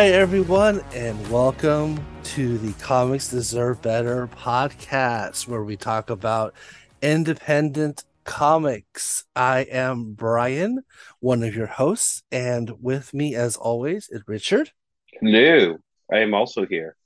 [0.00, 6.54] Hi, everyone, and welcome to the Comics Deserve Better podcast, where we talk about
[7.02, 9.24] independent comics.
[9.36, 10.84] I am Brian,
[11.18, 14.72] one of your hosts, and with me, as always, is Richard.
[15.20, 15.76] Hello,
[16.10, 16.96] I am also here.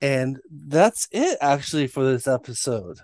[0.00, 2.98] And that's it, actually, for this episode.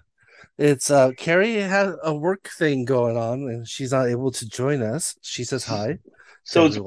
[0.58, 4.80] It's uh Carrie had a work thing going on and she's not able to join
[4.80, 5.16] us.
[5.22, 5.98] She says hi.
[6.44, 6.78] So it's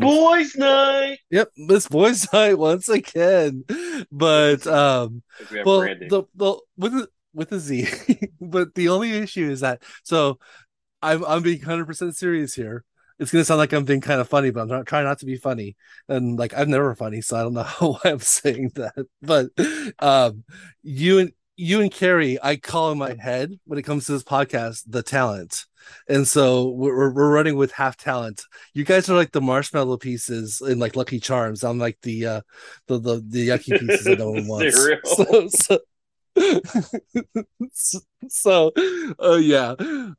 [0.00, 1.18] boys night.
[1.30, 3.64] Yep, this boys night once again.
[4.10, 7.88] But um We well the, the with the with a Z.
[8.40, 10.38] but the only issue is that so
[11.02, 12.84] I'm I'm being hundred percent serious here.
[13.18, 15.26] It's gonna sound like I'm being kind of funny, but I'm not trying not to
[15.26, 15.76] be funny.
[16.08, 19.06] And like I'm never funny, so I don't know why I'm saying that.
[19.22, 19.50] But
[19.98, 20.44] um
[20.82, 24.24] you and you and Carrie, I call in my head when it comes to this
[24.24, 25.66] podcast the talent.
[26.08, 28.42] And so we're we're running with half talent.
[28.72, 31.64] You guys are like the marshmallow pieces in like Lucky Charms.
[31.64, 32.40] I'm like the uh
[32.86, 34.76] the the, the yucky pieces that no one wants.
[35.66, 35.78] So,
[37.72, 38.72] so so
[39.22, 39.74] uh, yeah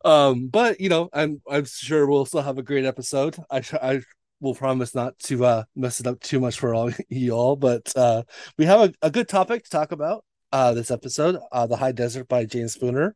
[0.05, 3.99] um but you know i'm i'm sure we'll still have a great episode i i
[4.39, 8.23] will promise not to uh mess it up too much for all y'all but uh
[8.57, 10.23] we have a, a good topic to talk about
[10.55, 13.15] uh this episode uh the high desert by james spooner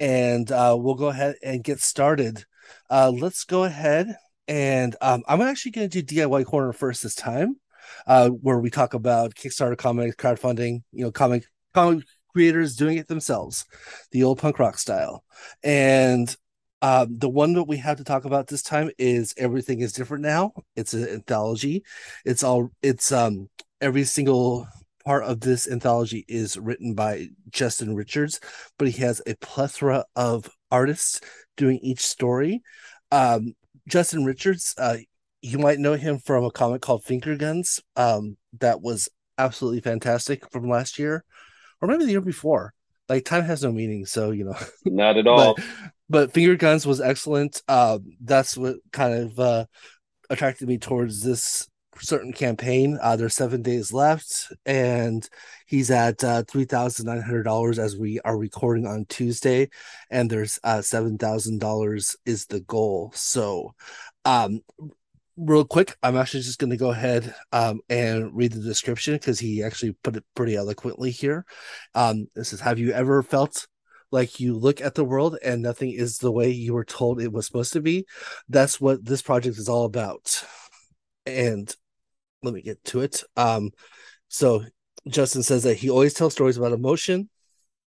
[0.00, 2.44] and uh we'll go ahead and get started
[2.90, 4.16] uh let's go ahead
[4.48, 7.56] and um i'm actually going to do diy corner first this time
[8.06, 13.08] uh where we talk about kickstarter comics crowdfunding you know comic comic creators doing it
[13.08, 13.64] themselves,
[14.10, 15.24] the old punk rock style.
[15.62, 16.34] And
[16.80, 20.22] um, the one that we have to talk about this time is everything is different
[20.22, 20.52] now.
[20.74, 21.84] It's an anthology.
[22.24, 23.48] It's all it's um
[23.80, 24.66] every single
[25.04, 28.40] part of this anthology is written by Justin Richards,
[28.78, 31.20] but he has a plethora of artists
[31.56, 32.62] doing each story.
[33.10, 33.54] Um,
[33.88, 34.98] Justin Richards, uh,
[35.40, 39.08] you might know him from a comic called Finger Guns, um, that was
[39.38, 41.24] absolutely fantastic from last year
[41.80, 42.72] or maybe the year before.
[43.08, 44.56] Like time has no meaning, so you know.
[44.86, 45.54] Not at all.
[45.56, 45.64] but
[46.08, 47.60] but Finger Guns was excellent.
[47.68, 49.64] Um, that's what kind of uh,
[50.30, 51.68] attracted me towards this
[52.00, 52.98] certain campaign.
[53.00, 55.28] Uh, there's seven days left, and
[55.66, 59.68] he's at uh, three thousand nine hundred dollars as we are recording on Tuesday,
[60.10, 63.12] and there's uh, seven thousand dollars is the goal.
[63.14, 63.74] So,
[64.24, 64.60] um,
[65.36, 69.38] real quick, I'm actually just going to go ahead um, and read the description because
[69.38, 71.44] he actually put it pretty eloquently here.
[71.94, 73.66] Um, this is Have you ever felt
[74.10, 77.32] like you look at the world and nothing is the way you were told it
[77.32, 78.06] was supposed to be?
[78.48, 80.44] That's what this project is all about.
[81.24, 81.74] And
[82.42, 83.22] let me get to it.
[83.36, 83.70] Um,
[84.28, 84.64] so
[85.08, 87.28] Justin says that he always tells stories about emotion,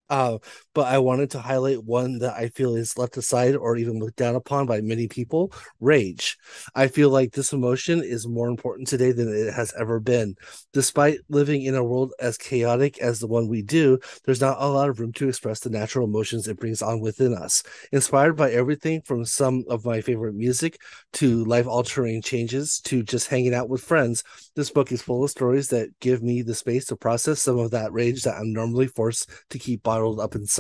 [0.08, 0.38] uh,
[0.74, 4.16] but I wanted to highlight one that I feel is left aside or even looked
[4.16, 6.38] down upon by many people rage.
[6.74, 10.36] I feel like this emotion is more important today than it has ever been.
[10.72, 14.68] Despite living in a world as chaotic as the one we do, there's not a
[14.68, 17.62] lot of room to express the natural emotions it brings on within us.
[17.92, 20.80] Inspired by everything from some of my favorite music
[21.14, 24.22] to life altering changes to just hanging out with friends,
[24.54, 27.72] this book is full of stories that give me the space to process some of
[27.72, 30.59] that rage that I'm normally forced to keep bottled up inside.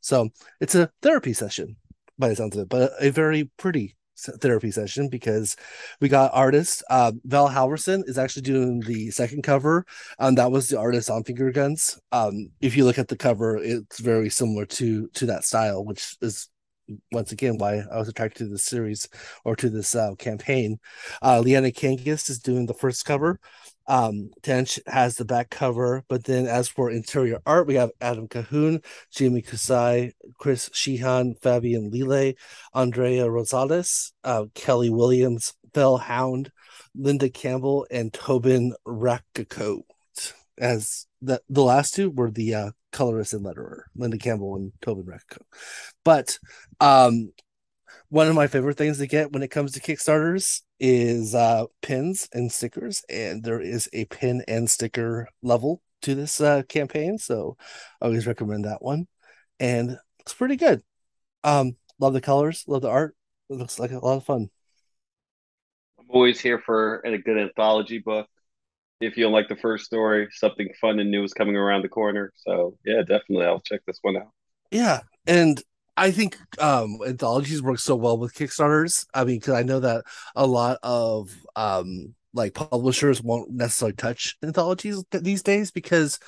[0.00, 1.76] So it's a therapy session
[2.18, 5.56] by the sounds of it, but a very pretty therapy session because
[6.00, 6.82] we got artists.
[6.90, 9.84] Uh, Val Halvorson is actually doing the second cover,
[10.18, 11.98] and that was the artist on Finger Guns.
[12.12, 16.16] Um, if you look at the cover, it's very similar to to that style, which
[16.20, 16.48] is
[17.10, 19.08] once again why I was attracted to this series
[19.44, 20.78] or to this uh, campaign.
[21.22, 23.40] Uh, Leanna Kangis is doing the first cover.
[23.86, 28.28] Um, Tench has the back cover, but then as for interior art, we have Adam
[28.28, 32.34] Cahoon, Jamie Kusai, Chris Sheehan, Fabian Lille,
[32.74, 36.52] Andrea Rosales, uh, Kelly Williams, Bell Hound,
[36.94, 39.82] Linda Campbell, and Tobin Rakakote.
[40.58, 45.04] As the the last two were the uh, colorist and letterer, Linda Campbell and Tobin
[45.04, 45.46] Rakakote.
[46.04, 46.38] But
[46.80, 47.32] um,
[48.12, 52.28] one of my favorite things to get when it comes to Kickstarters is uh, pins
[52.34, 57.56] and stickers, and there is a pin and sticker level to this uh, campaign, so
[58.02, 59.06] I always recommend that one.
[59.58, 60.82] And it's pretty good.
[61.42, 63.16] Um, love the colors, love the art.
[63.48, 64.50] It looks like a lot of fun.
[65.98, 68.28] I'm always here for a good anthology book.
[69.00, 71.88] If you don't like the first story, something fun and new is coming around the
[71.88, 72.30] corner.
[72.36, 74.32] So yeah, definitely, I'll check this one out.
[74.70, 75.62] Yeah, and
[75.96, 79.06] I think um anthologies work so well with Kickstarters.
[79.14, 80.04] I mean, because I know that
[80.34, 86.18] a lot of um like publishers won't necessarily touch anthologies these days because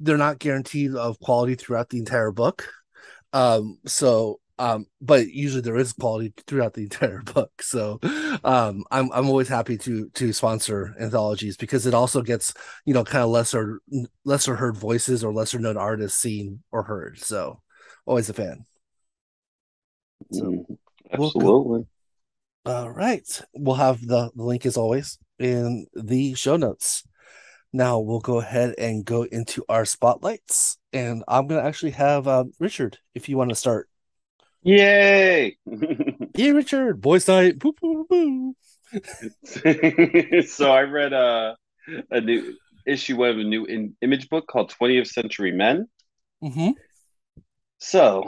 [0.00, 2.68] they're not guaranteed of quality throughout the entire book.
[3.32, 7.50] Um, so Um, but usually there is quality throughout the entire book.
[7.62, 8.00] So
[8.44, 12.54] um, I'm I'm always happy to to sponsor anthologies because it also gets
[12.86, 13.80] you know kind of lesser
[14.24, 17.18] lesser heard voices or lesser known artists seen or heard.
[17.20, 17.62] So
[18.06, 18.66] always a fan.
[20.32, 20.76] So, mm,
[21.12, 21.86] absolutely.
[22.66, 27.04] All right, we'll have the, the link as always in the show notes.
[27.72, 32.44] Now we'll go ahead and go into our spotlights, and I'm gonna actually have uh,
[32.58, 33.88] Richard if you want to start.
[34.62, 35.56] Yay!
[36.34, 37.58] yeah, Richard, voice night.
[37.58, 38.54] Boo, boo, boo.
[40.46, 41.56] so I read a
[42.10, 42.54] a new
[42.86, 45.88] issue of a new in, image book called 20th Century Men.
[46.42, 46.70] Mm-hmm.
[47.78, 48.24] So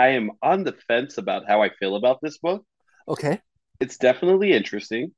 [0.00, 2.64] I am on the fence about how I feel about this book.
[3.06, 3.38] Okay.
[3.80, 5.12] It's definitely interesting.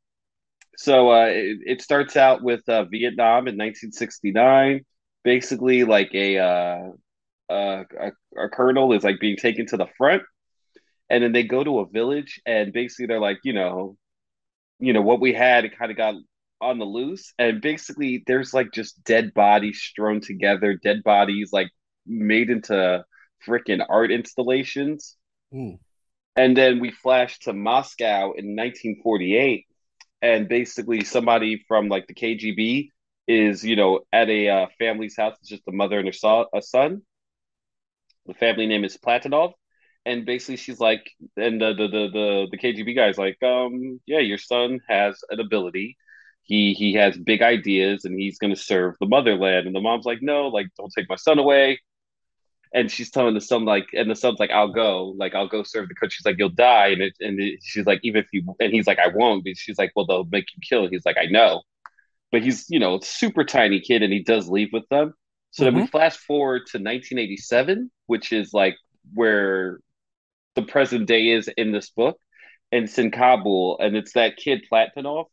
[0.76, 4.84] So uh, it, it, starts out with uh, Vietnam in 1969.
[5.22, 6.88] Basically, like a, uh,
[7.48, 7.84] a,
[8.36, 10.22] a colonel is like being taken to the front,
[11.08, 13.96] and then they go to a village, and basically they're like, you know,
[14.80, 16.14] you know what we had, it kind of got
[16.60, 21.68] on the loose, and basically there's like just dead bodies strewn together, dead bodies like
[22.04, 23.04] made into
[23.46, 25.16] freaking art installations.
[25.52, 25.78] Mm.
[26.34, 29.66] And then we flash to Moscow in 1948
[30.22, 32.88] and basically somebody from like the KGB
[33.28, 35.36] is you know at a uh, family's house.
[35.40, 37.02] It's just a mother and her so- a son.
[38.26, 39.52] The family name is Platonov,
[40.06, 44.20] and basically she's like, and the the the the, the KGB guy's like, um, yeah,
[44.20, 45.96] your son has an ability.
[46.42, 49.66] He he has big ideas, and he's going to serve the motherland.
[49.66, 51.80] And the mom's like, no, like don't take my son away
[52.74, 55.62] and she's telling the son like, and the son's like, "I'll go, like I'll go
[55.62, 58.28] serve the country." She's like, "You'll die," and it, and it, she's like, "Even if
[58.32, 61.04] you," and he's like, "I won't." But she's like, "Well, they'll make you kill." He's
[61.04, 61.62] like, "I know,"
[62.30, 65.14] but he's you know super tiny kid, and he does leave with them.
[65.50, 65.66] So mm-hmm.
[65.66, 65.90] then we mm-hmm.
[65.90, 68.76] flash forward to 1987, which is like
[69.14, 69.80] where
[70.54, 72.18] the present day is in this book,
[72.70, 75.26] and it's in Kabul, and it's that kid Platonov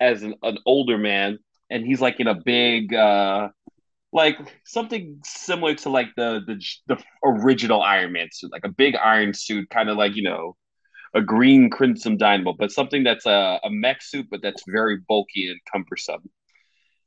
[0.00, 1.38] as an, an older man,
[1.70, 2.94] and he's like in a big.
[2.94, 3.48] uh
[4.12, 8.96] like something similar to like the the the original Iron Man suit, like a big
[8.96, 10.56] iron suit, kind of like you know
[11.14, 15.50] a green crimson dynamo, but something that's a, a mech suit, but that's very bulky
[15.50, 16.28] and cumbersome.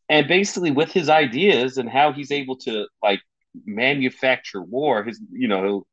[0.10, 3.22] And basically, with his ideas and how he's able to like
[3.66, 5.86] manufacture war, his you know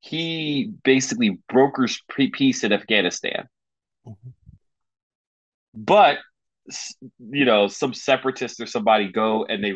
[0.00, 3.46] he basically brokers peace in Afghanistan.
[4.06, 4.30] Mm-hmm.
[5.74, 6.18] But
[7.18, 9.74] you know, some separatists or somebody go and they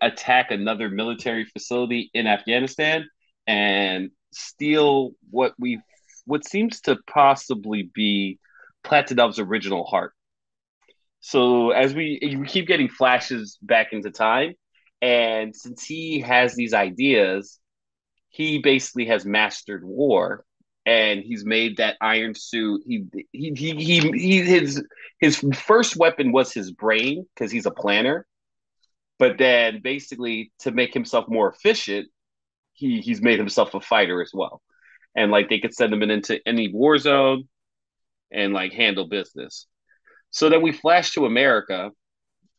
[0.00, 3.08] attack another military facility in Afghanistan
[3.46, 5.80] and steal what we
[6.26, 8.38] what seems to possibly be
[8.84, 10.12] Platonov's original heart.
[11.20, 14.54] So as we we keep getting flashes back into time,
[15.02, 17.58] and since he has these ideas,
[18.28, 20.44] he basically has mastered war,
[20.86, 22.82] and he's made that iron suit.
[22.86, 24.82] He he he he, he his
[25.18, 28.26] his first weapon was his brain because he's a planner,
[29.18, 32.08] but then basically to make himself more efficient,
[32.72, 34.62] he he's made himself a fighter as well.
[35.16, 37.48] And like they could send him into any war zone
[38.30, 39.66] and like handle business.
[40.30, 41.90] So then we flash to America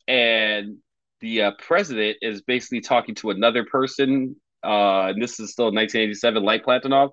[0.08, 0.78] and
[1.20, 4.36] the uh, president is basically talking to another person.
[4.64, 7.10] Uh, and this is still 1987, Light Platonov,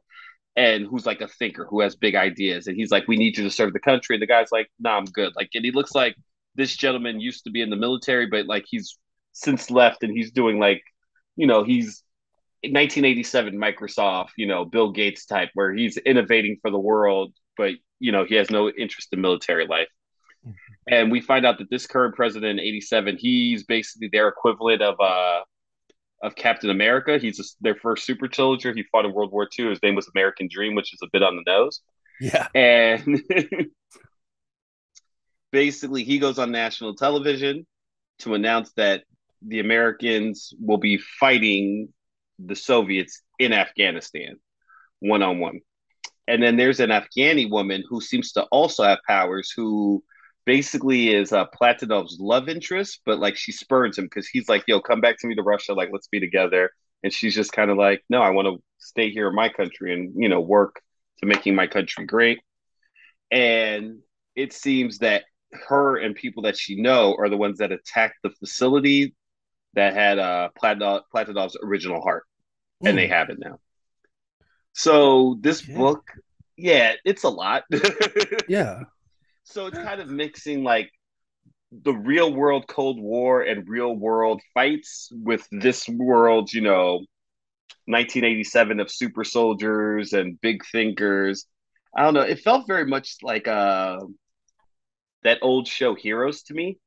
[0.56, 2.68] and who's like a thinker who has big ideas.
[2.68, 4.98] And he's like, "We need you to serve the country." And the guy's like, "Nah,
[4.98, 6.16] I'm good." Like, and he looks like
[6.56, 8.98] this gentleman used to be in the military, but like he's
[9.38, 10.82] since left and he's doing like,
[11.36, 12.04] you know, he's
[12.64, 18.12] 1987 Microsoft, you know, Bill Gates type, where he's innovating for the world, but you
[18.12, 19.88] know, he has no interest in military life.
[20.46, 20.94] Mm-hmm.
[20.94, 25.00] And we find out that this current president, in 87, he's basically their equivalent of
[25.00, 25.42] uh
[26.24, 27.20] of Captain America.
[27.20, 28.74] He's a, their first super soldier.
[28.74, 29.70] He fought in World War II.
[29.70, 31.82] His name was American Dream, which is a bit on the nose.
[32.20, 32.48] Yeah.
[32.56, 33.22] And
[35.52, 37.68] basically, he goes on national television
[38.20, 39.04] to announce that
[39.46, 41.90] the Americans will be fighting
[42.40, 44.38] the Soviets in Afghanistan
[45.00, 45.60] one on one.
[46.28, 50.04] And then there's an Afghani woman who seems to also have powers who
[50.46, 54.80] basically is uh, Platonov's love interest, but like she spurns him because he's like, yo,
[54.80, 56.72] come back to me to Russia, like let's be together.
[57.04, 59.94] And she's just kind of like, no, I want to stay here in my country
[59.94, 60.82] and, you know, work
[61.20, 62.40] to making my country great.
[63.30, 64.00] And
[64.36, 65.24] it seems that
[65.68, 69.16] her and people that she know are the ones that attacked the facility
[69.78, 72.24] that had uh, Platonov, Platonov's original heart,
[72.84, 72.90] mm.
[72.90, 73.14] and they hmm.
[73.14, 73.60] have it now.
[74.74, 76.12] So this book,
[76.58, 77.64] yeah, it's a lot.
[78.48, 78.82] yeah.
[79.44, 80.92] So it's kind of mixing like
[81.72, 87.06] the real world Cold War and real world fights with this world, you know,
[87.86, 91.46] 1987 of super soldiers and big thinkers.
[91.96, 92.22] I don't know.
[92.22, 94.00] It felt very much like uh,
[95.24, 96.80] that old show Heroes to me,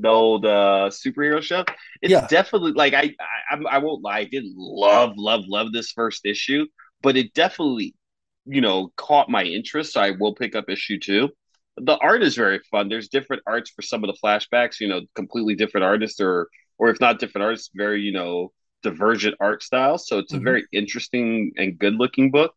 [0.00, 1.64] the old uh, superhero show.
[2.02, 2.26] It's Yeah.
[2.26, 3.14] definitely like I,
[3.50, 6.66] I I won't lie, I didn't love love love this first issue,
[7.02, 7.94] but it definitely
[8.46, 9.94] you know caught my interest.
[9.94, 11.30] So I will pick up issue two.
[11.76, 12.88] The art is very fun.
[12.88, 14.80] There's different arts for some of the flashbacks.
[14.80, 18.52] You know, completely different artists, or or if not different artists, very you know
[18.82, 20.08] divergent art styles.
[20.08, 20.40] So it's a Mhm.
[20.40, 22.54] very interesting and good looking book.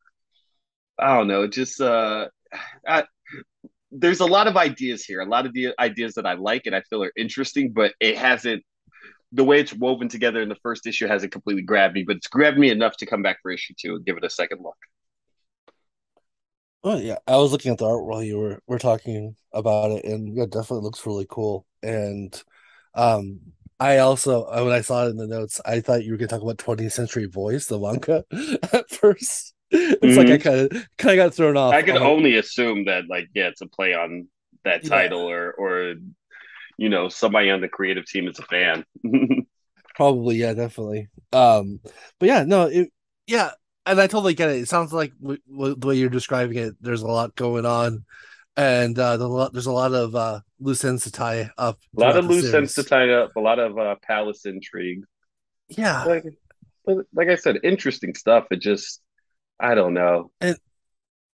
[0.99, 2.27] I don't know, just uh,
[2.87, 3.03] I,
[3.93, 6.75] there's a lot of ideas here, a lot of the ideas that I like and
[6.75, 8.63] I feel are interesting, but it hasn't.
[9.31, 12.27] The way it's woven together in the first issue hasn't completely grabbed me, but it's
[12.27, 14.77] grabbed me enough to come back for issue two and give it a second look.
[16.83, 20.05] Oh yeah, I was looking at the art while you were were talking about it,
[20.05, 21.65] and yeah, it definitely looks really cool.
[21.81, 22.39] And
[22.93, 23.39] um,
[23.79, 26.27] I also uh, when I saw it in the notes, I thought you were gonna
[26.27, 28.25] talk about 20th Century Boys, the manga,
[28.73, 29.53] at first.
[29.73, 31.73] It's like I kind of kind of got thrown off.
[31.73, 34.27] I like, only assume that, like, yeah, it's a play on
[34.65, 35.95] that yeah, title, or or
[36.77, 38.85] you know, somebody on the creative team is a fan.
[39.95, 41.09] probably yeah, definitely.
[41.31, 41.79] Um,
[42.19, 42.91] but yeah, no, it
[43.27, 43.51] yeah,
[43.85, 44.61] and I totally get it.
[44.61, 48.05] It sounds like w w the way you're describing it, there's a lot going on,
[48.57, 52.17] and uh, the there's a lot of uh loose ends to tie up a lot
[52.17, 55.03] of loose ends to tie up, a lot of uh, palace intrigue.
[55.69, 56.25] Yeah, Like,
[56.85, 58.47] but like I said, interesting stuff.
[58.51, 59.01] It just,
[59.59, 60.31] I don't know.
[60.41, 60.57] and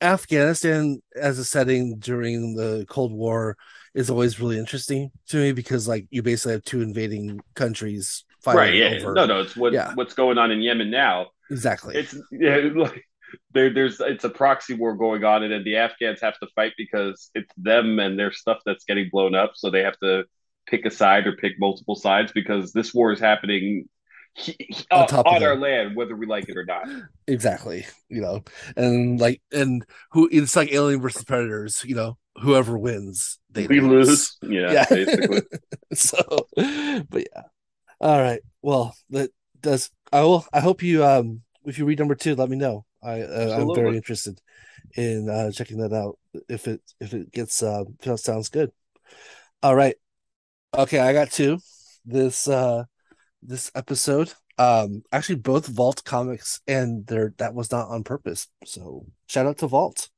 [0.01, 3.57] Afghanistan as a setting during the Cold War
[3.95, 8.73] is always really interesting to me because like you basically have two invading countries Right?
[8.73, 9.13] fighting Yeah.
[9.13, 9.41] No, no.
[9.41, 11.29] It's what Yeah, what's going on in Yemen now.
[11.51, 11.97] exactly.
[11.97, 13.05] It's yeah, like
[13.53, 16.73] there, there's it's a proxy war going on, and then the Afghans have to fight
[16.79, 19.53] because it's them and their stuff that's getting blown up.
[19.55, 20.25] So they have to
[20.67, 23.89] pick a side or pick multiple sides because this war is happening
[24.39, 25.61] he- he- On top of on our them.
[25.61, 26.87] land, whether we like it or not.
[27.27, 27.87] Exactly.
[28.09, 28.43] You know,
[28.77, 33.81] and like and who it's like Alien versus Predators, you know, whoever wins, they We
[33.81, 34.09] lose.
[34.09, 34.87] lose, yeah, Yeah.
[34.91, 35.43] basically.
[35.95, 36.49] So
[37.11, 37.43] but yeah.
[38.01, 38.41] All right.
[38.63, 39.31] Well, that
[39.61, 42.85] does I will I hope you um if you read number two, let me know.
[43.03, 44.41] I uh, I'm very interested
[44.97, 46.19] in uh checking that out
[46.49, 48.73] if it if it gets uh if it sounds good.
[49.63, 49.97] All right.
[50.77, 51.59] Okay, I got two
[52.05, 52.85] this uh
[53.43, 54.33] this episode.
[54.59, 58.49] Um actually both Vault comics and they're that was not on purpose.
[58.65, 60.09] So shout out to Vault.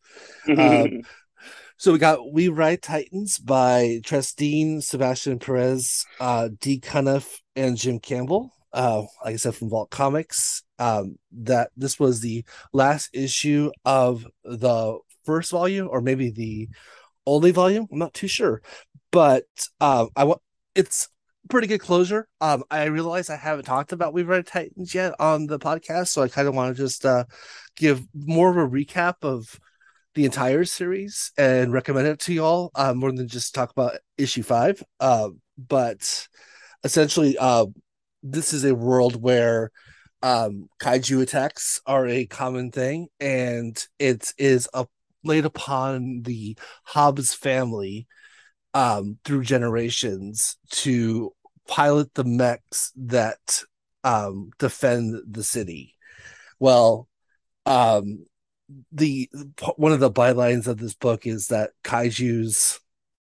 [0.49, 1.03] Um
[1.77, 6.81] so we got We Ride Titans by Trestine, Sebastián Piriz, uh, D.
[7.57, 8.53] And Jim Campbell.
[8.73, 10.63] Uh, like I said, from Vault Comics.
[10.79, 16.69] Um, that this was the last issue of the first volume, or maybe the
[17.27, 17.87] only volume.
[17.91, 18.63] I'm not too sure,
[19.11, 19.45] but
[19.81, 20.41] um, I want
[20.75, 21.09] it's
[21.49, 22.29] pretty good closure.
[22.41, 26.23] Um, I realize I haven't talked about We Ride Titans yet on the podcast, so
[26.23, 27.25] I kind of want to just uh
[27.77, 29.59] give more of a recap of
[30.15, 34.43] the entire series and recommend it to y'all uh, more than just talk about issue
[34.43, 34.83] five.
[34.99, 36.29] Uh, but
[36.85, 37.67] essentially, uh,
[38.23, 39.71] this is a world where
[40.23, 44.87] um, kaiju attacks are a common thing, and it is a,
[45.25, 48.07] laid upon the Hobbs family
[48.75, 51.33] um, through generations to
[51.67, 53.63] pilot the mechs that
[54.05, 55.95] um, defend the city.
[56.59, 57.09] Well,
[57.67, 58.27] um,
[58.93, 59.29] the
[59.77, 62.81] one of the bylines of this book is that kaiju's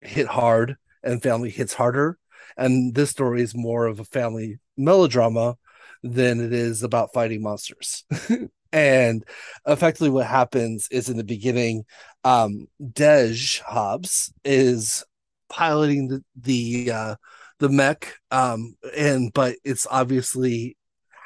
[0.00, 2.18] hit hard and family hits harder
[2.56, 5.56] and this story is more of a family melodrama
[6.02, 8.04] than it is about fighting monsters
[8.72, 9.24] and
[9.66, 11.84] effectively what happens is in the beginning
[12.24, 15.04] um dej hobbs is
[15.48, 17.14] piloting the the uh
[17.58, 20.76] the mech um and but it's obviously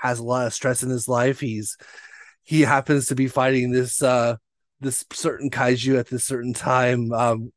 [0.01, 1.41] has a lot of stress in his life.
[1.41, 1.77] He's
[2.43, 4.37] he happens to be fighting this uh
[4.81, 7.53] this certain kaiju at this certain time um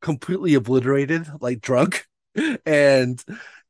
[0.00, 2.06] completely obliterated like drunk.
[2.64, 3.22] And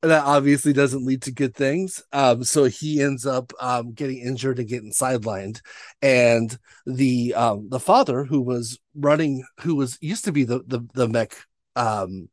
[0.03, 2.03] that obviously doesn't lead to good things.
[2.13, 5.61] Um so he ends up um getting injured and getting sidelined.
[6.03, 6.57] And
[6.87, 11.09] the um the father who was running who was used to be the the, the
[11.09, 11.37] mech
[11.81, 12.29] um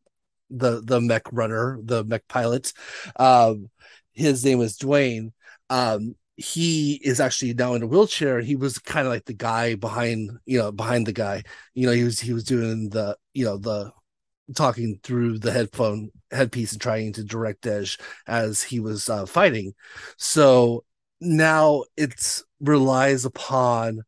[0.50, 2.74] the the mech runner the mech pilot
[3.18, 3.70] um
[4.14, 5.32] his name was dwayne
[5.70, 8.42] um he is actually now in a wheelchair.
[8.42, 11.44] He was kind of like the guy behind, you know, behind the guy.
[11.74, 13.92] You know, he was he was doing the, you know, the
[14.56, 19.74] talking through the headphone headpiece and trying to direct Dej as he was uh, fighting.
[20.18, 20.86] So
[21.20, 24.04] now it relies upon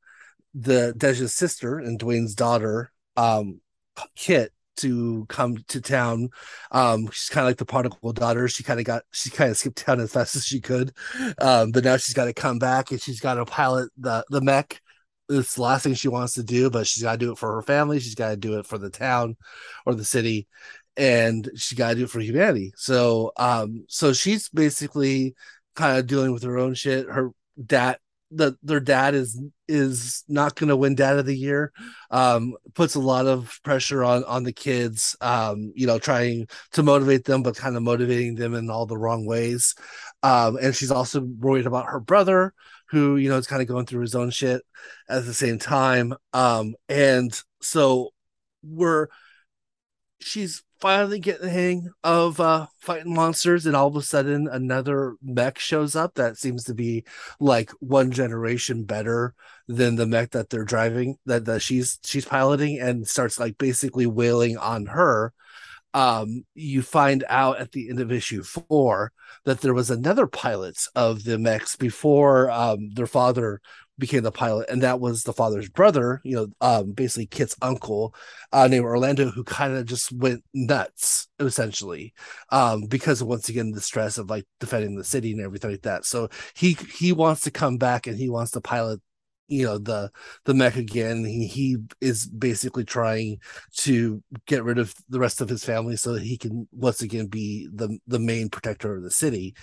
[0.53, 3.59] the Dej's sister and Dwayne's daughter, um,
[4.15, 6.29] Kit, to come to town.
[6.71, 8.47] Um, she's kind of like the prodigal daughter.
[8.47, 10.93] She kind of got she kind of skipped town as fast as she could,
[11.39, 14.41] um, but now she's got to come back and she's got to pilot the the
[14.41, 14.81] mech.
[15.29, 17.53] It's the last thing she wants to do, but she's got to do it for
[17.55, 17.99] her family.
[17.99, 19.37] She's got to do it for the town
[19.85, 20.47] or the city,
[20.97, 22.73] and she got to do it for humanity.
[22.75, 25.35] So, um, so she's basically
[25.75, 27.07] kind of dealing with her own shit.
[27.07, 27.31] Her
[27.63, 27.99] dad
[28.31, 31.71] that their dad is is not going to win dad of the year
[32.11, 36.83] um puts a lot of pressure on on the kids um you know trying to
[36.83, 39.75] motivate them but kind of motivating them in all the wrong ways.
[40.23, 42.53] Um and she's also worried about her brother
[42.89, 44.61] who you know is kind of going through his own shit
[45.09, 46.13] at the same time.
[46.33, 48.11] Um and so
[48.63, 49.07] we're
[50.19, 55.15] she's finally get the hang of uh, fighting monsters, and all of a sudden another
[55.21, 57.03] mech shows up that seems to be
[57.39, 59.33] like one generation better
[59.67, 64.05] than the mech that they're driving that, that she's she's piloting, and starts like basically
[64.05, 65.33] wailing on her.
[65.93, 69.11] Um, you find out at the end of issue four
[69.45, 73.59] that there was another pilot of the mechs before um, their father
[73.99, 78.15] became the pilot, and that was the father's brother, you know, um, basically Kit's uncle,
[78.51, 82.13] uh, named Orlando, who kind of just went nuts essentially,
[82.49, 85.83] um, because of, once again the stress of like defending the city and everything like
[85.83, 86.05] that.
[86.05, 89.01] So he he wants to come back and he wants to pilot
[89.49, 90.11] you know the
[90.45, 93.39] the mech again he, he is basically trying
[93.73, 97.25] to get rid of the rest of his family so that he can once again
[97.25, 99.55] be the the main protector of the city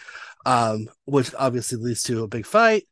[0.45, 2.85] um which obviously leads to a big fight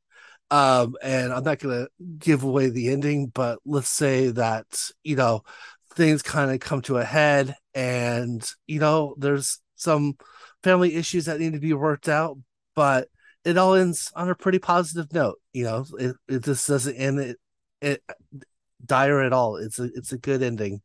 [0.50, 4.66] um, and I'm not going to give away the ending, but let's say that,
[5.02, 5.42] you know,
[5.94, 10.16] things kind of come to a head and, you know, there's some
[10.62, 12.38] family issues that need to be worked out,
[12.74, 13.08] but
[13.44, 15.40] it all ends on a pretty positive note.
[15.52, 17.38] You know, it, it just doesn't end it,
[17.80, 18.02] it
[18.84, 19.56] dire at all.
[19.56, 20.82] It's a, it's a good ending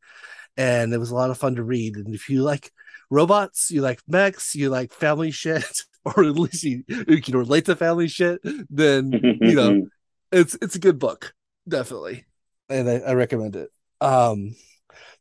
[0.57, 1.95] and it was a lot of fun to read.
[1.95, 2.71] And if you like
[3.09, 7.65] robots, you like mechs, you like family shit, or at least you, you can relate
[7.65, 9.87] to family shit, then you know
[10.31, 11.33] it's it's a good book,
[11.67, 12.25] definitely,
[12.69, 13.69] and I, I recommend it.
[14.01, 14.55] Um,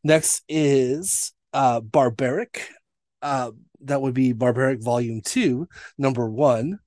[0.05, 2.69] next is uh, Barbaric.
[3.21, 6.79] Uh, that would be Barbaric Volume Two, Number One.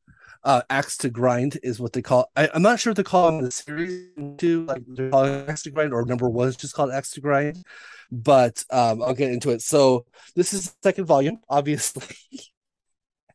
[0.44, 2.32] Uh, Axe to Grind is what they call.
[2.36, 4.08] I, am not sure if they call it the series
[4.40, 7.22] two, like they're calling Axe to Grind, or number one is just called Axe to
[7.22, 7.64] Grind.
[8.12, 9.62] But um, I'll get into it.
[9.62, 12.16] So this is the second volume, obviously.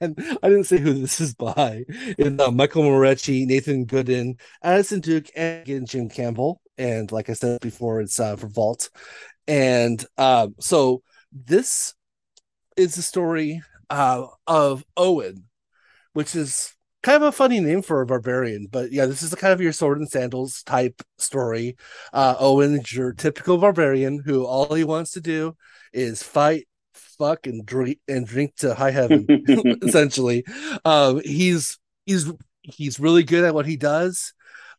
[0.00, 1.84] and I didn't say who this is by.
[1.88, 6.60] It's uh, Michael Moreci, Nathan Gooden, Addison Duke, and Jim Campbell.
[6.78, 8.90] And like I said before, it's uh, for Vault.
[9.46, 11.94] And um, so this
[12.76, 15.44] is the story uh, of Owen,
[16.12, 18.66] which is kind of a funny name for a barbarian.
[18.70, 21.76] But yeah, this is kind of your sword and sandals type story.
[22.12, 25.56] Uh, Owen is your typical barbarian who all he wants to do
[25.92, 26.66] is fight
[27.18, 29.26] fuck and drink and drink to high heaven
[29.82, 30.44] essentially.
[30.84, 32.30] Um he's he's
[32.62, 34.32] he's really good at what he does.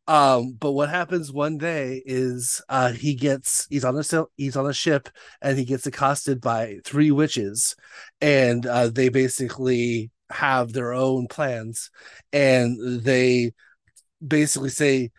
[0.08, 4.68] Um but what happens one day is uh he gets he's on a he's on
[4.70, 5.10] a ship
[5.42, 7.76] and he gets accosted by three witches.
[8.22, 11.92] And uh they basically have their own plans.
[12.34, 13.54] And they
[14.26, 15.12] basically say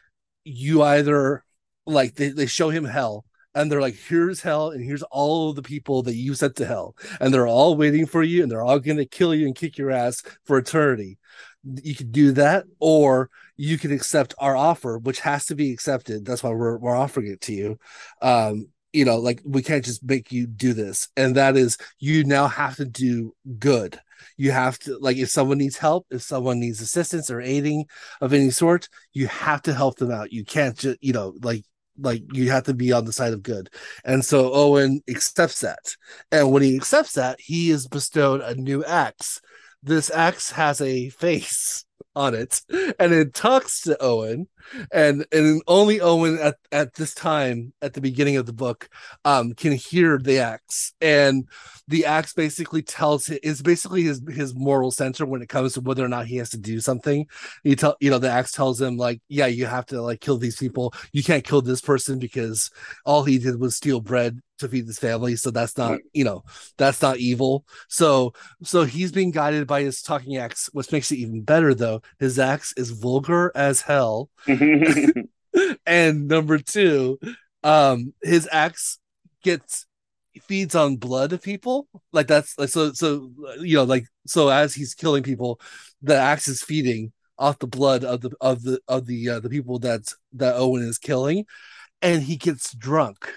[0.44, 1.44] you either
[1.86, 5.62] like they, they show him hell and they're like, here's hell, and here's all the
[5.62, 8.78] people that you sent to hell, and they're all waiting for you, and they're all
[8.78, 11.18] gonna kill you and kick your ass for eternity.
[11.64, 16.24] You could do that, or you can accept our offer, which has to be accepted.
[16.24, 17.78] That's why we're we're offering it to you.
[18.22, 22.24] Um, you know, like we can't just make you do this, and that is you
[22.24, 24.00] now have to do good.
[24.36, 27.86] You have to like if someone needs help, if someone needs assistance or aiding
[28.20, 30.32] of any sort, you have to help them out.
[30.32, 31.64] You can't just you know like
[31.98, 33.70] like you have to be on the side of good.
[34.04, 35.96] And so owen accepts that.
[36.30, 39.40] And when he accepts that he is bestowed a new axe.
[39.82, 41.84] This axe has a face
[42.16, 42.62] on it
[42.98, 44.48] and it talks to owen
[44.92, 48.88] and and only owen at, at this time at the beginning of the book
[49.24, 51.46] um can hear the axe and
[51.88, 56.04] the axe basically tells is basically his his moral center when it comes to whether
[56.04, 57.26] or not he has to do something.
[57.64, 60.36] You tell you know the axe tells him like, yeah, you have to like kill
[60.36, 60.92] these people.
[61.12, 62.70] You can't kill this person because
[63.06, 65.36] all he did was steal bread to feed his family.
[65.36, 66.44] So that's not you know
[66.76, 67.64] that's not evil.
[67.88, 70.68] So so he's being guided by his talking axe.
[70.72, 72.02] Which makes it even better though.
[72.18, 74.28] His axe is vulgar as hell.
[75.86, 77.18] and number two,
[77.62, 78.98] um, his axe
[79.42, 79.86] gets
[80.46, 81.88] feeds on blood of people.
[82.12, 83.30] Like that's like so so
[83.60, 85.60] you know like so as he's killing people
[86.02, 89.50] the axe is feeding off the blood of the of the of the uh, the
[89.50, 91.46] people that that owen is killing.
[92.00, 93.28] And he gets drunk.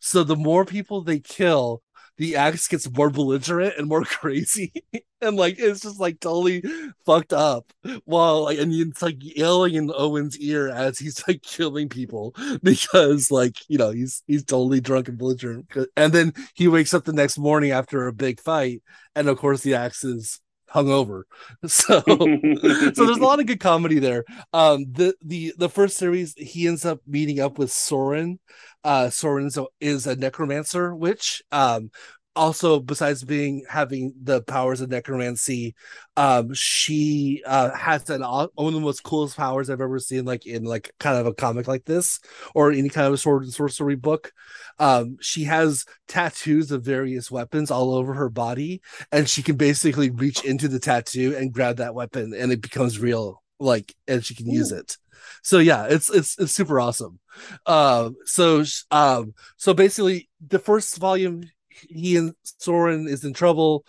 [0.00, 1.82] So the more people they kill,
[2.20, 4.74] the axe gets more belligerent and more crazy.
[5.22, 6.62] And like it's just like totally
[7.06, 7.72] fucked up.
[8.04, 13.30] While like and it's like yelling in owen's ear as he's like killing people because
[13.30, 15.72] like you know he's he's totally drunk and belligerent.
[15.96, 18.82] And then he wakes up the next morning after a big fight.
[19.16, 20.40] And of course the axe is
[20.74, 21.22] hungover.
[21.66, 24.24] So so there's a lot of good comedy there.
[24.52, 28.38] Um the the the first series he ends up meeting up with Soren.
[28.84, 31.42] Uh Soren is a necromancer witch.
[31.52, 31.90] Um
[32.36, 35.74] also besides being having the powers of necromancy
[36.16, 40.46] um she uh has an one of the most coolest powers i've ever seen like
[40.46, 42.20] in like kind of a comic like this
[42.54, 44.32] or any kind of sword and sorcery book.
[44.78, 48.80] Um she has tattoos of various weapons all over her body
[49.12, 52.98] and she can basically reach into the tattoo and grab that weapon and it becomes
[52.98, 54.54] real like and she can Ooh.
[54.54, 54.96] use it.
[55.42, 57.18] So yeah it's it's it's super awesome.
[57.66, 61.42] Um so um so basically the first volume
[61.88, 63.84] he and Soren is in trouble.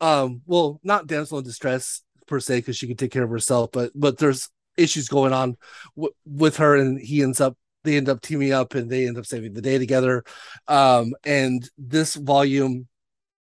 [0.00, 3.70] Um, well, not damsel in distress per se because she can take care of herself,
[3.72, 5.56] but but there's issues going on
[5.96, 9.18] w- with her, and he ends up they end up teaming up and they end
[9.18, 10.24] up saving the day together.
[10.66, 12.88] Um, and this volume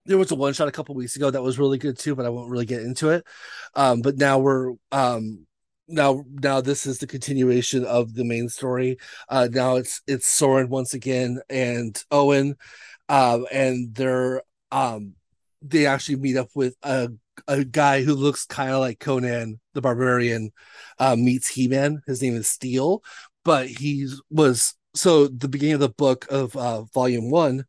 [0.06, 2.26] there was a one shot a couple weeks ago that was really good too, but
[2.26, 3.24] I won't really get into it.
[3.74, 5.46] Um, but now we're um
[5.88, 8.98] now now this is the continuation of the main story.
[9.28, 12.56] Uh now it's it's Soren once again and Owen
[13.11, 15.14] um, and they're um,
[15.62, 17.11] they actually meet up with a
[17.49, 20.53] a guy who looks kind of like Conan the Barbarian
[20.99, 22.03] uh, meets He Man.
[22.07, 23.03] His name is Steel,
[23.44, 27.64] but he was so the beginning of the book of uh, Volume One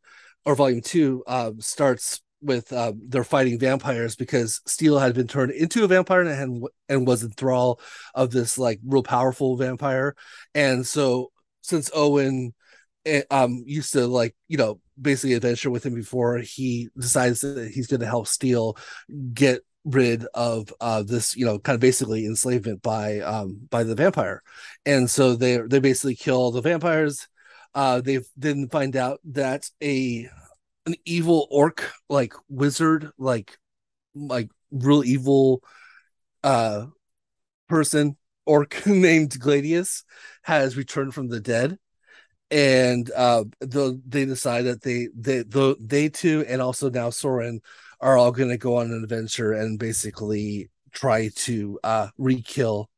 [0.46, 5.52] or Volume Two um, starts with um, they're fighting vampires because Steel had been turned
[5.52, 7.80] into a vampire and and was in thrall
[8.14, 10.14] of this like real powerful vampire,
[10.54, 12.54] and so since Owen
[13.06, 17.70] eh, um used to like you know basically adventure with him before he decides that
[17.72, 18.76] he's going to help Steel
[19.32, 23.94] get rid of uh this you know kind of basically enslavement by um by the
[23.94, 24.42] vampire.
[24.86, 27.26] And so they they basically kill the vampires.
[27.74, 30.28] Uh they then find out that a
[30.86, 33.58] an evil orc like wizard like
[34.14, 35.62] like real evil
[36.44, 36.86] uh
[37.68, 40.04] person orc named gladius
[40.42, 41.78] has returned from the dead
[42.52, 47.60] and uh, the, they decide that they they the, they two and also now Soren
[48.00, 52.90] are all going to go on an adventure and basically try to uh, re-kill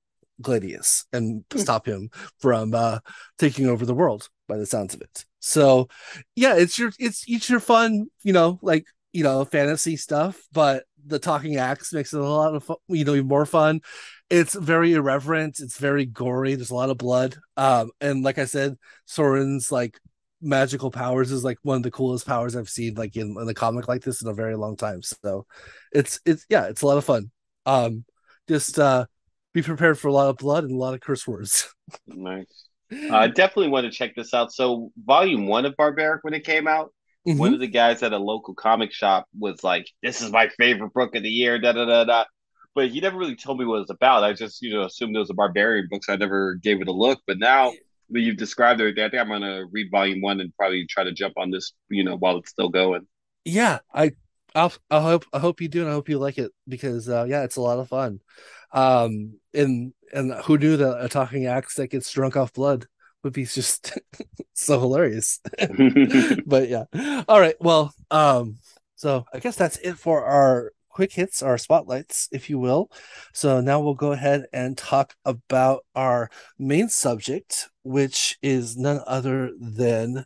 [0.43, 1.59] Gladius and hmm.
[1.59, 2.99] stop him from uh,
[3.39, 4.29] taking over the world.
[4.47, 5.89] By the sounds of it, so
[6.37, 10.85] yeah, it's your it's it's your fun, you know, like you know, fantasy stuff, but
[11.07, 13.81] the talking axe makes it a lot of fun, you know, more fun.
[14.31, 18.47] It's very irreverent it's very gory there's a lot of blood um and like i
[18.47, 20.01] said soren's like
[20.41, 23.55] magical powers is like one of the coolest powers i've seen like in, in a
[23.55, 25.47] comic like this in a very long time so
[25.95, 27.31] it's it's yeah it's a lot of fun.
[27.65, 28.05] Um
[28.49, 29.07] just uh
[29.55, 31.73] be prepared for a lot of blood and a lot of curse words.
[32.07, 32.65] Nice.
[32.91, 34.53] I uh, definitely want to check this out.
[34.53, 36.93] So volume one of barbaric when it came out
[37.27, 37.39] mm-hmm.
[37.39, 40.93] one of the guys at a local comic shop was like this is my favorite
[40.93, 42.25] book of the year da da da da
[42.75, 44.25] but he never really told me what it was about.
[44.25, 46.89] I just, you know, assumed it was a barbarian book, so I never gave it
[46.89, 47.21] a look.
[47.27, 47.73] But now
[48.11, 51.13] that you've described it, I think I'm gonna read volume one and probably try to
[51.13, 53.07] jump on this, you know, while it's still going.
[53.45, 54.13] Yeah, I,
[54.55, 57.27] I'll, I hope, I hope you do, and I hope you like it because, uh,
[57.29, 58.21] yeah, it's a lot of fun.
[58.73, 62.87] Um, and and who knew that a talking axe that gets drunk off blood
[63.25, 63.99] would be just
[64.53, 65.41] so hilarious.
[66.47, 66.85] but yeah,
[67.27, 68.59] all right, well, um,
[68.95, 72.91] so I guess that's it for our quick hits, our spotlights, if you will.
[73.33, 79.51] So now we'll go ahead and talk about our main subject, which is none other
[79.59, 80.25] than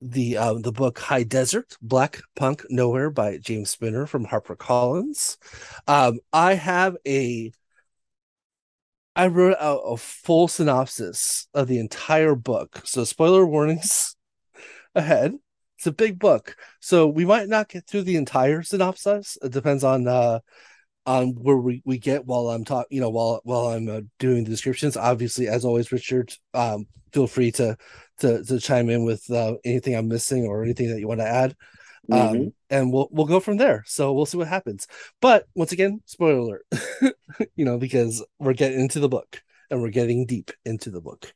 [0.00, 5.38] the um, the book High Desert Black Punk Nowhere by James Spooner from HarperCollins.
[5.88, 7.52] Um, I have a
[9.18, 12.82] I wrote out a full synopsis of the entire book.
[12.84, 14.14] So spoiler warnings
[14.94, 15.34] ahead.
[15.76, 19.36] It's a big book, so we might not get through the entire synopsis.
[19.42, 20.40] It depends on uh
[21.06, 24.44] on where we, we get while I'm talking, you know, while while I'm uh, doing
[24.44, 24.96] the descriptions.
[24.96, 27.76] Obviously, as always, Richard, um, feel free to
[28.18, 31.28] to to chime in with uh, anything I'm missing or anything that you want to
[31.28, 31.56] add.
[32.10, 32.36] Um, mm-hmm.
[32.40, 33.84] Um, and we'll we'll go from there.
[33.86, 34.86] So we'll see what happens.
[35.20, 36.66] But once again, spoiler alert,
[37.56, 41.32] you know, because we're getting into the book and we're getting deep into the book.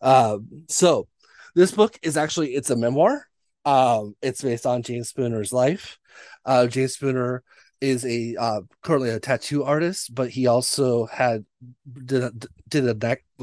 [0.00, 1.08] Um, so
[1.54, 3.26] this book is actually it's a memoir.
[3.64, 5.98] Um, it's based on James Spooner's life.
[6.44, 7.42] Uh, James Spooner
[7.80, 11.44] is a uh, currently a tattoo artist, but he also had
[12.04, 12.32] did a,
[12.68, 12.94] did a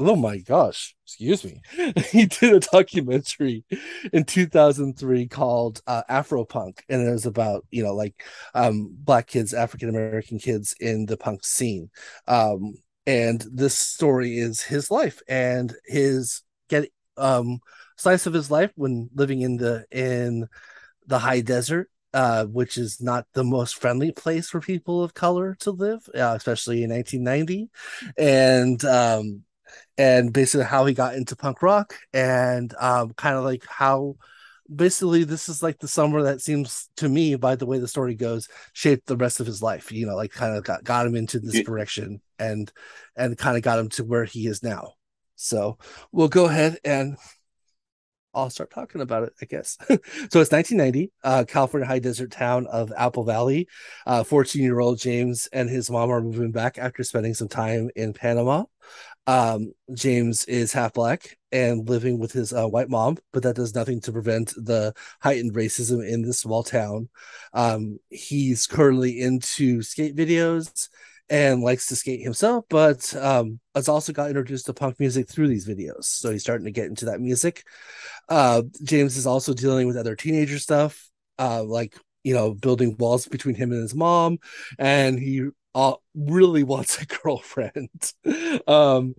[0.08, 1.60] oh my gosh, excuse me.
[2.10, 3.64] he did a documentary
[4.12, 9.26] in 2003 called uh, Afro Punk, and it was about you know like um, black
[9.26, 11.90] kids, African American kids in the punk scene.
[12.26, 12.74] Um,
[13.06, 17.60] and this story is his life and his get um
[17.96, 20.46] slice of his life when living in the in
[21.06, 25.56] the high desert uh, which is not the most friendly place for people of color
[25.60, 27.70] to live, uh, especially in 1990,
[28.18, 29.42] and um,
[29.98, 34.16] and basically how he got into punk rock and um, kind of like how
[34.74, 38.14] basically this is like the summer that seems to me by the way the story
[38.14, 41.14] goes shaped the rest of his life you know like kind of got, got him
[41.14, 41.62] into this yeah.
[41.62, 42.72] direction and
[43.16, 44.92] and kind of got him to where he is now
[45.34, 45.76] so
[46.12, 47.16] we'll go ahead and
[48.34, 49.76] I'll start talking about it, I guess.
[49.88, 53.68] so it's 1990, uh, California high desert town of Apple Valley.
[54.06, 57.90] 14 uh, year old James and his mom are moving back after spending some time
[57.94, 58.64] in Panama.
[59.26, 63.74] Um, James is half black and living with his uh, white mom, but that does
[63.74, 67.08] nothing to prevent the heightened racism in this small town.
[67.52, 70.88] Um, he's currently into skate videos
[71.30, 75.48] and likes to skate himself, but um, has also got introduced to punk music through
[75.48, 76.04] these videos.
[76.04, 77.64] So he's starting to get into that music.
[78.28, 83.26] Uh, James is also dealing with other teenager stuff, uh, like you know, building walls
[83.26, 84.38] between him and his mom,
[84.78, 87.88] and he uh, really wants a girlfriend.
[88.66, 89.14] um,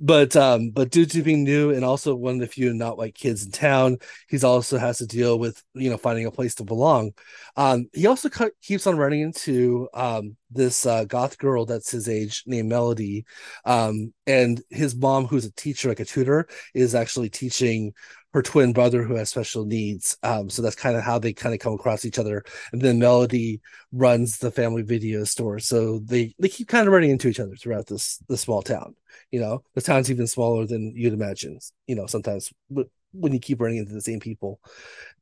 [0.00, 3.14] but um, but due to being new and also one of the few not white
[3.14, 6.64] kids in town, he's also has to deal with you know finding a place to
[6.64, 7.12] belong.
[7.56, 12.08] Um, he also cu- keeps on running into um, this uh, goth girl that's his
[12.08, 13.24] age named Melody,
[13.64, 17.92] um, and his mom, who's a teacher, like a tutor, is actually teaching
[18.38, 20.16] her twin brother who has special needs.
[20.22, 22.44] Um, so that's kind of how they kind of come across each other.
[22.72, 27.10] And then Melody runs the family video store, so they they keep kind of running
[27.10, 28.94] into each other throughout this this small town.
[29.32, 31.58] You know, the town's even smaller than you'd imagine.
[31.88, 34.60] You know, sometimes when you keep running into the same people,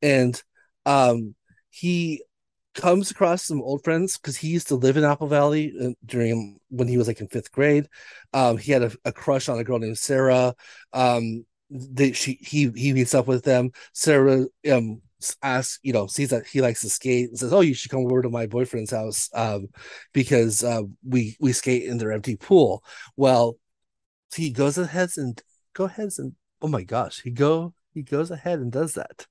[0.02, 0.40] and
[0.84, 1.34] um,
[1.70, 2.22] he
[2.74, 6.60] comes across some old friends because he used to live in Apple Valley uh, during
[6.68, 7.88] when he was like in fifth grade.
[8.34, 10.54] Um, he had a, a, crush on a girl named Sarah.
[10.92, 13.72] Um, they she he he meets up with them.
[13.92, 15.02] Sarah um
[15.42, 18.04] asks, you know, sees that he likes to skate and says, "Oh, you should come
[18.04, 19.68] over to my boyfriend's house um
[20.12, 22.84] because uh, we we skate in their empty pool."
[23.16, 23.56] Well,
[24.34, 25.40] he goes ahead and
[25.74, 29.26] go ahead and oh my gosh, he go he goes ahead and does that,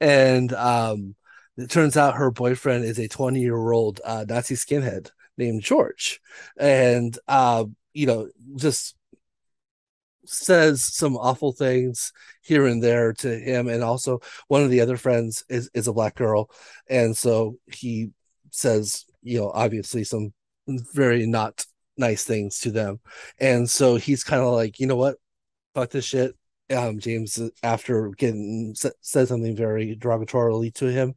[0.00, 1.14] and um
[1.56, 6.20] it turns out her boyfriend is a 20 year old uh, Nazi skinhead named George,
[6.58, 8.94] and uh, you know just
[10.24, 14.96] says some awful things here and there to him and also one of the other
[14.96, 16.50] friends is is a black girl
[16.88, 18.10] and so he
[18.50, 20.32] says you know obviously some
[20.66, 21.64] very not
[21.96, 23.00] nice things to them
[23.38, 25.16] and so he's kind of like you know what?
[25.74, 26.36] Fuck this shit.
[26.74, 28.92] Um james after getting said
[29.28, 31.14] something very derogatorily to him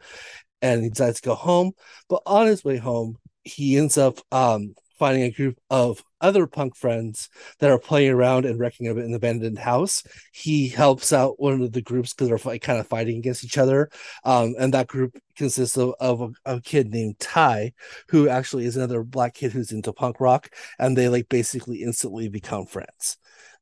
[0.61, 1.71] and he decides to go home
[2.09, 6.75] but on his way home he ends up um finding a group of other punk
[6.75, 10.03] friends that are playing around and wrecking up an abandoned house.
[10.31, 13.89] He helps out one of the groups because they're kind of fighting against each other.
[14.23, 17.73] Um, and that group consists of, of a, a, kid named Ty,
[18.09, 20.49] who actually is another black kid who's into punk rock.
[20.79, 23.17] And they like basically instantly become friends.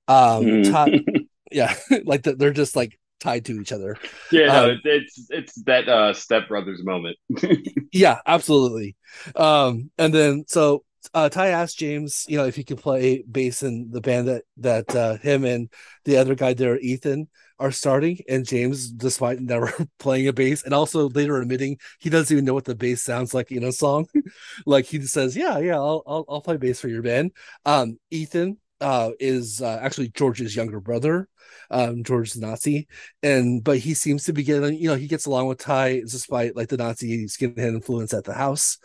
[0.08, 0.72] Um, mm.
[0.72, 1.00] Ty,
[1.52, 1.74] yeah,
[2.06, 3.98] like the, they're just like tied to each other.
[4.32, 7.18] Yeah, no, um, it's it's that uh step brothers moment.
[7.92, 8.96] yeah, absolutely.
[9.36, 10.84] Um, and then so
[11.14, 14.44] uh, Ty asked James, you know, if he could play bass in the band that
[14.58, 15.70] that uh, him and
[16.06, 17.28] the other guy there, Ethan,
[17.60, 18.20] are starting.
[18.28, 22.54] And James, despite never playing a bass, and also later admitting he doesn't even know
[22.54, 24.08] what the bass sounds like in a song,
[24.66, 27.32] like he says, "Yeah, yeah, I'll I'll, I'll play bass for your band."
[27.66, 31.28] Um, Ethan uh, is uh, actually George's younger brother.
[31.70, 32.88] Um, George's Nazi,
[33.24, 36.56] and but he seems to be getting, you know, he gets along with Ty despite
[36.56, 38.78] like the Nazi skinhead influence at the house.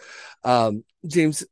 [0.44, 1.44] Um, James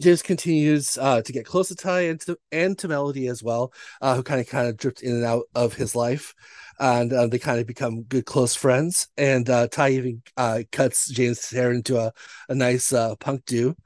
[0.00, 3.72] just continues uh, to get close to Ty and to, and to Melody as well,
[4.00, 6.34] uh, who kind of kind of drift in and out of his life,
[6.80, 9.08] and uh, they kind of become good close friends.
[9.16, 12.12] And uh, Ty even uh, cuts James' hair into a,
[12.48, 13.76] a nice uh, punk do,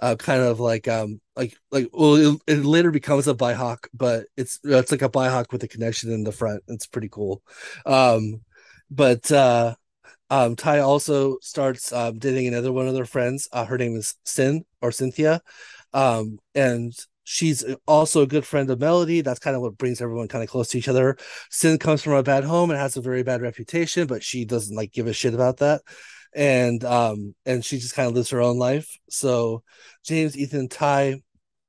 [0.00, 4.60] kind of like um like like well it, it, later becomes a bihawk, but it's
[4.64, 6.62] it's like a bihawk with a connection in the front.
[6.68, 7.42] It's pretty cool.
[7.84, 8.42] Um,
[8.90, 9.32] but
[10.30, 13.48] um, Ty also starts um, dating another one of their friends.
[13.52, 15.40] Uh, her name is Sin or Cynthia,
[15.92, 16.92] um, and
[17.24, 19.20] she's also a good friend of Melody.
[19.20, 21.16] That's kind of what brings everyone kind of close to each other.
[21.50, 24.76] Sin comes from a bad home and has a very bad reputation, but she doesn't
[24.76, 25.82] like give a shit about that.
[26.34, 28.88] And um and she just kind of lives her own life.
[29.08, 29.62] So
[30.04, 31.22] James, Ethan, Ty,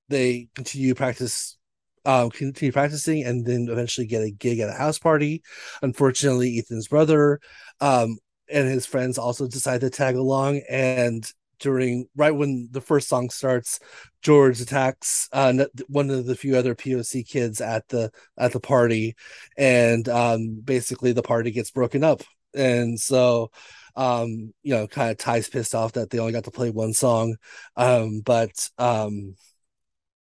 [0.10, 1.58] they continue practice
[2.06, 5.44] um, continue practicing, and then eventually get a gig at a house party.
[5.82, 7.42] Unfortunately, Ethan's brother
[7.82, 8.18] um,
[8.50, 11.30] and his friends also decide to tag along, and
[11.60, 13.80] during right when the first song starts,
[14.22, 19.16] George attacks uh, one of the few other POC kids at the at the party,
[19.58, 23.52] and um, basically the party gets broken up, and so
[23.98, 26.94] um, you know, kind of Ty's pissed off that they only got to play one
[26.94, 27.36] song,
[27.76, 29.36] um, but um,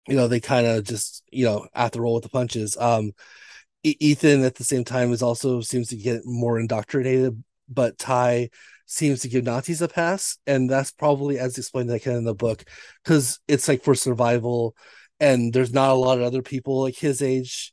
[0.09, 2.77] you know, they kind of just you know have to roll with the punches.
[2.77, 3.13] Um,
[3.83, 8.51] Ethan at the same time is also seems to get more indoctrinated, but Ty
[8.87, 12.65] seems to give Nazis a pass, and that's probably as explained like in the book,
[13.05, 14.75] because it's like for survival,
[15.21, 17.73] and there's not a lot of other people like his age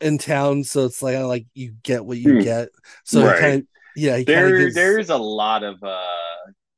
[0.00, 2.40] in town, so it's like like you get what you hmm.
[2.40, 2.68] get.
[3.04, 3.38] So right.
[3.38, 4.74] kind of yeah, there gives...
[4.74, 6.02] there's a lot of uh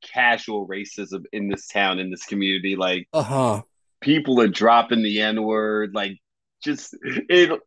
[0.01, 2.75] casual racism in this town in this community.
[2.75, 3.61] Like uh huh,
[4.01, 6.17] people are dropping the n word, like
[6.63, 7.59] just it.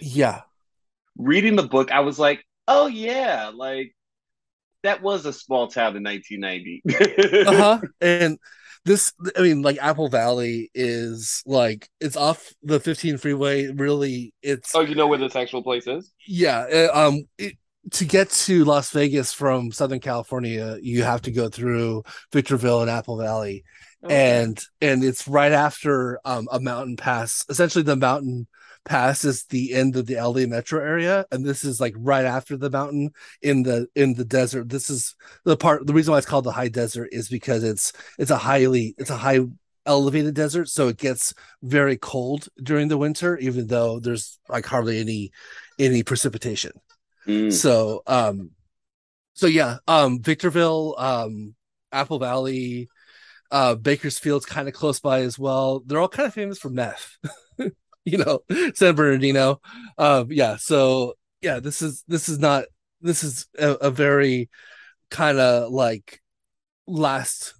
[0.00, 0.40] Yeah,
[1.16, 3.94] reading the book, I was like, oh yeah, like
[4.82, 6.82] that was a small town in 1990.
[7.46, 7.80] uh-huh.
[8.00, 8.38] And
[8.84, 14.74] this I mean like Apple Valley is like it's off the 15 freeway really it's
[14.74, 16.12] Oh, you know where this actual place is?
[16.26, 17.56] Yeah, uh, um it,
[17.92, 22.90] to get to Las Vegas from Southern California, you have to go through Victorville and
[22.90, 23.64] Apple Valley.
[24.04, 24.40] Okay.
[24.40, 27.44] And and it's right after um, a mountain pass.
[27.48, 28.46] Essentially the mountain
[28.86, 32.70] passes the end of the LA metro area, and this is like right after the
[32.70, 33.10] mountain
[33.42, 34.70] in the in the desert.
[34.70, 35.86] This is the part.
[35.86, 39.10] The reason why it's called the high desert is because it's it's a highly it's
[39.10, 39.40] a high
[39.84, 45.00] elevated desert, so it gets very cold during the winter, even though there's like hardly
[45.00, 45.32] any
[45.78, 46.72] any precipitation.
[47.26, 47.52] Mm.
[47.52, 48.52] So um,
[49.34, 51.54] so yeah, um, Victorville, um,
[51.92, 52.88] Apple Valley,
[53.50, 55.82] uh, Bakersfield's kind of close by as well.
[55.84, 57.18] They're all kind of famous for meth.
[58.10, 58.40] you know,
[58.74, 59.60] San Bernardino.
[59.98, 62.64] Um, yeah, so yeah, this is this is not
[63.00, 64.48] this is a, a very
[65.10, 66.20] kind of like
[66.86, 67.54] last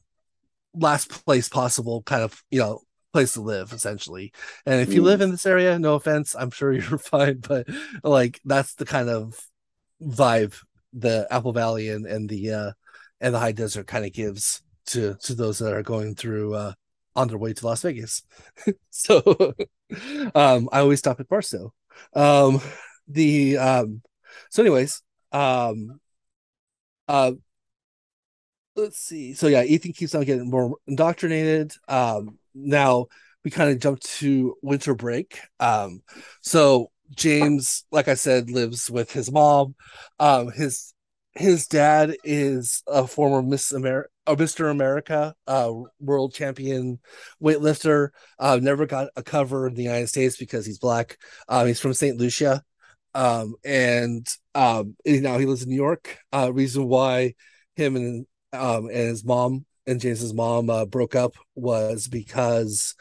[0.74, 2.80] last place possible kind of you know
[3.12, 4.30] place to live essentially
[4.66, 5.04] and if you mm.
[5.04, 7.66] live in this area no offense i'm sure you're fine but
[8.04, 9.40] like that's the kind of
[10.02, 10.54] vibe
[10.92, 12.72] the apple valley and and the uh
[13.20, 16.72] and the high desert kind of gives to to those that are going through uh
[17.16, 18.22] on their way to Las Vegas.
[18.90, 19.54] so
[20.34, 21.72] um, I always stop at Barstow.
[22.14, 22.60] Um,
[23.08, 24.02] the um,
[24.50, 25.02] so anyways,
[25.32, 26.00] um,
[27.08, 27.32] uh,
[28.76, 29.34] let's see.
[29.34, 31.72] So yeah, Ethan keeps on getting more indoctrinated.
[31.88, 33.06] Um, now
[33.44, 35.40] we kind of jump to winter break.
[35.60, 36.02] Um,
[36.42, 39.74] so James, like I said, lives with his mom.
[40.18, 40.92] Um, his
[41.36, 44.70] his dad is a former Miss America, Mr.
[44.70, 46.98] America, uh, world champion
[47.42, 48.08] weightlifter.
[48.38, 51.18] Uh, never got a cover in the United States because he's black.
[51.48, 52.16] Um, he's from St.
[52.16, 52.62] Lucia,
[53.14, 56.18] um, and um, now he lives in New York.
[56.32, 57.34] Uh, reason why
[57.76, 62.94] him and um, and his mom and James's mom uh, broke up was because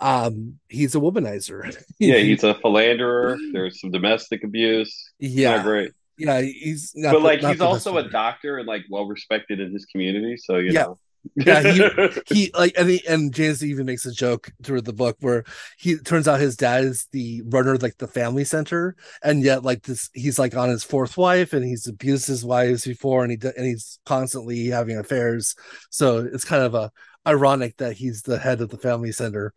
[0.00, 5.92] um he's a womanizer yeah he's a philanderer there's some domestic abuse yeah great
[6.24, 9.84] yeah, he's not, but like he's also a doctor and like well respected in his
[9.86, 10.36] community.
[10.36, 10.82] So you yeah.
[10.82, 10.98] know.
[11.36, 15.16] yeah, he, he like and he, and James even makes a joke through the book
[15.20, 15.44] where
[15.78, 19.82] he turns out his dad is the runner like the family center, and yet like
[19.82, 23.48] this he's like on his fourth wife and he's abused his wives before and he
[23.56, 25.54] and he's constantly having affairs.
[25.90, 26.90] So it's kind of a
[27.26, 29.54] ironic that he's the head of the family center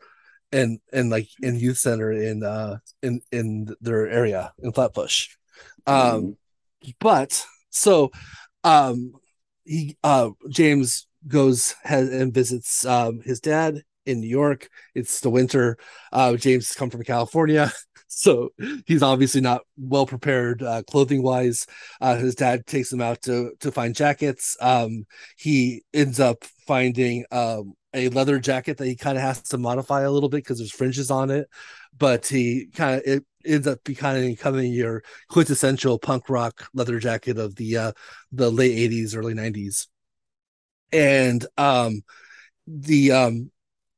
[0.51, 5.29] and and like in youth center in uh in in their area in Flatbush.
[5.87, 6.31] Um, mm-hmm
[6.99, 8.11] but so
[8.63, 9.13] um
[9.63, 14.69] he uh James goes and visits um his dad in New York.
[14.93, 15.77] It's the winter.
[16.11, 17.71] Uh James come from California.
[18.07, 18.49] So
[18.85, 21.65] he's obviously not well prepared uh, clothing wise.
[21.99, 24.55] Uh, his dad takes him out to to find jackets.
[24.61, 25.05] Um,
[25.37, 30.01] he ends up finding um, a leather jacket that he kind of has to modify
[30.01, 31.49] a little bit because there's fringes on it.
[31.97, 37.37] But he kind of it ends up becoming becoming your quintessential punk rock leather jacket
[37.37, 37.91] of the uh
[38.31, 39.87] the late 80s early 90s
[40.91, 42.01] and um
[42.67, 43.51] the um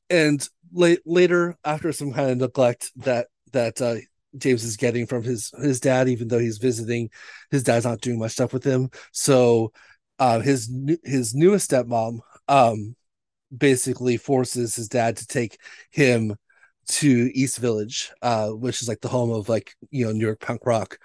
[0.09, 3.95] and late later after some kind of neglect that that uh
[4.37, 7.09] James is getting from his his dad even though he's visiting
[7.49, 9.71] his dad's not doing much stuff with him so
[10.19, 10.69] uh his
[11.03, 12.19] his newest stepmom
[12.49, 12.96] um
[13.55, 15.59] basically forces his dad to take
[15.91, 16.35] him
[16.87, 20.39] to East Village, uh, which is like the home of like you know New York
[20.39, 20.97] punk rock,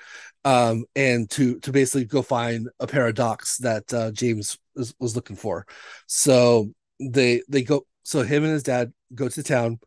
[0.45, 4.95] um, and to to basically go find a pair of docs that uh, James was,
[5.01, 5.67] was looking for.
[6.07, 6.71] So
[7.01, 7.87] they they go.
[8.05, 9.81] So him and his dad go to town.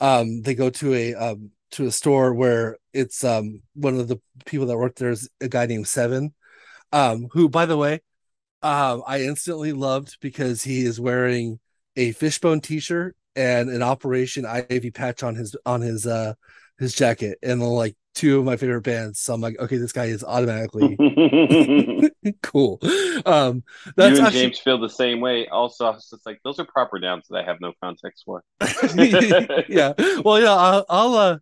[0.00, 4.20] Um, they go to a um, to a store where it's um one of the
[4.46, 6.34] people that work there is a guy named Seven,
[6.92, 8.00] um who by the way,
[8.62, 11.60] um I instantly loved because he is wearing
[11.96, 16.34] a fishbone T-shirt and an Operation Ivy patch on his on his uh
[16.78, 19.20] his jacket, and like two of my favorite bands.
[19.20, 20.96] So I'm like, okay, this guy is automatically
[22.42, 22.80] cool.
[23.24, 23.62] Um,
[23.96, 24.42] that's you and actually...
[24.42, 25.46] James feel the same way.
[25.48, 28.42] Also, it's just like those are proper nouns that I have no context for.
[29.68, 29.92] yeah.
[30.24, 30.54] Well, yeah.
[30.54, 31.38] I'll, I'll uh,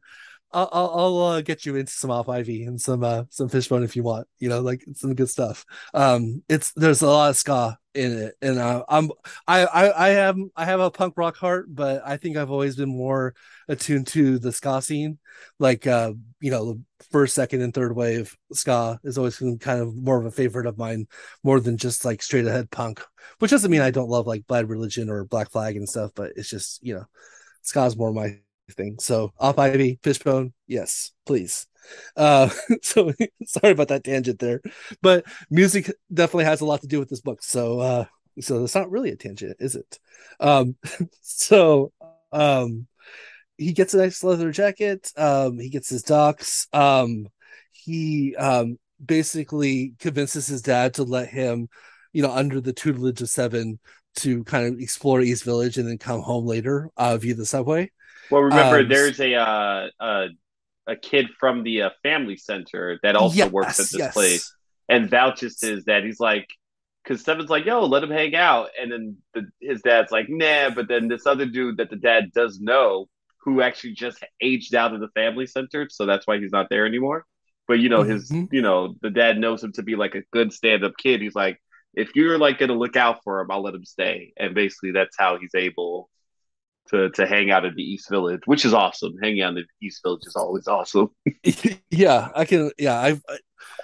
[0.53, 3.97] I'll I'll uh, get you into some Op Ivy and some uh some fishbone if
[3.97, 4.27] you want.
[4.39, 5.65] You know, like some good stuff.
[5.95, 9.11] Um, it's there's a lot of ska in it, and uh, I'm
[9.47, 12.77] I I I have I have a punk rock heart, but I think I've always
[12.77, 13.35] been more
[13.69, 15.19] attuned to the ska scene.
[15.59, 16.81] Like uh, you know, the
[17.11, 20.67] first, second, and third wave ska is always been kind of more of a favorite
[20.67, 21.07] of mine,
[21.43, 23.03] more than just like straight ahead punk.
[23.39, 26.33] Which doesn't mean I don't love like Bad Religion or Black Flag and stuff, but
[26.37, 27.05] it's just you know,
[27.63, 28.39] ska's more my
[28.73, 28.97] thing.
[28.99, 31.67] So Op Ivy, Fishbone, yes, please.
[32.17, 32.49] Uh,
[32.83, 33.13] so
[33.47, 34.61] sorry about that tangent there,
[35.03, 37.43] but music definitely has a lot to do with this book.
[37.43, 38.05] So uh,
[38.41, 39.99] so it's not really a tangent, is it?
[40.41, 40.77] Um,
[41.21, 41.93] so
[42.33, 42.87] um,
[43.59, 45.11] he gets a nice leather jacket.
[45.17, 46.67] Um, he gets his docs.
[46.73, 47.29] Um,
[47.73, 51.69] he um basically convinces his dad to let him,
[52.13, 53.79] you know, under the tutelage of Seven
[54.17, 57.91] to kind of explore East Village and then come home later uh, via the subway.
[58.31, 60.27] Well, remember, um, there's a uh, a
[60.87, 64.13] a kid from the uh, family center that also yes, works at this yes.
[64.13, 64.55] place
[64.89, 66.05] and vouches to his dad.
[66.05, 66.47] He's like,
[67.03, 70.71] because Seven's like, "Yo, let him hang out," and then the, his dad's like, "Nah."
[70.71, 73.09] But then this other dude that the dad does know,
[73.39, 76.87] who actually just aged out of the family center, so that's why he's not there
[76.87, 77.27] anymore.
[77.67, 78.55] But you know, his mm-hmm.
[78.55, 81.21] you know, the dad knows him to be like a good stand-up kid.
[81.21, 81.61] He's like,
[81.95, 84.33] if you're like gonna look out for him, I'll let him stay.
[84.37, 86.11] And basically, that's how he's able
[86.91, 89.15] to to hang out in the East Village, which is awesome.
[89.23, 91.11] Hanging out in the East Village is always awesome.
[91.91, 92.71] yeah, I can.
[92.79, 93.23] Yeah, I've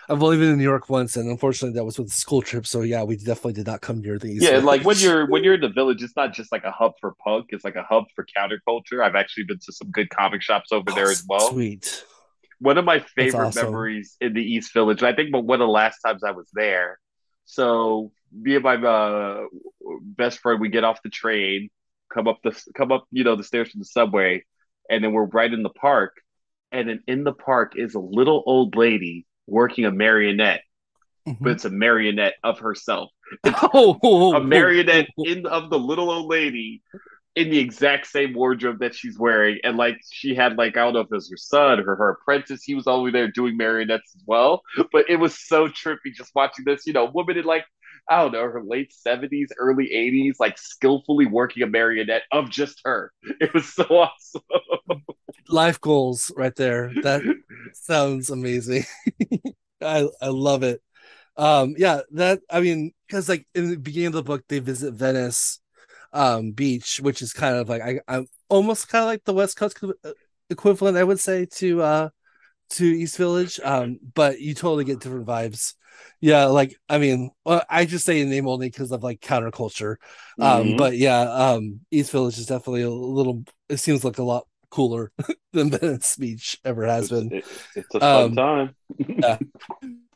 [0.08, 2.66] I've only been in New York once, and unfortunately, that was with a school trip.
[2.66, 4.42] So yeah, we definitely did not come near the East.
[4.42, 4.64] Yeah, Village.
[4.64, 7.14] like when you're when you're in the village, it's not just like a hub for
[7.22, 9.04] punk; it's like a hub for counterculture.
[9.04, 11.50] I've actually been to some good comic shops over oh, there as well.
[11.50, 12.04] Sweet.
[12.58, 13.66] One of my favorite awesome.
[13.66, 15.02] memories in the East Village.
[15.02, 16.98] I think, but one of the last times I was there.
[17.46, 19.46] So me and my uh,
[20.02, 21.70] best friend, we get off the train
[22.12, 24.44] come up the come up, you know, the stairs to the subway,
[24.88, 26.16] and then we're right in the park.
[26.72, 30.62] And then in the park is a little old lady working a marionette,
[31.26, 31.42] mm-hmm.
[31.42, 33.10] but it's a marionette of herself.
[33.44, 36.82] Oh, a marionette in of the little old lady
[37.36, 39.58] in the exact same wardrobe that she's wearing.
[39.62, 42.10] And like she had like I don't know if it was her son or her
[42.10, 44.62] apprentice, he was over there doing marionettes as well.
[44.92, 47.64] But it was so trippy just watching this, you know, woman in like
[48.10, 52.80] I don't know, her late 70s, early 80s, like skillfully working a marionette of just
[52.84, 53.12] her.
[53.40, 54.42] It was so awesome.
[55.48, 56.92] Life goals right there.
[57.02, 57.22] That
[57.74, 58.84] sounds amazing.
[59.80, 60.82] I I love it.
[61.36, 64.94] Um yeah, that I mean, because like in the beginning of the book, they visit
[64.94, 65.60] Venice
[66.12, 69.56] um beach, which is kind of like I, I'm almost kind of like the West
[69.56, 69.78] Coast
[70.50, 72.08] equivalent, I would say, to uh
[72.70, 73.60] to East Village.
[73.62, 75.74] Um, but you totally get different vibes
[76.20, 79.96] yeah like i mean well, i just say name only because of like counterculture
[80.38, 80.76] um mm-hmm.
[80.76, 85.10] but yeah um east village is definitely a little it seems like a lot cooler
[85.52, 87.44] than Venice Beach ever has been it,
[87.74, 89.38] it's a fun um, time yeah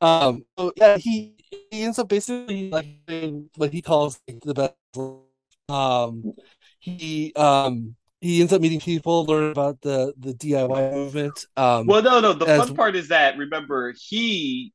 [0.01, 1.35] um so yeah he
[1.71, 2.87] he ends up basically like
[3.57, 4.75] what he calls like, the best
[5.69, 6.35] um
[6.79, 11.47] he um he ends up meeting people, learn about the the DIY movement.
[11.59, 12.33] Um, well, no, no.
[12.33, 14.73] The as, fun part is that remember he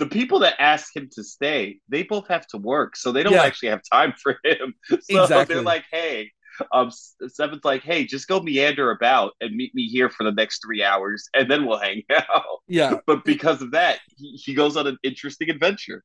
[0.00, 3.34] the people that ask him to stay, they both have to work, so they don't
[3.34, 3.44] yeah.
[3.44, 4.74] actually have time for him.
[5.02, 5.54] So exactly.
[5.54, 6.32] they're like, "Hey,
[6.72, 6.90] um,
[7.28, 10.82] Seven's like, hey, just go meander about and meet me here for the next three
[10.82, 14.86] hours, and then we'll hang out." Yeah, but because of that, he, he goes on
[14.86, 16.02] an interesting adventure.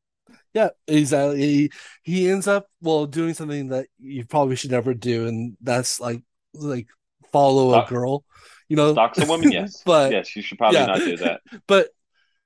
[0.53, 1.39] Yeah, exactly.
[1.39, 1.71] He,
[2.03, 6.21] he ends up well doing something that you probably should never do, and that's like
[6.53, 6.87] like
[7.31, 8.25] follow a girl.
[8.67, 9.51] You know, stalks a woman.
[9.51, 10.85] Yes, but yes, you should probably yeah.
[10.85, 11.41] not do that.
[11.67, 11.89] but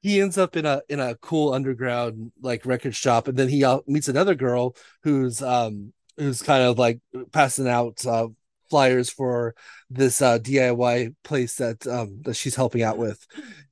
[0.02, 3.64] he ends up in a in a cool underground like record shop and then he
[3.64, 7.00] uh, meets another girl who's um who's kind of like
[7.32, 8.28] passing out uh,
[8.70, 9.56] flyers for
[9.90, 13.26] this uh, DIY place that um that she's helping out with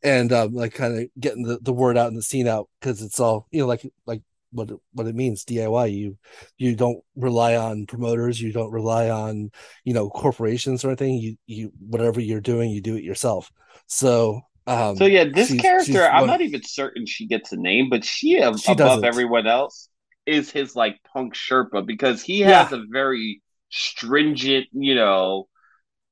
[0.04, 3.02] and um like kind of getting the, the word out and the scene out because
[3.02, 4.22] it's all you know like like
[4.52, 6.18] what what it means DIY you
[6.58, 8.42] you don't rely on promoters.
[8.42, 9.52] You don't rely on
[9.84, 11.16] you know corporations or anything.
[11.16, 13.52] You you whatever you're doing you do it yourself.
[13.88, 17.58] So um, so yeah, this she's, character, she's I'm not even certain she gets a
[17.58, 19.04] name, but she, she above doesn't.
[19.04, 19.90] everyone else
[20.26, 22.78] is his like punk Sherpa because he has yeah.
[22.78, 25.48] a very stringent, you know,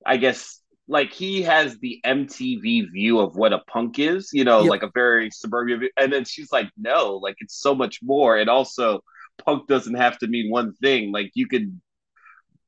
[0.06, 4.62] I guess like he has the MTV view of what a punk is, you know,
[4.62, 4.70] Yep.
[4.70, 5.80] like a very suburban.
[5.80, 5.90] View.
[5.98, 8.38] And then she's like, no, like it's so much more.
[8.38, 9.02] And also,
[9.44, 11.12] punk doesn't have to mean one thing.
[11.12, 11.80] Like you could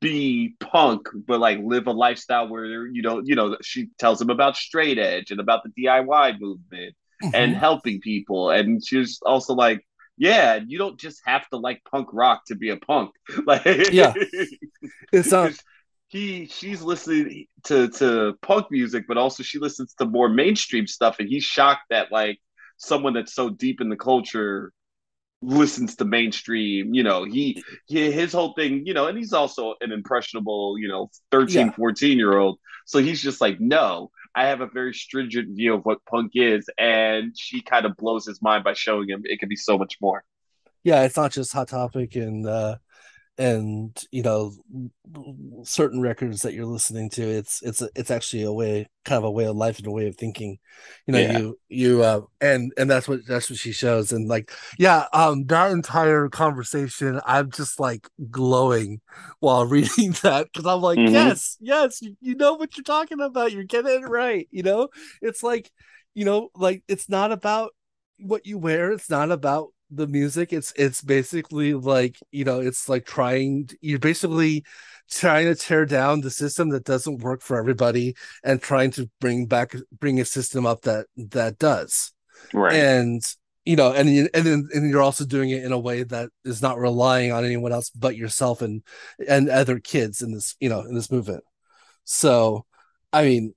[0.02, 4.30] be punk, but like live a lifestyle where you know, you know, she tells him
[4.30, 6.96] about straight edge and about the DIY movement
[7.34, 7.58] and Mhm.
[7.58, 8.50] helping people.
[8.52, 9.86] And she's also like,
[10.18, 13.12] yeah, you don't just have to like punk rock to be a punk.
[13.46, 14.14] Like, Yeah.
[15.12, 15.54] It's not
[16.08, 21.18] he she's listening to to punk music, but also she listens to more mainstream stuff,
[21.20, 22.40] and he's shocked that like
[22.78, 24.72] someone that's so deep in the culture
[25.48, 29.76] listens to mainstream you know he, he his whole thing you know and he's also
[29.82, 31.72] an impressionable you know 13 Yeah.
[31.72, 35.86] 14 year old so he's just like no i have a very stringent view of
[35.86, 36.70] what punk is.
[36.78, 39.98] And she kind of blows his mind by showing him it can be so much
[40.02, 40.24] more.
[40.84, 42.76] Yeah, it's not just Hot Topic and uh
[43.38, 44.54] and you know
[45.64, 49.32] certain records that you're listening to it's it's it's actually a way kind of a
[49.32, 50.58] way of life and a way of thinking.
[51.06, 51.42] You know Yeah.
[51.42, 54.12] you you uh and and that's what that's what she shows.
[54.12, 59.02] And like yeah um that entire conversation i'm just like glowing
[59.40, 61.08] while reading that because i'm like Mhm.
[61.08, 63.52] yes yes you, you know what you're talking about.
[63.52, 64.90] You're getting it right you know?
[65.22, 65.72] It's like
[66.14, 67.72] you know like it's not about
[68.20, 68.92] what you wear.
[68.92, 74.00] It's not about the music it's it's basically like you know it's like trying you're
[74.00, 74.64] basically
[75.10, 78.14] trying to tear down the system that doesn't work for everybody
[78.44, 82.12] and trying to bring back bring a system up that that does.
[82.54, 82.76] Right.
[82.76, 83.22] And
[83.66, 86.30] you know and you- and then and you're also doing it in a way that
[86.44, 88.84] is not relying on anyone else but yourself and
[89.28, 91.44] and other kids in this you know in this movement.
[92.06, 92.66] So
[93.14, 93.54] i mean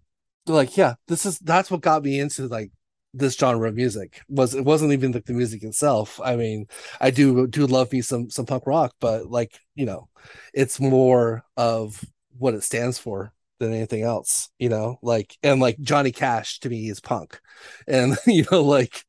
[0.46, 2.70] like yeah this is that's what got me into like
[3.12, 4.22] this genre of music.
[4.28, 6.20] Was it wasn't even like the music itself.
[6.22, 6.66] I mean
[7.00, 10.08] i do do love me some some punk rock but like you know
[10.54, 12.02] it's more of
[12.38, 14.98] what it stands for than anything else you know?
[15.02, 17.40] Like and like johnny cash to me is punk.
[17.86, 19.04] And you know like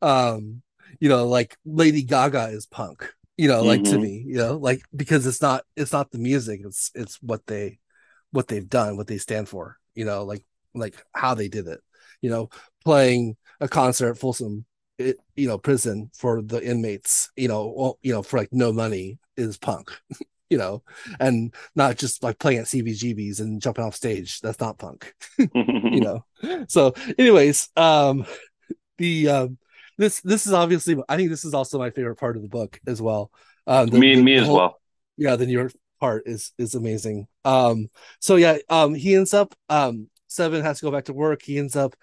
[0.00, 0.62] um
[1.00, 3.98] you know like lady gaga is punk you know like to Mhm.
[3.98, 4.56] me you know?
[4.56, 7.78] Like because it's not it's not the music it's it's what they
[8.30, 10.24] what they've done what they stand for you know?
[10.24, 10.44] Like
[10.74, 11.80] like how they did it
[12.20, 12.48] you know?
[12.84, 14.66] Playing a concert at folsom
[14.98, 18.72] it, you know prison for the inmates you know well, you know for like no
[18.72, 19.90] money is punk
[20.50, 20.82] you know
[21.18, 24.40] and not just like playing at cbgb's and jumping off stage.
[24.40, 25.48] That's not punk you
[26.00, 26.24] know.
[26.68, 28.26] So anyways um
[28.98, 29.58] the um
[29.96, 32.80] this this is obviously i think this is also my favorite part of the book
[32.86, 33.30] as well.
[33.66, 34.80] Um the, me and me as well.
[35.16, 37.28] yeah the new york part is is amazing.
[37.44, 37.88] Um
[38.18, 41.42] so yeah um he ends up um seven has to go back to work.
[41.42, 41.94] He ends up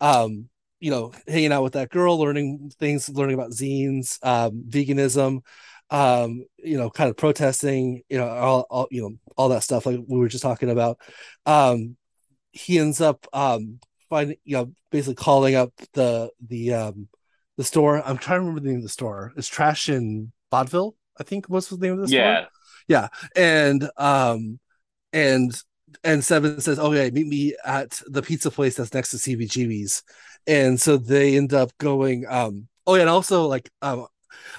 [0.00, 0.50] um
[0.84, 5.40] you know hanging out with that girl learning things learning about zines um veganism
[5.88, 9.86] um you know kind of protesting you know all, all you know all that stuff
[9.86, 10.98] like we were just talking about.
[11.46, 11.96] Um
[12.52, 13.80] he ends up um
[14.10, 17.08] finding you know basically calling up the the um
[17.56, 18.02] the store.
[18.06, 19.32] I'm trying to remember the name of the store.
[19.36, 22.18] It's Trash and Vaudeville i think was the name of the store.
[22.18, 22.44] Yeah.
[22.88, 23.08] Yeah.
[23.36, 24.58] And um
[25.12, 25.52] and
[26.02, 30.02] and seven says okay meet me at the pizza place that's next to cbgb's
[30.46, 34.06] and so they end up going um oh yeah and also like um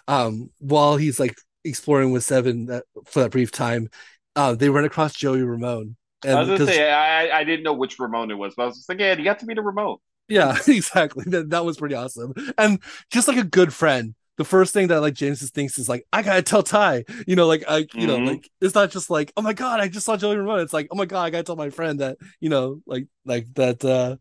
[0.08, 3.90] um while he's like exploring with seven that, for that brief time
[4.36, 5.96] uh they run across joey ramone.
[6.24, 8.66] And I was gonna say I, I didn't know which Ramone it was, but I
[8.68, 9.98] was just like, yeah, you got to meet a Ramone.
[10.28, 11.24] yeah exactly.
[11.28, 12.34] That, that was pretty awesome.
[12.58, 12.82] And
[13.12, 14.16] just like a good friend.
[14.38, 17.48] The first thing that like james thinks is like i gotta tell ty you know
[17.48, 18.28] like i you know Mhm.
[18.28, 20.60] like it's not just like oh my god i just saw joey ramone.
[20.60, 23.48] It's like oh my god i gotta tell my friend that you know like like
[23.54, 24.18] that uh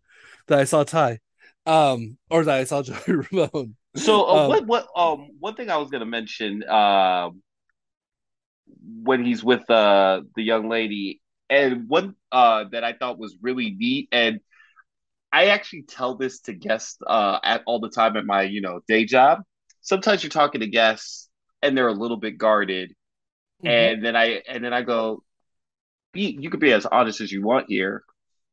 [0.46, 1.18] that i saw ty
[1.66, 2.98] um or that i saw joey
[3.30, 3.76] ramone.
[3.96, 7.42] So uh, Um, what what um one thing I was gonna mention um
[9.02, 13.70] when he's with uh the young lady and one uh that I thought was really
[13.70, 14.40] neat and
[15.32, 18.80] I actually tell this to guests uh at all the time at my you know
[18.88, 19.42] day job.
[19.82, 21.28] Sometimes you're talking to guests
[21.62, 22.94] and they're a little bit guarded
[23.64, 25.22] and then I and then I go
[26.12, 28.04] be you could be as honest as you want here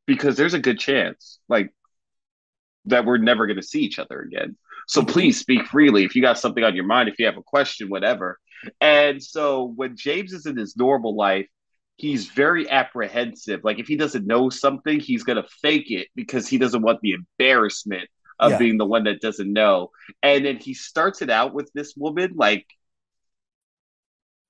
[0.08, 1.40] because there's a good chance.
[1.50, 1.74] Like
[2.86, 4.58] that we're never going to see each other again.
[4.88, 5.08] So Mhm.
[5.10, 7.90] please speak freely if you got something on your mind, if you have a question,
[7.90, 8.40] whatever.
[8.80, 11.48] And so when James is in his normal life,
[11.98, 13.62] he's very apprehensive.
[13.64, 17.00] Like if he doesn't know something, he's going to fake it because he doesn't want
[17.02, 18.10] the embarrassment
[18.40, 18.58] of Yeah.
[18.58, 19.92] being the one that doesn't know.
[20.24, 22.66] And then he starts it out with this woman like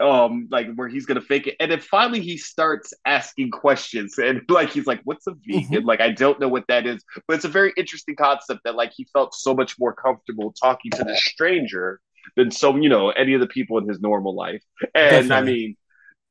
[0.01, 1.55] um like where he's gonna fake it.
[1.59, 5.85] And then finally he starts asking questions and like he's like what's a vegan?
[5.85, 8.91] Like i don't know what that is but it's a very interesting concept that like
[8.95, 11.99] he felt so much more comfortable talking to the stranger
[12.35, 14.63] than so you know any of the people in his normal life.
[14.95, 15.75] And i mean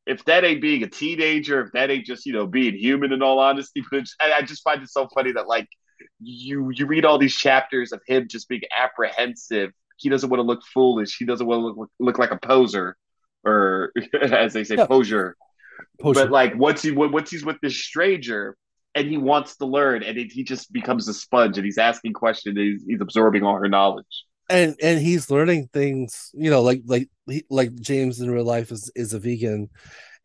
[0.07, 3.23] if that ain't being a teenager, if that ain't just you know being human, in
[3.23, 5.69] all honesty, but I, I just find it so funny that like
[6.21, 9.71] you you read all these chapters of him just being apprehensive.
[9.97, 11.17] He doesn't want to look foolish.
[11.19, 12.97] He doesn't want to look look like a poser,
[13.45, 14.87] or as they say, yeah.
[14.87, 15.35] posure.
[15.99, 18.57] But like once he once he's with this stranger
[18.95, 22.13] and he wants to learn, and it, he just becomes a sponge, and he's asking
[22.13, 26.83] questions, he's, he's absorbing all her knowledge and and he's learning things you know like
[26.87, 27.09] like
[27.49, 29.71] like james in real life is is a vegan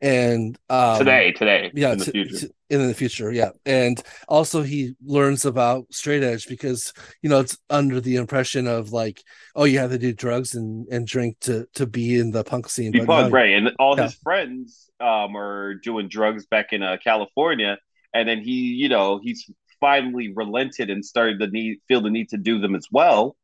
[0.01, 4.61] and um, today today yeah in the, t- t- in the future yeah and also
[4.61, 9.21] he learns about straight edge because you know it's under the impression of like
[9.55, 12.67] oh you have to do drugs and and drink to to be in the punk
[12.69, 14.03] scene be punk, right and all yeah.
[14.03, 17.77] his friends um are doing drugs back in uh, california
[18.13, 19.49] and then he you know he's
[19.79, 23.35] finally relented and started to need feel the need to do them as well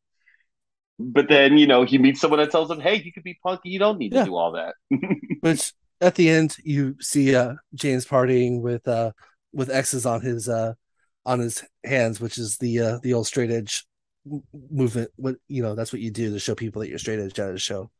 [0.99, 3.69] but then you know he meets someone that tells him, "Hey, you could be punky.
[3.69, 4.21] You don't need yeah.
[4.21, 4.75] to do all that."
[5.41, 9.11] Which at the end you see uh, James partying with uh,
[9.53, 10.73] with X's on his uh,
[11.25, 13.85] on his hands, which is the uh, the old straight edge
[14.69, 15.11] movement.
[15.15, 17.53] What you know, that's what you do to show people that you're straight edge at
[17.53, 17.91] a show.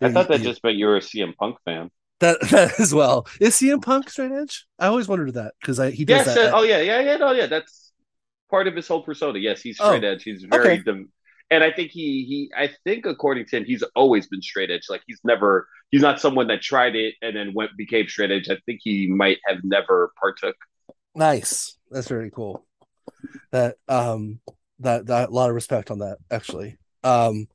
[0.00, 1.90] I thought that you, just meant you were a CM Punk fan.
[2.20, 3.26] That that as well.
[3.40, 4.66] Is CM Punk straight edge?
[4.78, 6.54] I always wondered that because I he does yes, that.
[6.54, 7.46] oh yeah, yeah, yeah, no, yeah.
[7.46, 7.92] That's
[8.50, 9.38] part of his whole persona.
[9.38, 10.22] Yes, he's straight oh, edge.
[10.22, 11.06] He's very okay
[11.50, 14.86] and I think he he I think according to him, he's always been straight edge.
[14.88, 18.48] Like he's never he's not someone that tried it and then went became straight edge.
[18.50, 20.56] I think he might have never partook.
[21.14, 21.78] Nice.
[21.90, 22.66] That's very cool.
[23.52, 24.40] That um
[24.80, 26.78] that that a lot of respect on that actually.
[27.04, 27.48] Um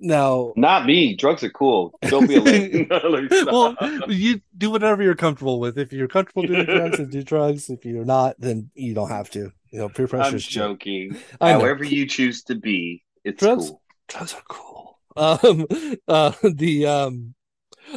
[0.00, 1.14] now not me.
[1.14, 1.96] Drugs are cool.
[2.02, 2.86] Don't be a
[3.46, 3.76] well,
[4.08, 5.78] you do whatever you're comfortable with.
[5.78, 7.70] If you're comfortable doing drugs, and do drugs.
[7.70, 9.52] If you're not, then you don't have to.
[9.76, 10.36] You know, peer pressure.
[10.36, 11.18] I'm joking.
[11.38, 13.82] However you choose to be, it's drugs, cool.
[14.08, 14.98] Drugs are cool.
[15.14, 15.66] Um,
[16.08, 17.34] uh, the um,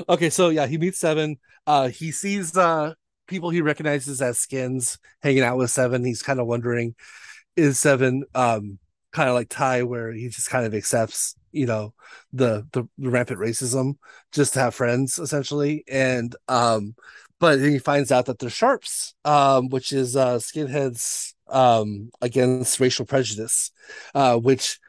[0.09, 1.37] okay, so yeah, he meets Seven.
[1.65, 2.95] Uh, he sees uh
[3.27, 6.03] people he recognizes as skins hanging out with Seven.
[6.03, 6.95] He's kind of wondering,
[7.55, 8.77] is Seven um
[9.13, 11.93] kind of like Ty, where he just kind of accepts, you know,
[12.33, 13.93] the, the the rampant racism
[14.33, 16.93] just to have friends essentially, and um,
[17.39, 22.79] but then he finds out that they're sharps, um, which is uh skinheads um, against
[22.79, 23.71] racial prejudice,
[24.13, 24.79] uh, which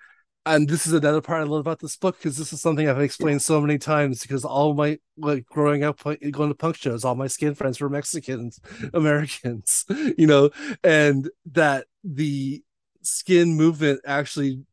[0.47, 3.01] and this is another part I love about this book because this is something I've
[3.01, 7.15] explained so many times because all my like growing up going to punk shows, all
[7.15, 8.59] my skin friends were Mexicans,
[8.95, 9.85] Americans,
[10.19, 10.51] you know,
[10.83, 12.63] and that the
[13.03, 14.65] skin movement actually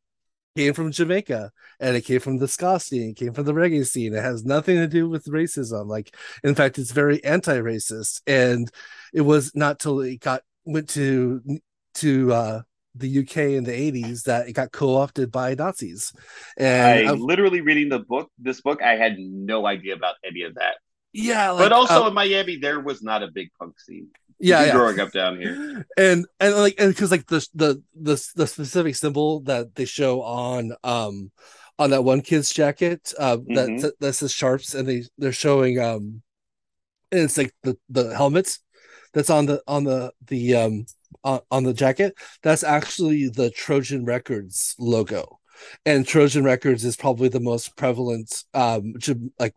[0.56, 3.86] came from Jamaica and it came from the ska scene, it came from the reggae
[3.86, 4.14] scene.
[4.14, 5.88] It has nothing to do with racism.
[5.88, 8.22] Like, in fact, it's very anti-racist.
[8.26, 8.72] And
[9.14, 11.42] it was not till it got went to
[11.98, 12.62] to uh,
[12.96, 16.14] the UK in the 80s that it got co-opted by Nazis.
[16.58, 20.56] And I literally reading the book, this book, I had no idea about any of
[20.56, 20.76] that.
[21.14, 24.10] Yeah, like, but also um, in Miami, there was not a big punk scene.
[24.40, 24.72] Yeah, yeah.
[24.74, 28.96] growing up down here, and and like and because like the the the the specific
[28.96, 31.32] symbol that they show on um
[31.80, 33.78] on that one kid's jacket uh mm-hmm.
[33.78, 36.22] that that says sharps, and they they're showing um
[37.12, 38.60] and it's like the the helmets
[39.14, 40.86] that's on the on the the um
[41.24, 45.40] on, on the jacket, that's actually the Trojan Records logo.
[45.86, 48.94] And Trojan Records is probably the most prevalent um
[49.40, 49.56] like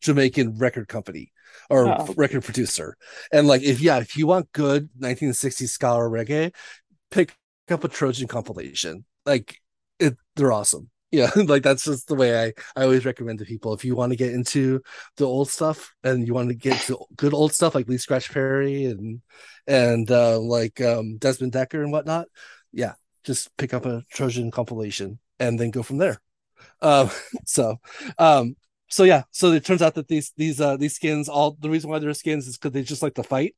[0.00, 1.32] Jamaican record company
[1.70, 2.14] or oh.
[2.16, 2.96] record producer.
[3.32, 6.54] And like if yeah, if you want good 1960s ska reggae,
[7.10, 7.34] pick
[7.70, 9.04] up a Trojan compilation.
[9.24, 9.60] Like
[9.98, 13.72] it they're awesome yeah like that's just the way i i always recommend to people
[13.74, 14.80] if you want to get into
[15.16, 18.30] the old stuff and you want to get to good old stuff like lee scratch
[18.32, 19.20] perry and
[19.66, 22.26] and uh like um desmond dekker and whatnot
[22.72, 22.94] yeah
[23.26, 26.20] just pick up a trojan compilation and then go from there.
[26.80, 27.10] Um
[27.46, 27.76] so
[28.18, 28.56] um
[28.88, 31.90] so yeah so it turns out that these these uh these skins all the reason
[31.90, 33.56] why they're skins is because they just like to fight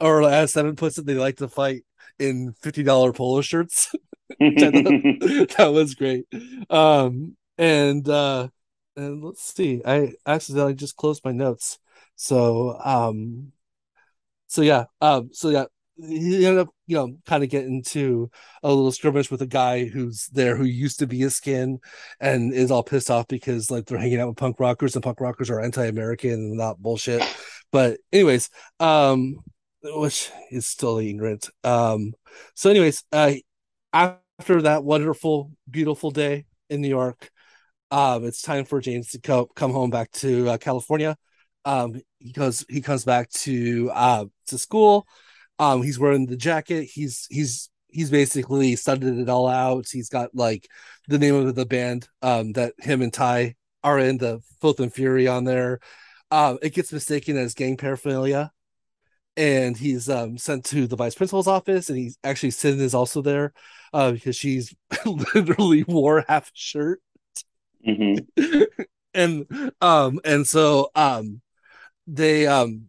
[0.00, 1.84] or as seven puts it they like to fight
[2.18, 3.92] in $50 polo shirts
[4.40, 6.26] that was great.
[6.70, 8.48] Um, and uh,
[8.96, 11.78] and let's see, I accidentally just closed my notes.
[12.16, 13.52] So um,
[14.46, 15.66] so yeah, um, so yeah,
[15.96, 18.30] he ended up, you know, kind of getting into
[18.62, 21.78] a little skirmish with a guy who's there who used to be a skin
[22.20, 25.20] and is all pissed off because like they're hanging out with punk rockers and punk
[25.20, 27.22] rockers are anti-American and not bullshit.
[27.72, 29.36] But anyways, um,
[29.82, 31.48] which is still ignorant.
[31.64, 32.12] Um,
[32.54, 33.32] so anyways, uh,
[33.96, 37.30] after that wonderful, beautiful day in New York,
[37.90, 41.16] um, it's time for James to co- come home back to uh, California.
[41.64, 45.06] Um, he goes, he comes back to uh, to school.
[45.58, 46.84] Um, he's wearing the jacket.
[46.92, 49.86] He's he's he's basically studied it all out.
[49.90, 50.68] He's got like
[51.08, 54.92] the name of the band um, that him and Ty are in, the Filth and
[54.92, 55.80] Fury on there.
[56.30, 58.52] um, it gets mistaken as gang paraphernalia,
[59.36, 63.22] and he's um, sent to the vice principal's office, and he's actually Sin is also
[63.22, 63.52] there
[63.92, 64.74] uh, because she's
[65.06, 67.00] literally wore half a shirt,
[67.86, 68.62] Mm-hmm.
[69.14, 69.46] and
[69.80, 71.40] um, and so um,
[72.06, 72.88] they um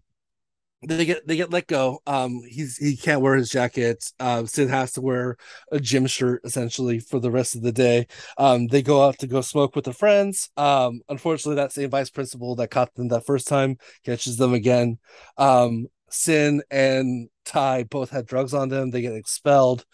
[0.87, 1.99] they get they get let go.
[2.07, 4.11] Um, he's he can't wear his jacket.
[4.19, 5.37] Uh, Sin has to wear
[5.71, 8.07] a gym shirt essentially for the rest of the day.
[8.37, 10.49] Um, they go out to go smoke with their friends.
[10.57, 14.99] Um, unfortunately, that same vice principal that caught them that first time catches them again.
[15.37, 18.91] Um, Sin and Ty both had drugs on them.
[18.91, 19.85] They get expelled,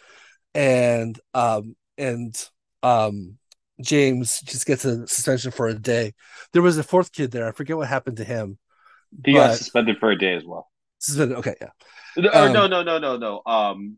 [0.53, 2.35] and um and
[2.83, 3.37] um
[3.81, 6.13] James just gets a suspension for a day.
[6.51, 7.47] There was a fourth kid there.
[7.47, 8.57] I forget what happened to him.
[9.25, 10.69] He got suspended for a day as well.
[10.99, 11.37] Suspended.
[11.39, 11.69] Okay, yeah.
[12.17, 13.41] No, um, no, no, no, no, no.
[13.45, 13.97] Um,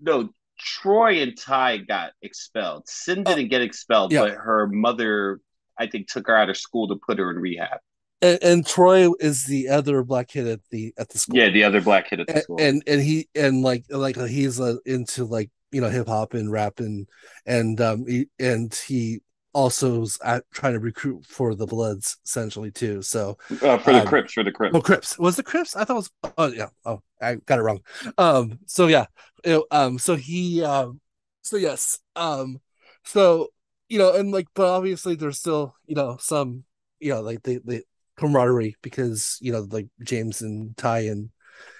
[0.00, 0.30] no.
[0.58, 2.88] Troy and Ty got expelled.
[2.88, 4.22] Sin didn't uh, get expelled, yeah.
[4.22, 5.40] but her mother,
[5.78, 7.78] I think, took her out of school to put her in rehab.
[8.20, 11.36] And, and, Troy is the other black kid at the at the school.
[11.36, 12.60] Yeah, the other black kid at the and, school.
[12.60, 16.50] And and he and like like he's uh, into like you know hip hop and
[16.50, 17.06] rap and
[17.46, 19.20] and um he, and he
[19.52, 20.18] also is
[20.52, 23.02] trying to recruit for the Bloods essentially too.
[23.02, 24.74] So uh, for the um, Crips, for the Crips.
[24.74, 25.74] Oh, Crips was the Crips?
[25.74, 26.32] I thought it was.
[26.36, 26.68] Oh yeah.
[26.84, 27.80] Oh, I got it wrong.
[28.16, 28.58] Um.
[28.66, 29.06] So yeah.
[29.44, 29.98] It, um.
[29.98, 30.62] So he.
[30.62, 31.00] Um.
[31.42, 31.98] So yes.
[32.14, 32.60] Um.
[33.04, 33.48] So
[33.88, 36.64] you know, and like, but obviously there's still you know some
[37.00, 37.82] you know like the the
[38.18, 41.30] camaraderie because you know like James and Ty and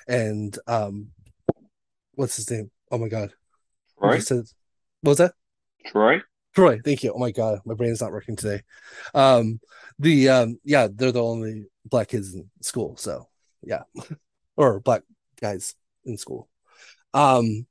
[0.07, 1.09] and um
[2.15, 2.71] what's his name?
[2.91, 3.33] Oh my god.
[3.99, 4.19] Troy.
[4.21, 4.45] Said,
[5.03, 5.35] what was that?
[5.87, 6.21] Troy.
[6.55, 7.13] Troy, thank you.
[7.13, 8.63] Oh my god, my brain's not working today.
[9.15, 9.61] Um,
[9.99, 13.29] the um, yeah, they're the only black kids in school, so
[13.63, 13.83] yeah,
[14.57, 15.03] or black
[15.41, 15.75] guys
[16.05, 16.49] in school.
[17.15, 17.67] Um,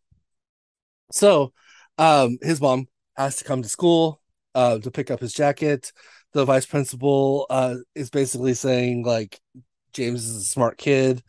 [1.11, 1.53] so
[1.97, 4.21] um, his mom has to come to school
[4.55, 5.91] uh to pick up his jacket.
[6.33, 9.39] The vice principal uh is basically saying like
[9.93, 11.23] James is a smart kid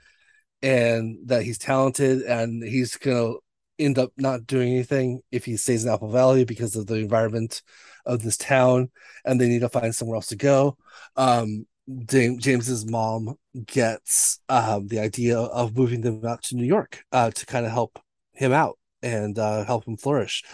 [0.63, 3.35] and that he's talented and he's gonna
[3.79, 7.63] end up not doing anything if he stays in Apple Valley because of the environment
[8.05, 8.91] of this town,
[9.25, 10.77] and they need to find somewhere else to go.
[11.17, 11.67] Um,
[12.07, 13.37] James's mom
[13.67, 17.73] gets um, the idea of moving them out to New York uh, to kind of
[17.73, 17.99] help
[18.33, 20.45] him out and uh, help him flourish.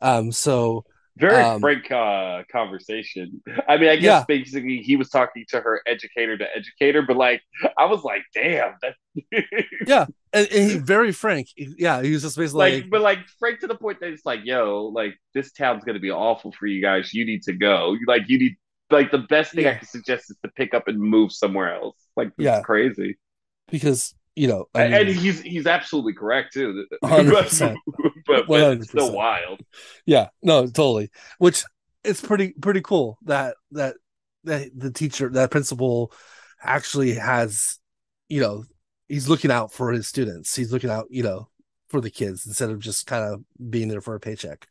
[0.00, 0.84] Um, so
[1.16, 3.42] very um, frank uh, conversation.
[3.68, 4.24] I mean, I guess yeah.
[4.28, 7.42] basically he was talking to her educator to educator, but like
[7.78, 8.94] I was like, damn, that.
[9.86, 11.48] yeah, and, and he very frank.
[11.56, 14.26] Yeah, he was just basically like, like, but like frank to the point that it's
[14.26, 17.14] like, yo, like this town's gonna be awful for you guys.
[17.14, 17.96] You need to go.
[18.06, 18.56] Like you need,
[18.90, 19.70] like the best thing yeah.
[19.70, 21.96] I can suggest is to pick up and move somewhere else.
[22.14, 23.16] Like, yeah, crazy.
[23.68, 26.86] Because you know, I mean, and he's he's absolutely correct too.
[27.04, 27.76] 100%.
[28.26, 29.60] But, but it's still wild.
[30.04, 31.10] Yeah, no, totally.
[31.38, 31.64] Which
[32.04, 33.96] it's pretty pretty cool that that
[34.44, 36.12] that the teacher, that principal,
[36.62, 37.78] actually has,
[38.28, 38.64] you know,
[39.08, 40.54] he's looking out for his students.
[40.54, 41.48] He's looking out, you know,
[41.88, 44.66] for the kids instead of just kind of being there for a paycheck.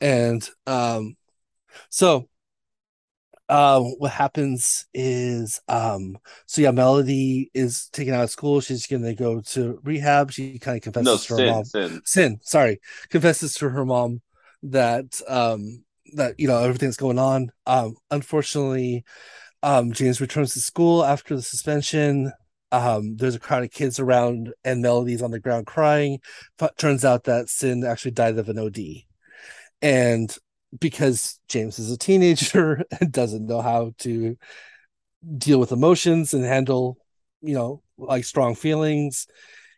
[0.00, 1.16] And um,
[1.88, 2.28] so
[3.48, 6.16] um what happens is um
[6.46, 8.60] so yeah melody is taken out of school.
[8.60, 10.30] She's gonna go to rehab.
[10.30, 12.00] She kind of confesses no, to her mom sin.
[12.04, 12.80] sin sorry.
[13.10, 14.22] Confesses to her mom
[14.62, 15.84] that um
[16.14, 17.50] that you know everything's going on.
[17.66, 19.04] Um unfortunately
[19.62, 22.32] um james returns to school after the suspension.
[22.72, 26.20] Um there's a crowd of kids around and melody's on the ground crying.
[26.56, 28.78] But turns out that sin actually died of an od
[29.82, 30.34] and
[30.78, 34.36] because James is a teenager and doesn't know how to
[35.36, 36.98] deal with emotions and handle,
[37.40, 39.26] you know, like strong feelings.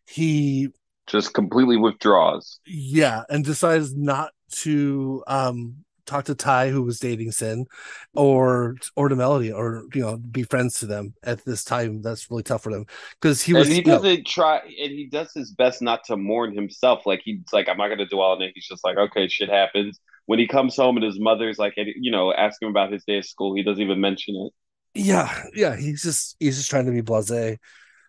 [0.08, 0.68] He
[1.06, 2.60] just completely withdraws.
[2.66, 4.32] Yeah, and decides not
[4.62, 5.76] to um
[6.06, 7.66] talk to Ty, who was dating Sin,
[8.14, 12.02] or or to Melody, or you know, be friends to them at this time.
[12.02, 12.86] That's really tough for them
[13.20, 13.66] because he was.
[13.66, 17.06] And he doesn't know, try, and he does his best not to mourn himself.
[17.06, 19.48] Like he's like, I'm not going to do all it He's just like, okay, shit
[19.48, 23.04] happens when he comes home and his mother's like, you know, ask him about his
[23.04, 24.52] day at school, he doesn't even mention it.
[24.94, 27.58] Yeah, yeah, he's just he's just trying to be blasé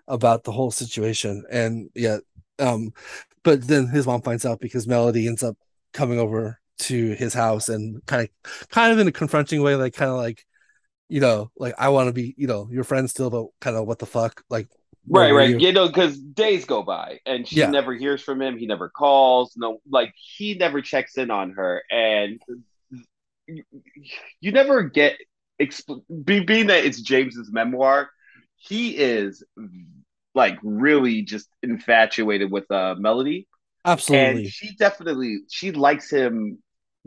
[0.08, 2.18] about the whole situation, and yeah,
[2.60, 2.94] um,
[3.44, 5.58] but then his mom finds out because Melody ends up
[5.94, 9.94] coming over to his house and kind of kind of in a confronting way, like
[9.94, 10.46] kind of like,
[11.10, 13.86] you know, like I want to be, you know, your friend still, but kind of
[13.86, 14.68] what the fuck, like
[15.10, 15.60] right right you?
[15.60, 17.70] you know because days go by and she yeah.
[17.70, 21.82] never hears from him he never calls no like he never checks in on her
[21.90, 22.42] and
[23.48, 23.64] you,
[24.42, 25.18] you never get
[25.60, 28.10] be, being that it's james's memoir
[28.58, 29.44] he is
[30.36, 33.48] like really just infatuated with uh melody
[33.86, 36.62] absolutely and she definitely she likes him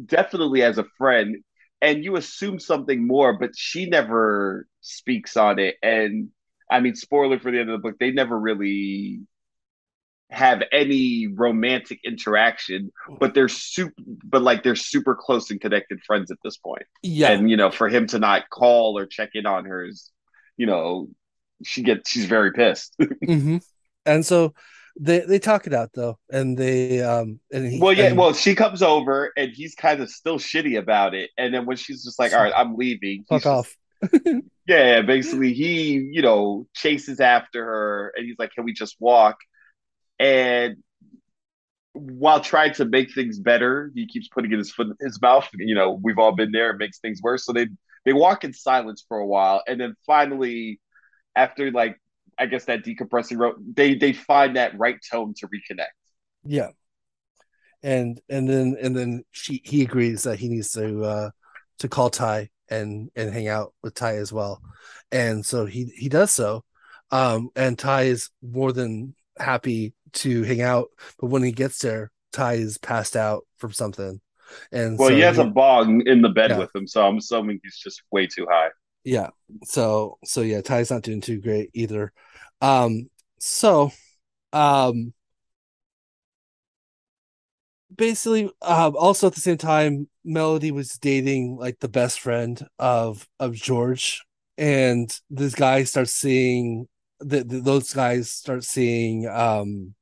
[0.06, 1.36] definitely as a friend
[1.82, 5.76] and you assume something more, but she never speaks on it.
[5.82, 6.28] And
[6.70, 9.20] I mean, spoiler for the end of the book, they never really
[10.30, 13.94] have any romantic interaction, but they're super,
[14.24, 16.84] but like they're super close and connected friends at this point.
[17.02, 20.10] Yeah, and you know, for him to not call or check in on her is,
[20.56, 21.08] you know,
[21.64, 22.94] she gets she's very pissed.
[23.00, 23.58] mm-hmm.
[24.06, 24.54] And so
[24.98, 28.32] they they talk it out though, and they um and he, well yeah and, well
[28.32, 32.04] she comes over and he's kind of still shitty about it, and then when she's
[32.04, 33.66] just like, all right, I'm leaving, fuck off.
[33.66, 33.76] Just,
[34.66, 39.36] yeah, basically he you know chases after her, and he's like, can we just walk?
[40.18, 40.76] And
[41.92, 45.48] while trying to make things better, he keeps putting in his foot in his mouth.
[45.54, 46.70] You know, we've all been there.
[46.70, 47.44] It makes things worse.
[47.44, 47.68] So they
[48.04, 50.80] they walk in silence for a while, and then finally,
[51.34, 51.96] after like
[52.38, 55.88] I guess that decompressing road, they they find that right tone to reconnect.
[56.44, 56.70] Yeah,
[57.82, 61.30] and and then and then she he agrees that he needs to uh
[61.80, 64.62] to call Ty and and hang out with Ty as well,
[65.12, 66.64] and so he he does so,
[67.10, 72.10] um, and Ty is more than happy to hang out, but when he gets there,
[72.32, 74.20] Ty is passed out from something.
[74.72, 76.56] And well, so he has he, a bong in the bed Yeah.
[76.56, 78.70] with him, so I'm assuming he's just way too high.
[79.04, 79.30] yeah.
[79.64, 82.12] So so yeah, Ty's not doing too great either.
[82.60, 83.08] Um
[83.38, 83.90] so
[84.52, 85.14] um
[87.94, 93.26] basically um also at the same time Melody was dating like the best friend of
[93.38, 94.22] of George
[94.58, 96.86] and this guy starts seeing
[97.20, 99.94] the, the those guys start seeing um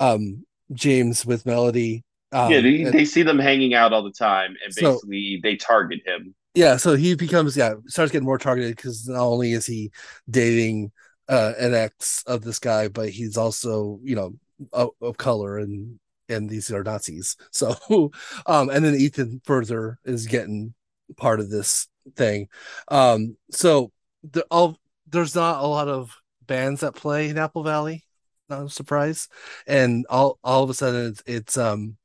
[0.00, 4.10] um James with Melody um yeah, they, and- they see them hanging out all the
[4.12, 6.34] time, and So- basically they target him.
[6.54, 9.90] yeah so he becomes yeah starts getting more targeted because not only is he
[10.28, 10.90] dating
[11.28, 14.34] uh an ex of this guy but he's also you know
[14.72, 15.98] of, of color and
[16.28, 17.36] and these are nazis.
[17.52, 18.12] So
[18.46, 20.74] um and then ethan further is getting
[21.16, 22.48] part of this thing.
[22.88, 26.16] Um so the, all there's not a lot of
[26.46, 28.04] bands that play in apple valley
[28.48, 29.28] not a surprise.
[29.66, 31.96] And all all of a sudden it's, it's um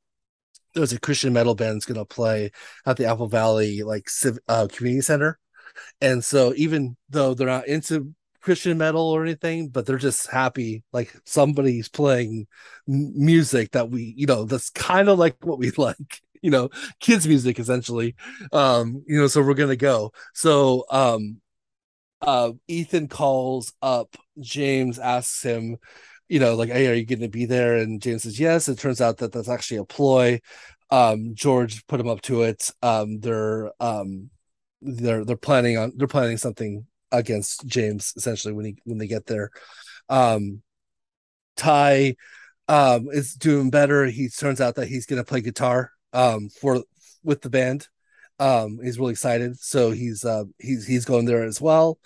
[0.73, 2.51] there's a christian metal band that's going to play
[2.85, 4.07] at the Apple Valley like
[4.47, 5.37] uh, community center,
[5.99, 10.83] and so even though they're not into Christian metal or anything, but they're just happy
[10.93, 12.47] like somebody's playing
[12.87, 16.69] m- music that we you know that's kind of like what we like you know
[16.99, 18.15] kids music essentially.
[18.51, 20.11] Um you know so we're gonna go.
[20.33, 21.41] So um
[22.21, 25.77] uh ethan calls up james asks him
[26.29, 27.77] you know like hey are you gonna be there?
[27.77, 28.69] And james says yes.
[28.69, 30.39] It turns out that that's actually a ploy.
[30.89, 32.69] Um george put him up to it.
[32.81, 34.29] Um they're um
[34.81, 39.25] they're they're planning on they're planning something against james essentially when he when they get
[39.25, 39.51] there.
[40.09, 40.61] Um
[41.55, 42.15] ty
[42.67, 44.05] um is doing better.
[44.05, 46.83] He turns out that he's gonna play guitar um for
[47.23, 47.87] with the band.
[48.39, 49.59] Um he's really excited.
[49.59, 51.99] So he's uh he's he's going there as well.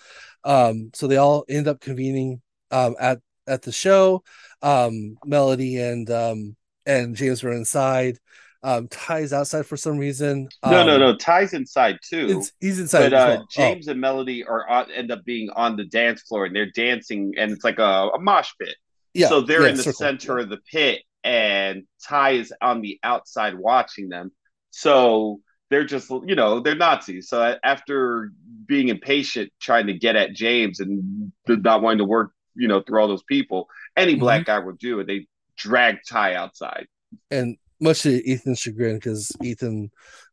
[0.44, 2.42] Um so they all end up convening
[2.72, 4.24] um at at the show.
[4.62, 8.20] Um melody and um and james were inside
[8.66, 11.16] um ty's outside for some reason No, um, no, no.
[11.16, 12.42] Ty's inside too.
[12.60, 13.42] he's inside but uh, well.
[13.44, 16.72] Oh, James and Melody are on, end up being on the dance floor and they're
[16.72, 18.76] dancing, and it's like a, a mosh pit.
[19.14, 19.98] yeah so they're yeah, in the circle.
[20.00, 24.32] center of the pit, and Ty is on the outside watching them.
[24.72, 27.28] So they're just, you know, they're Nazis.
[27.30, 28.32] So after
[28.68, 33.00] being impatient, trying to get at James and not wanting to work, you know, through
[33.02, 34.20] all those people, any Mhm.
[34.20, 35.08] black guy would do it.
[35.08, 36.88] They drag Ty outside.
[37.32, 39.92] and much to Ethan's chagrin, because Ethan,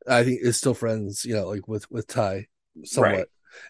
[0.09, 2.47] I think, is still friends, you know, like with with Ty,
[2.85, 3.13] somewhat.
[3.13, 3.27] Right.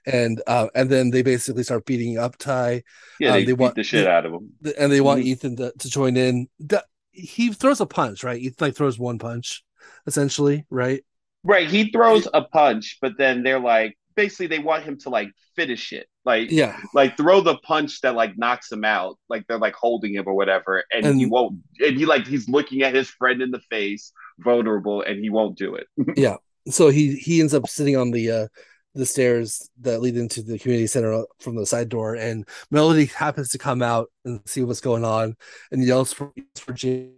[0.07, 2.83] And uh, and then they basically start beating up Ty,
[3.19, 4.53] Yeah, Um, they, they beat want- the shit out of him.
[4.79, 5.27] and they want Mhm.
[5.27, 6.49] Ethan to, to join in.
[6.61, 8.41] The- he throws a punch, right?
[8.41, 9.63] He like throws one punch,
[10.07, 11.05] essentially, right?
[11.45, 11.69] Right.
[11.69, 15.93] He throws a punch, but then they're like, basically, they want him to like finish
[15.93, 16.07] it.
[16.25, 20.15] Like, Yeah, like throw the punch that like knocks him out like they're like holding
[20.15, 23.43] him or whatever and, And- he won't and he like he's looking at his friend
[23.43, 25.87] in the face vulnerable and he won't do it.
[26.17, 26.37] Yeah,
[26.69, 28.47] so he he ends up sitting on the uh
[28.95, 33.49] the stairs that lead into the community center from the side door and melody happens
[33.49, 35.35] to come out and see what's going on
[35.73, 37.15] and yells for for James.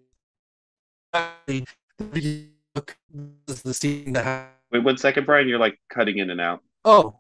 [2.75, 2.97] Look,
[3.47, 6.61] this is the scene that wait one second brian you're like cutting in and out.
[6.85, 7.17] Oh.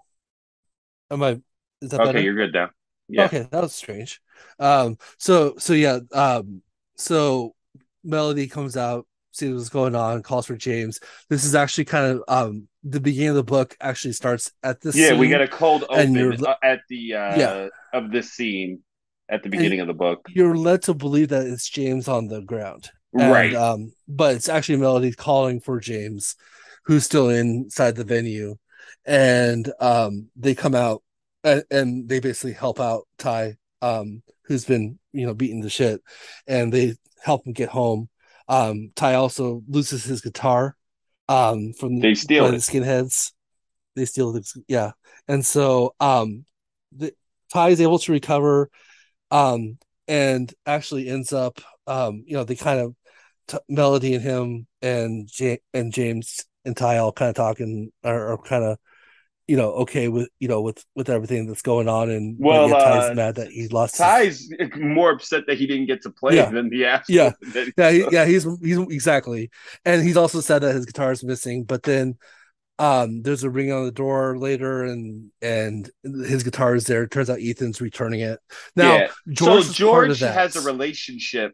[1.10, 1.40] Am i
[1.84, 2.22] is that okay better?
[2.22, 2.70] you're good now
[3.08, 4.20] yeah Okay, that was strange.
[4.58, 6.62] Um, so so yeah, um,
[6.96, 7.54] so
[8.02, 11.00] Melody comes out, sees what's going on, calls for James.
[11.28, 14.96] This is actually kind of um the beginning of the book actually starts at this.
[14.96, 17.68] yeah we get a cold open uh, at the uh Yeah.
[17.92, 18.80] of this scene
[19.28, 22.40] at the beginning of the book You're led to believe that it's James on the
[22.42, 26.36] ground, And, right Um, but it's actually Melody calling for James.
[26.86, 28.56] who's still inside the venue,
[29.06, 31.02] and um, they come out
[31.44, 36.02] and, and they basically help out Ty, um, who's been you know beaten to shit,
[36.46, 38.08] and they help him get home.
[38.48, 40.76] Um, Ty also loses his guitar
[41.28, 43.32] um, from they steal the skinheads.
[43.94, 44.92] They steal the yeah,
[45.28, 46.44] and so um,
[46.96, 47.14] the
[47.52, 48.70] Ty is able to recover,
[49.30, 49.78] um,
[50.08, 52.96] and actually ends up um, you know they kind of
[53.46, 58.32] t- Melody and him and J- and James and Ty all kind of talking are,
[58.32, 58.78] are kind of
[59.46, 62.78] you know okay with you know with with everything that's going on and well yeah,
[62.78, 64.70] Ty's uh, mad that he lost Ty's his...
[64.76, 66.50] more upset that he didn't get to play yeah.
[66.50, 67.32] than the actual yeah
[67.76, 69.50] yeah he, yeah he's he's exactly.
[69.84, 72.16] And he's also said that his guitar is missing but then
[72.78, 77.02] um there's a ring on the door later and and his guitar is there.
[77.02, 78.40] It turns out ethan's returning it.
[78.74, 79.08] Now yeah.
[79.28, 81.52] george so george has a relationship.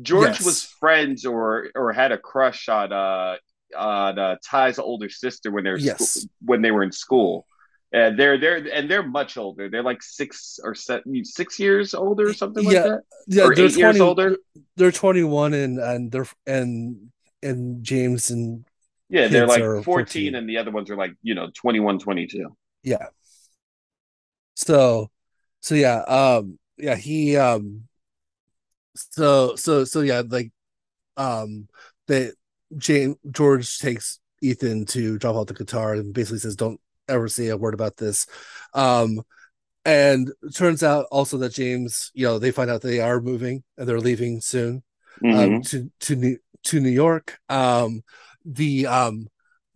[0.00, 0.44] George yes.
[0.44, 3.36] was friends or or had a crush on uh
[3.76, 6.10] on uh, Ty's older sister when they're yes.
[6.10, 7.46] sco- when they were in school.
[7.90, 9.70] And they're they're and they're much older.
[9.70, 13.00] They're like six or seven, six years older or something yeah, like that.
[13.28, 14.36] Yeah, or they're eight 20, years older.
[14.76, 17.10] They're twenty one and and they're and
[17.42, 18.66] and James and
[19.08, 22.54] yeah, they're like 14, 14 and the other ones are like, you know, 21, 22.
[22.82, 23.06] Yeah.
[24.54, 25.10] So
[25.60, 27.88] so yeah, um yeah, he um
[28.96, 30.52] so so so yeah, like
[31.16, 31.68] um
[32.06, 32.32] they
[32.76, 37.48] James George takes Ethan to drop off the guitar and basically says, "Don't ever say
[37.48, 38.26] a word about this."
[38.74, 39.22] Um,
[39.84, 43.88] and turns out also that James, you know, they find out they are moving and
[43.88, 44.82] they're leaving soon
[45.24, 45.54] um, mm-hmm.
[45.54, 47.38] um, to to New to New York.
[47.48, 48.02] Um,
[48.44, 49.28] the um,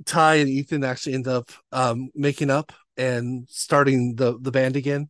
[0.04, 5.08] Ty and Ethan actually end up um, making up and starting the the band again.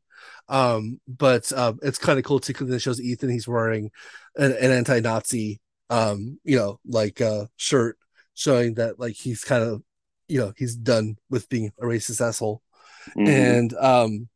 [0.48, 3.90] Um, but uh, it's kind of cool too because it shows Ethan he's wearing
[4.36, 5.60] an, an anti-Nazi
[5.92, 7.98] um, you know, like uh shirt
[8.34, 9.82] showing that like he's kind of
[10.26, 12.62] you know, he's done with being a racist asshole.
[13.10, 13.28] Mm-hmm.
[13.28, 14.28] And um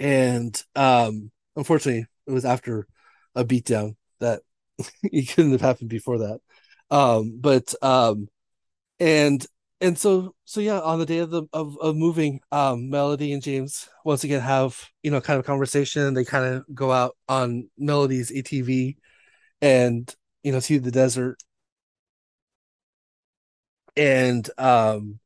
[0.00, 2.86] and um unfortunately it was after
[3.34, 4.40] a beatdown that
[5.02, 6.40] it couldn't have happened before that.
[6.90, 8.28] Um but um
[8.98, 9.46] and
[9.82, 13.42] and so so yeah on the day of the of, of moving um melody and
[13.42, 17.68] james once again have you know kind of conversation they kind of go out on
[17.76, 18.96] melody's atv
[19.60, 20.14] and
[20.46, 21.42] you know, to the desert.
[23.96, 25.18] And um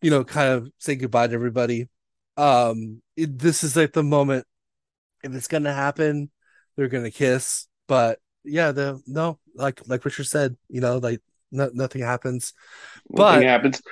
[0.00, 1.88] you know kind of say goodbye to everybody.
[2.36, 4.46] Um it, this is like the moment
[5.24, 6.30] if it's gonna happen
[6.76, 7.66] they're gonna kiss.
[7.88, 12.52] But yeah the no like like richard said you know like no, nothing happens.
[13.10, 13.82] Nothing but happens.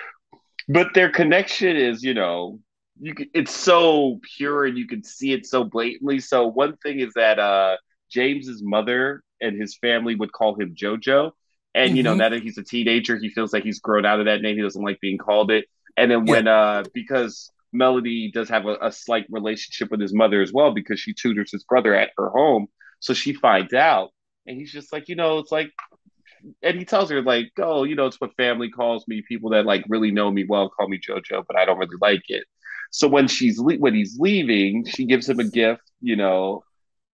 [0.68, 2.60] But their connection is you know
[3.00, 6.20] you can, it's so pure and you can see it so blatantly.
[6.20, 7.78] So one thing is that uh
[8.12, 11.32] james's mother and his family would call him JoJo.
[11.74, 11.96] And mm-hmm.
[11.96, 12.18] you know, mm-hmm.
[12.18, 14.56] now that he's a teenager, he feels like he's grown out of that name.
[14.56, 15.66] He doesn't like being called it.
[15.96, 16.56] And then when yeah.
[16.56, 21.00] uh because Melody does have a, a, slight relationship with his mother as well because
[21.00, 22.66] she tutors his brother at her home.
[23.00, 24.10] So she finds out.
[24.46, 25.70] And he's just like, you know, it's like
[26.62, 29.22] and he tells her like, oh, you know, it's what family calls me.
[29.26, 32.24] People that like really know me well call me JoJo, but I don't really like
[32.28, 32.44] it.
[32.90, 36.62] So when she's le- when he's leaving, she gives him a gift, you know,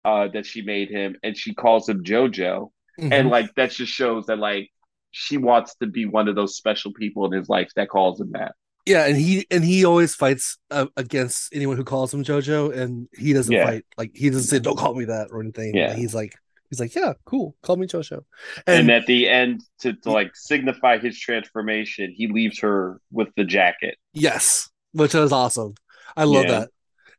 [0.04, 3.12] uh, that she made him, and she calls him JoJo, mm-hmm.
[3.12, 4.70] and like that just shows that like
[5.10, 8.32] she wants to be one of those special people in his life that calls him
[8.32, 8.54] that.
[8.86, 13.08] Yeah, and he and he always fights uh, against anyone who calls him JoJo, and
[13.14, 13.64] he doesn't yeah.
[13.64, 15.74] fight like he doesn't say "Don't call me that" or anything.
[15.74, 16.34] Yeah, he's like
[16.68, 18.24] he's like, "Yeah, cool, call me JoJo."
[18.66, 23.28] And, and at the end, to, to like signify his transformation, he leaves her with
[23.36, 23.96] the jacket.
[24.12, 25.74] Yes, which was awesome.
[26.14, 26.60] I love yeah.
[26.60, 26.70] that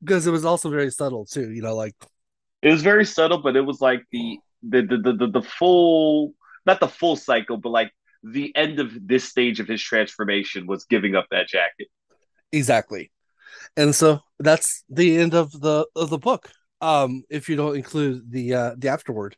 [0.01, 1.51] because it was also very subtle too.
[1.51, 1.95] You know, like
[2.65, 6.33] it was very subtle, but it was like the the the the, the full
[6.65, 7.91] not the full cycle, but like
[8.23, 11.87] the end of this stage of his transformation was giving up that jacket.
[12.51, 13.11] Exactly.
[13.77, 16.49] And so that's the end of the of the book.
[16.81, 19.37] Um, if you don't include the uh the afterword,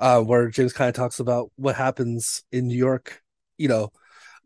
[0.00, 3.22] uh, where James kind of talks about what happens in New York,
[3.56, 3.92] you know,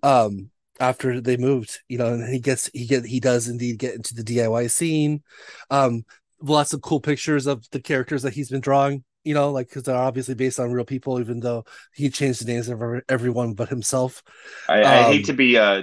[0.03, 3.95] um after they moved, you know, and he gets he get he does indeed get
[3.95, 5.23] into the DIY scene.
[5.71, 6.05] Um,
[6.41, 9.83] lots of cool pictures of the characters that he's been drawing you know like because
[9.83, 11.65] they're obviously based on real people even though
[11.95, 14.23] he changed the names of everyone but himself.
[14.69, 15.83] I, I hate um, to be uh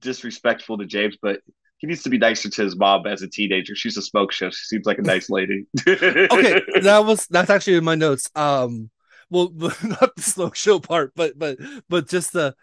[0.00, 1.40] disrespectful to james but
[1.78, 3.74] he needs to be nicer to his mom as a teenager.
[3.74, 4.48] She's a smoke show.
[4.48, 5.66] She seems like a nice lady.
[5.86, 8.30] Okay that was that's actually in my notes.
[8.34, 8.90] Um
[9.30, 9.50] well
[9.82, 12.54] not the smoke show part but but but just the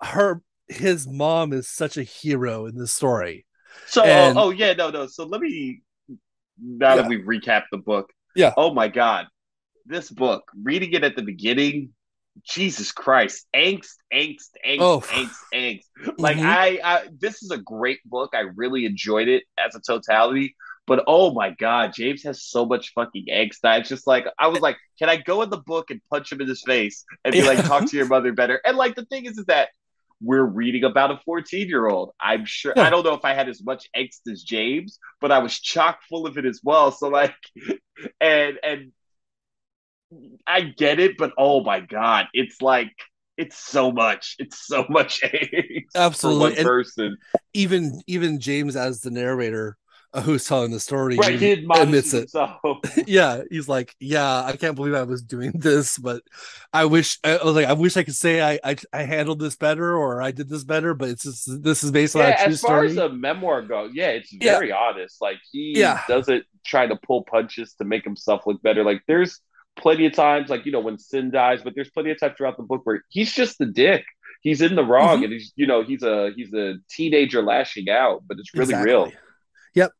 [0.00, 3.46] her his mom is such a hero in this story.
[3.86, 5.06] So and, oh, oh yeah no no.
[5.06, 5.82] So let me
[6.62, 7.02] now yeah.
[7.02, 8.10] that we've recapped the book.
[8.34, 8.52] Yeah.
[8.56, 9.26] Oh my god,
[9.86, 11.90] this book, reading it at the beginning,
[12.44, 15.00] Jesus Christ, angst, angst, angst, oh.
[15.00, 16.16] angst, angst.
[16.18, 16.46] Like mm-hmm.
[16.46, 18.30] I, I, this is a great book.
[18.34, 20.56] I really enjoyed it as a totality.
[20.86, 23.60] But oh my god, James has so much fucking angst.
[23.62, 26.32] That it's just like I was like, can I go in the book and punch
[26.32, 27.46] him in his face and be yeah.
[27.46, 28.60] like, talk to your mother better?
[28.64, 29.68] And like the thing is, is that
[30.22, 32.12] we're reading about a 14 year old.
[32.20, 32.72] I'm sure.
[32.76, 36.00] I don't know if I had as much angst as James, but I was chock
[36.08, 36.92] full of it as well.
[36.92, 37.34] So like,
[38.20, 38.92] and and
[40.46, 42.92] I get it, but oh my god, it's like
[43.36, 44.36] it's so much.
[44.38, 45.22] It's so much
[45.94, 47.16] Absolutely, for one person.
[47.54, 49.76] even even James as the narrator
[50.20, 52.30] who's telling the story right, he admits it.
[53.06, 56.22] yeah, he's like, yeah, I can't believe I was doing this, but
[56.72, 59.56] I wish I was like, I wish I could say I, I, I handled this
[59.56, 62.36] better or I did this better, but it's just this is based yeah, on a
[62.36, 62.90] true as far story.
[62.90, 64.76] as a memoir goes, yeah, it's very yeah.
[64.76, 65.20] honest.
[65.20, 66.02] Like he yeah.
[66.08, 68.84] doesn't try to pull punches to make himself look better.
[68.84, 69.40] Like there's
[69.76, 72.56] plenty of times, like you know, when Sin dies, but there's plenty of times throughout
[72.56, 74.04] the book where he's just the dick.
[74.42, 75.24] He's in the wrong, mm-hmm.
[75.24, 78.90] and he's you know he's a he's a teenager lashing out, but it's really exactly.
[78.90, 79.12] real.
[79.74, 79.92] Yep,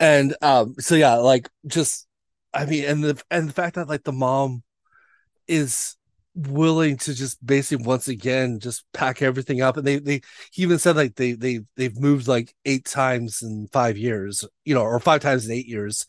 [0.00, 2.06] and um, so yeah, like just
[2.52, 4.62] I mean, and the and the fact that like the mom
[5.46, 5.96] is
[6.34, 9.76] willing to just basically once again just pack everything up.
[9.76, 10.20] And they they
[10.52, 14.74] he even said like they they they've moved like eight times in five years you
[14.74, 16.06] know or five times in eight years.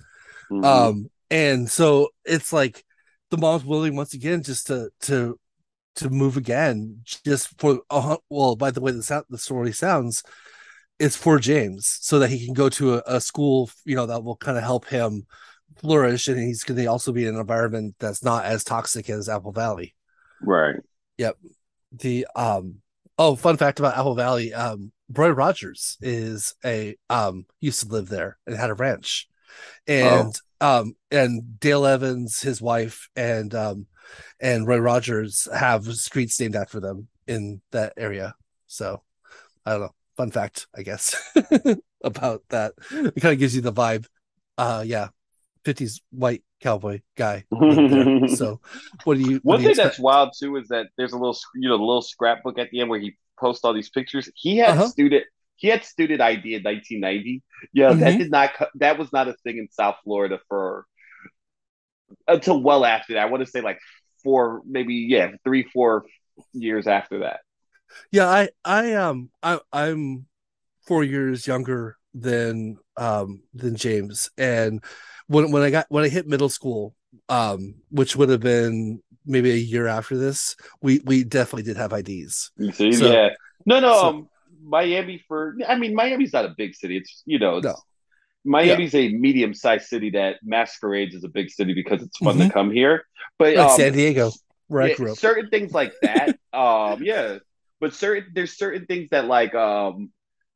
[0.51, 0.63] Mm-hmm.
[0.63, 2.83] um and so it's like
[3.31, 5.39] the mom's willing once again just to to
[5.95, 10.21] to move again just for uh, well by the way the sound the story sounds
[10.99, 14.23] it's for james so that he can go to a, a school you know that
[14.23, 15.25] will kind of help him
[15.77, 19.29] flourish and he's going to also be in an environment that's not as toxic as
[19.29, 19.95] apple valley.
[20.41, 20.75] Right.
[21.17, 21.37] Yep.
[21.91, 22.77] The um
[23.17, 28.09] oh fun fact about apple valley um roy rogers is a um used to live
[28.09, 29.27] there and had a ranch.
[29.87, 30.79] And oh.
[30.79, 33.87] um and Dale Evans, his wife, and um
[34.39, 38.35] and Roy Rogers have streets named after them in that area.
[38.67, 39.01] So
[39.65, 39.95] I don't know.
[40.17, 41.15] Fun fact, I guess,
[42.03, 42.73] about that.
[42.91, 44.05] It kind of gives you the vibe.
[44.57, 45.09] Uh yeah.
[45.65, 47.43] 50s white cowboy guy.
[48.27, 48.61] so
[49.03, 49.77] what do you what one do you thing expect?
[49.77, 52.89] that's wild too is that there's a little you know little scrapbook at the end
[52.89, 54.29] where he posts all these pictures.
[54.35, 54.87] He had uh-huh.
[54.87, 55.25] student
[55.57, 57.41] he had student ID in 1990.
[57.73, 57.99] Yeah, mm-hmm.
[57.99, 60.85] that did not that was not a thing in South Florida for
[62.27, 63.23] until well after that.
[63.23, 63.79] I want to say like
[64.23, 66.05] four, maybe yeah, three, four
[66.53, 67.39] years after that.
[68.11, 70.27] Yeah, I I um I I'm
[70.85, 74.83] four years younger than um than James, and
[75.27, 76.95] when when I got when I hit middle school,
[77.29, 81.93] um, which would have been maybe a year after this, we we definitely did have
[81.93, 82.51] IDs.
[82.73, 83.29] See, so, yeah,
[83.65, 84.29] no, no, so, um,
[84.63, 86.97] Miami for I mean Miami's not a big city.
[86.97, 87.75] It's you know it's, no.
[88.47, 89.01] Miami's yeah.
[89.01, 92.47] a medium sized city that masquerades as a big city because it's fun mm-hmm.
[92.47, 93.05] to come here.
[93.39, 94.31] But like um, San Diego,
[94.69, 94.89] right?
[94.89, 95.17] yeah, I grew up.
[95.17, 97.39] Certain things like that, um, yeah.
[97.85, 100.09] But certain there's certain things that like um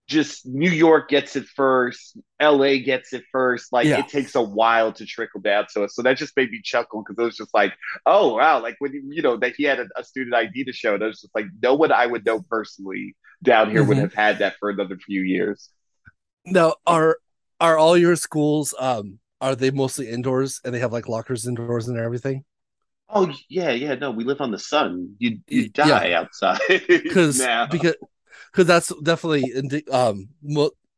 [0.07, 3.71] just New York gets it first, LA gets it first.
[3.71, 3.99] Like yeah.
[3.99, 5.93] it takes a while to trickle down to us.
[5.93, 7.75] So that just made me chuckle because it was just like,
[8.07, 10.95] oh wow, like when you know that he had a, a student ID to show,
[10.95, 13.89] and I was just like, no one I would know personally down here mm-hmm.
[13.89, 15.69] would have had that for another few years.
[16.47, 17.19] Now, are
[17.59, 21.87] are all your schools um are they mostly indoors and they have like lockers indoors
[21.87, 22.43] and everything?
[23.09, 23.95] Oh yeah, yeah.
[23.95, 25.15] No, we live on the sun.
[25.19, 26.19] You you die yeah.
[26.19, 27.39] outside because
[27.71, 27.95] because
[28.51, 29.53] because that's definitely
[29.91, 30.29] um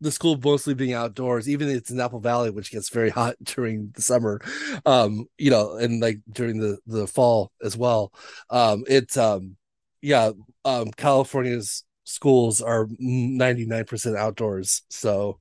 [0.01, 1.47] the school mostly being outdoors.
[1.47, 4.41] Even it's in Apple Valley, which gets very hot during the summer,
[4.85, 8.11] um, you know, and like during the the fall as well.
[8.49, 9.55] Um, it's um,
[10.01, 10.31] yeah,
[10.65, 14.83] um, California's schools are 99% outdoors.
[14.89, 15.39] So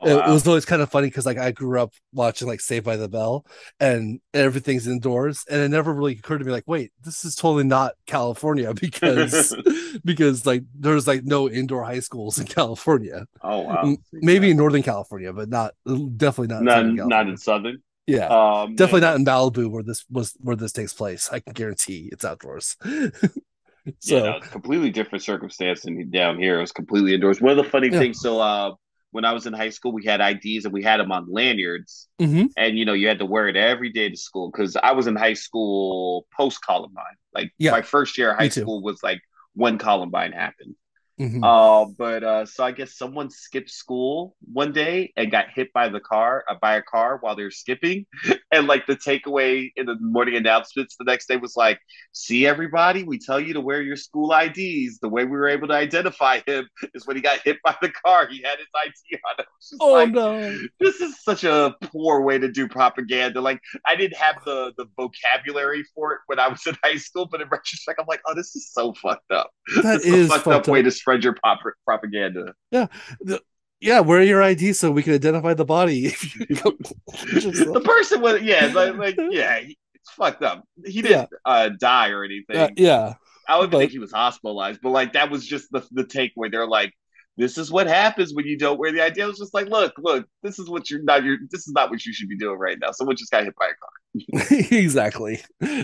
[0.00, 2.60] oh, it, it, was always kind of funny because like i grew up watching like
[2.60, 3.46] saved by the bell
[3.80, 7.64] and everything's indoors and it never really occurred to me like wait this is totally
[7.64, 9.54] not california because
[10.04, 13.26] because like there's like no indoor high schools in california.
[13.42, 13.96] Oh wow.
[14.12, 15.74] Maybe in northern california but not
[16.16, 17.82] definitely not not, in, not in southern?
[18.06, 18.26] Yeah.
[18.26, 21.28] Um, definitely not in malibu where this was where this takes place.
[21.30, 22.76] I can guarantee it's outdoors
[23.98, 26.58] so yeah, no, completely different circumstance than down here.
[26.58, 27.40] It was completely indoors.
[27.40, 27.98] One of the funny yeah.
[27.98, 28.74] things, so uh,
[29.10, 32.08] when I was in high school, we had IDs and we had them on lanyards,
[32.20, 32.46] mm-hmm.
[32.56, 35.06] and you know you had to wear it every day to school because I was
[35.06, 37.04] in high school post Columbine.
[37.34, 37.70] Like yeah.
[37.70, 39.20] my first year of high school was like
[39.54, 40.74] when Columbine happened.
[41.20, 41.44] Mm-hmm.
[41.44, 45.88] Uh, but uh, so I guess someone skipped school one day and got hit by
[45.88, 48.06] the car uh, by a car while they were skipping,
[48.52, 51.78] and like the takeaway in the morning announcements the next day was like,
[52.12, 55.00] "See everybody, we tell you to wear your school IDs.
[55.00, 57.90] The way we were able to identify him is when he got hit by the
[57.90, 58.26] car.
[58.26, 59.44] He had his ID on.
[59.72, 60.58] It oh like, no!
[60.80, 63.40] This is such a poor way to do propaganda.
[63.40, 67.26] Like I didn't have the the vocabulary for it when I was in high school,
[67.30, 69.50] but in retrospect, I'm like, oh, this is so fucked up.
[69.82, 72.54] That is fucked, fucked up, up, way to spread your pop- propaganda.
[72.70, 72.86] Yeah.
[73.20, 73.42] The-
[73.82, 76.08] yeah, wear your ID so we can identify the body.
[76.08, 80.64] the person was, yeah, like, like yeah, it's fucked up.
[80.86, 81.36] He didn't yeah.
[81.44, 82.56] uh, die or anything.
[82.56, 83.14] Uh, yeah,
[83.48, 86.48] I would think he was hospitalized, but like that was just the the takeaway.
[86.50, 86.92] They're like,
[87.36, 89.20] this is what happens when you don't wear the ID.
[89.20, 91.24] I was just like, look, look, this is what you're not.
[91.24, 92.92] You're this is not what you should be doing right now.
[92.92, 93.90] Someone just got hit by a car.
[94.50, 95.40] exactly.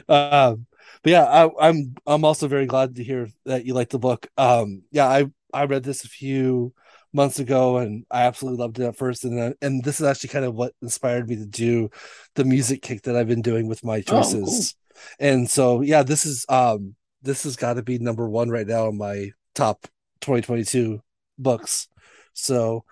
[0.08, 0.66] Um,
[1.02, 4.26] but yeah, I, I'm I'm also very glad to hear that you like the book.
[4.36, 6.74] Um, yeah, I I read this a few
[7.12, 9.24] months ago, and I absolutely loved it at first.
[9.24, 11.90] And uh, and this is actually kind of what inspired me to do
[12.34, 14.74] the music kick that I've been doing with my choices.
[14.74, 15.28] Oh, cool.
[15.28, 18.88] And so yeah, this is um this has got to be number one right now
[18.88, 19.86] in my top
[20.20, 21.00] 2022
[21.38, 21.88] books.
[22.32, 22.84] So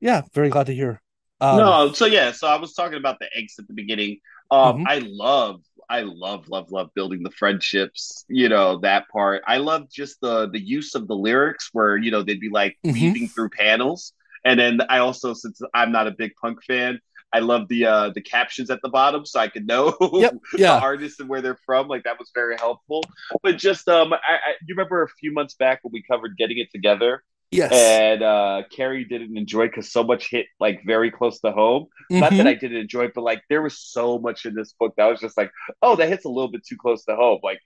[0.00, 1.02] yeah, very glad to hear.
[1.40, 4.18] Um, no, so yeah, so I was talking about the eggs at the beginning.
[4.50, 4.84] Um, mm-hmm.
[4.88, 5.60] I love
[5.90, 9.42] I love, love, love building the friendships, you know, that part.
[9.48, 12.78] I love just the the use of the lyrics where, you know, they'd be like
[12.86, 12.92] mm-hmm.
[12.94, 14.12] weaving through panels.
[14.44, 17.00] And then I also, since I'm not a big punk fan,
[17.32, 20.76] I love the uh the captions at the bottom so I could know yep, yeah.
[20.76, 21.88] the artists and where they're from.
[21.88, 23.02] Like that was very helpful.
[23.42, 26.58] But just um I, I you remember a few months back when we covered getting
[26.58, 27.72] it together Yes.
[27.72, 31.84] And uh Carrie didn't enjoy because so much hit like very close to home.
[32.10, 32.20] Mm-hmm.
[32.20, 32.46] Not that mm-hmm.
[32.46, 35.20] I didn't enjoy it, but like there was so much in this book that was
[35.20, 35.50] just like,
[35.82, 37.40] oh, that hits a little bit too close to home.
[37.42, 37.60] Like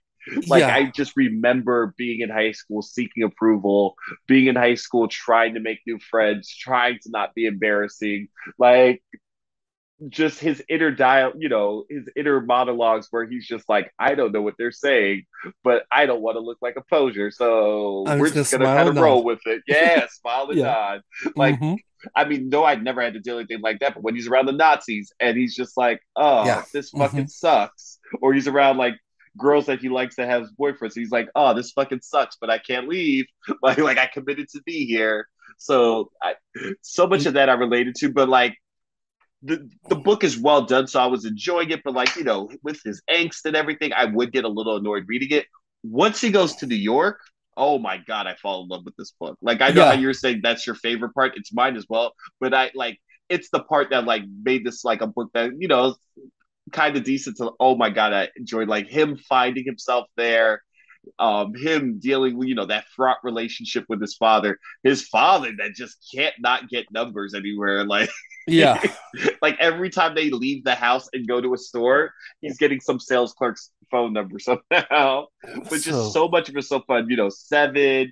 [0.47, 0.75] like yeah.
[0.75, 3.95] I just remember being in high school seeking approval,
[4.27, 8.29] being in high school trying to make new friends, trying to not be embarrassing.
[8.57, 9.03] Like
[10.09, 14.31] just his inner dial, you know, his inner monologues where he's just like, I don't
[14.31, 15.23] know what they're saying,
[15.63, 18.97] but I don't want to look like a poser, so we're just gonna, kind of
[18.97, 19.63] roll with it.
[19.67, 20.65] Yeah, smile and yeah.
[20.65, 21.01] nod.
[21.35, 21.75] Like, mm-hmm.
[22.15, 24.47] I mean, no, I'd never had to do anything like that, but when he's around
[24.47, 26.63] the Nazis and he's just like, oh, yeah.
[26.73, 27.27] this fucking mm-hmm.
[27.27, 28.95] sucks, or he's around like
[29.37, 32.57] girls that he likes to have boyfriends, he's like, oh, this fucking sucks, but I
[32.57, 33.25] can't leave.
[33.61, 35.27] Like, like I committed to be here.
[35.57, 36.33] So, I,
[36.81, 38.57] so much of that I related to, but like
[39.43, 41.81] the the book is well done, so I was enjoying it.
[41.83, 45.05] But like you know, with his angst and everything, I would get a little annoyed
[45.07, 45.45] reading it.
[45.83, 47.19] Once he goes to New York,
[47.55, 49.37] oh my god, I fall in love with this book.
[49.41, 49.93] Like I know yeah.
[49.93, 51.33] how you're saying that's your favorite part.
[51.35, 52.13] It's mine as well.
[52.39, 52.99] But I like
[53.29, 55.95] it's the part that like made this like a book that you know
[56.71, 57.37] kind of decent.
[57.37, 60.61] To oh my god, I enjoyed like him finding himself there
[61.19, 65.73] um, him dealing with you know that fraught relationship with his father, his father that
[65.73, 67.85] just can't not get numbers anywhere.
[67.95, 68.09] Like
[68.47, 68.81] yeah,
[69.41, 72.99] like every time they leave the house and go to a store, he's getting some
[72.99, 75.25] sales clerk's phone number somehow.
[75.69, 77.09] But just so, much of it's so fun.
[77.09, 78.11] You know, seven.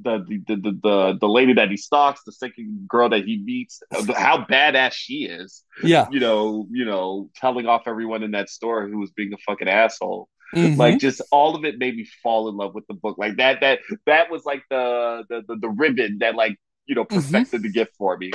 [0.00, 3.82] The, the the the the lady that he stalks, the second girl that he meets,
[4.16, 5.62] how badass she is.
[5.82, 9.36] Yeah, you know, you know, telling off everyone in that store who was being a
[9.46, 10.30] fucking asshole.
[10.54, 10.80] Mm-hmm.
[10.80, 13.18] Like just all of it made me fall in love with the book.
[13.18, 16.56] Like that that that was like the the the, the ribbon that like
[16.86, 17.16] you know mm-hmm.
[17.16, 17.62] perfected mm-hmm.
[17.66, 18.30] the gift for me.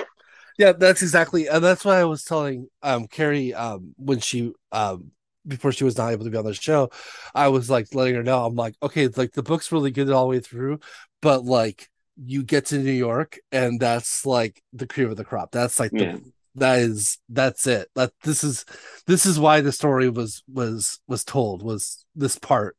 [0.60, 5.12] Yeah, that's exactly, and that's why I was telling um Carrie um when she um
[5.48, 6.90] before she was not able to be on the show,
[7.34, 10.26] I was like letting her know I'm like okay, like the book's really good all
[10.26, 10.82] the way through,
[11.22, 11.90] but like
[12.22, 15.52] you get to New York and that's like the cream of the crop.
[15.52, 16.18] That's like yeah.
[16.18, 18.66] the that is that's it that this is
[19.08, 22.76] this is why the story was was was told was this part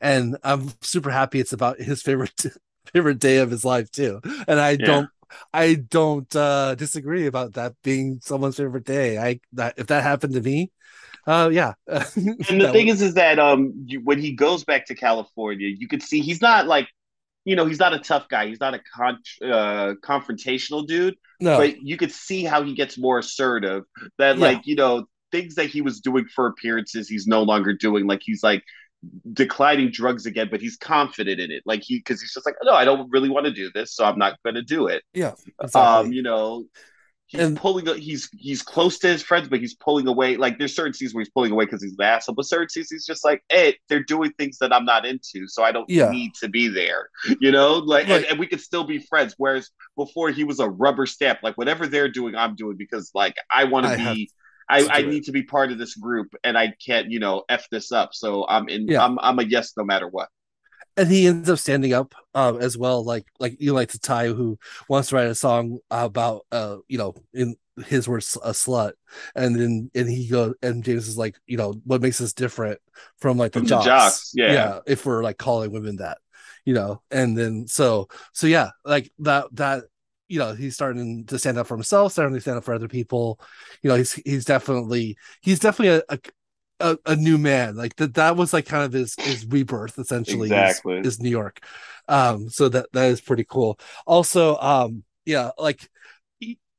[0.00, 2.46] and i'm super happy it's about his favorite
[2.92, 4.86] favorite day of his life too and i yeah.
[4.86, 5.10] don't
[5.52, 10.34] i don't uh disagree about that being someone's favorite day i that if that happened
[10.34, 10.70] to me
[11.26, 14.94] uh yeah and the thing is is that um you, when he goes back to
[14.94, 16.88] california you could see he's not like
[17.44, 18.46] you know, he's not a tough guy.
[18.46, 21.16] He's not a con- uh, confrontational dude.
[21.40, 21.56] No.
[21.56, 23.84] But you could see how he gets more assertive.
[24.18, 24.44] That, yeah.
[24.44, 28.06] like, you know, things that he was doing for appearances, he's no longer doing.
[28.06, 28.62] Like, he's like
[29.32, 31.62] declining drugs again, but he's confident in it.
[31.66, 34.04] Like, he, because he's just like, no, I don't really want to do this, so
[34.04, 35.02] I'm not going to do it.
[35.12, 35.32] Yeah.
[35.60, 35.80] Exactly.
[35.80, 36.64] Um, you know,
[37.30, 40.74] he's and, pulling he's he's close to his friends but he's pulling away like there's
[40.74, 43.24] certain scenes where he's pulling away because he's an asshole but certain scenes he's just
[43.24, 46.10] like hey they're doing things that i'm not into so i don't yeah.
[46.10, 47.08] need to be there
[47.40, 48.22] you know like right.
[48.22, 51.56] and, and, we could still be friends whereas before he was a rubber stamp like
[51.56, 54.30] whatever they're doing i'm doing because like i want to be
[54.70, 57.66] I, I need to be part of this group and I can't, you know, F
[57.70, 58.14] this up.
[58.14, 59.04] So I'm in yeah.
[59.04, 60.28] I'm I'm a yes no matter what
[60.96, 64.28] and he ends up standing up um, as well, like like you like to Ty,
[64.28, 67.56] who wants to write a song about uh, you know, in
[67.86, 68.92] his words a slut
[69.34, 72.78] and then and he goes and james is like you know what makes us different
[73.18, 74.52] from like the, from jocks, the jocks yeah.
[74.52, 76.18] yeah if we're like calling women that
[76.64, 79.84] you know and then so so yeah like that that
[80.30, 82.88] you know he's starting to stand up for himself starting to stand up for other
[82.88, 83.40] people.
[83.82, 86.18] You know he's he's definitely he's definitely a,
[86.78, 87.74] a, a new man.
[87.74, 90.98] Like that that was like kind of his his rebirth essentially exactly.
[90.98, 91.58] is, is new york.
[92.08, 93.78] Um so that that is pretty cool.
[94.06, 95.88] Also um yeah like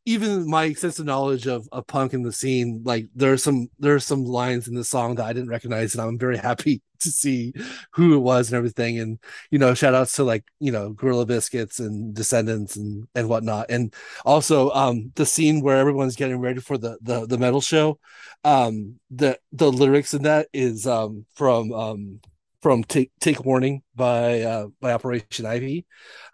[0.06, 4.26] even my extensive knowledge of, of punk in the scene, like there's some there's some
[4.26, 7.54] lines in the song that I didn't recognize, and I'm very happy to see
[7.94, 9.00] who it was and everything.
[9.00, 9.20] And
[9.52, 13.68] you know, shout outs to like you know Gorilla Biscuits and Descendents and and whatnot.
[13.70, 13.94] And
[14.26, 18.00] also um the scene where everyone's getting ready for the the, the metal show.
[18.44, 22.22] Um the the lyrics in that is um from um
[22.62, 25.86] from Take Take Warning by uh by Operation Ivy,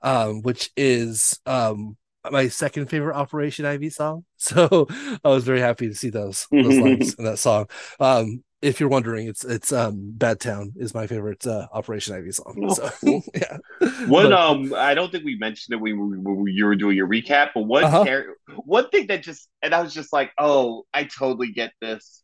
[0.02, 1.98] um, which is um
[2.32, 4.26] my second favorite Operation Ivy song.
[4.40, 4.88] So
[5.26, 7.68] I was very happy to see those those lines in that song.
[7.99, 12.32] Um, if you're wondering, it's it's um Bad Town is my favorite uh, Operation Ivy
[12.32, 12.70] song.
[12.74, 12.90] So
[13.36, 13.58] yeah.
[14.08, 16.98] One but, um I don't think we mentioned it when, we, when you were doing
[16.98, 18.22] your recap, but one uh-huh.
[18.58, 22.24] One thing that just and I was just like, oh, I totally get this.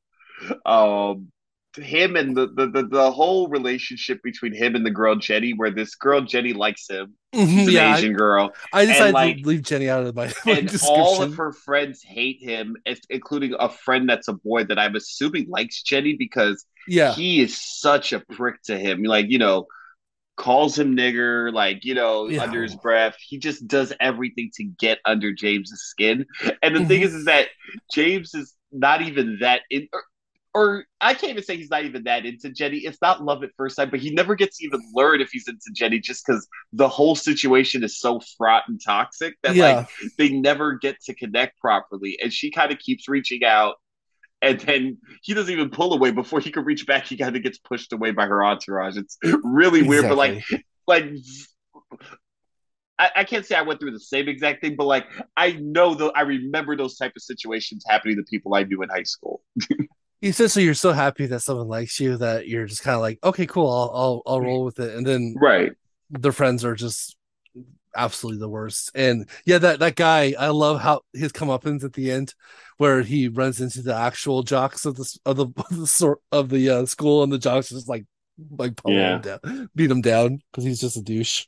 [0.66, 1.32] Um
[1.76, 5.72] him and the, the, the the whole relationship between him and the girl Jenny, where
[5.72, 7.16] this girl Jenny likes him.
[7.34, 8.54] Mm-hmm, She's an yeah, Asian girl.
[8.72, 10.32] I decided like, to leave Jenny out of my.
[10.46, 12.76] And all of her friends hate him,
[13.10, 17.60] including a friend that's a boy that I'm assuming likes Jenny because yeah, he is
[17.60, 19.04] such a prick to him.
[19.04, 19.68] Like you know,
[20.36, 22.44] calls him nigger, like you know, yeah.
[22.44, 23.16] under his breath.
[23.20, 26.26] He just does everything to get under James's skin.
[26.62, 26.88] And the mm-hmm.
[26.88, 27.48] thing is, is that
[27.94, 29.88] James is not even that in
[30.54, 32.78] or I can't even say he's not even that into Jenny.
[32.78, 35.48] It's not love at first sight, but he never gets to even learn if he's
[35.48, 39.76] into Jenny just because the whole situation is so fraught and toxic that yeah.
[39.78, 42.20] like they never get to connect properly.
[42.22, 43.76] And she kind of keeps reaching out.
[44.44, 47.08] And then he doesn't even pull away before he can reach back.
[47.08, 48.98] He kind of gets pushed away by her entourage.
[48.98, 49.88] It's really exactly.
[49.88, 50.44] weird, but like,
[50.86, 51.06] like
[53.00, 55.08] I, I, can't say I went through the same exact thing, but like
[55.38, 58.90] I know though I remember those type of situations happening to people I knew in
[58.90, 59.42] high school.
[60.32, 63.46] so you're so happy that someone likes you that you're just kind of like okay
[63.46, 65.72] cool I'll, I'll I'll roll with it and then right
[66.10, 67.18] their friends are just
[67.96, 72.12] absolutely the worst and yeah that that guy I love how his comeuppance at the
[72.12, 72.34] end
[72.78, 76.50] where he runs into the actual jocks of the of the of the, sort of
[76.50, 78.06] the uh, school and the jocks just like
[78.58, 79.16] like yeah.
[79.16, 81.46] him down beat him down because he's just a douche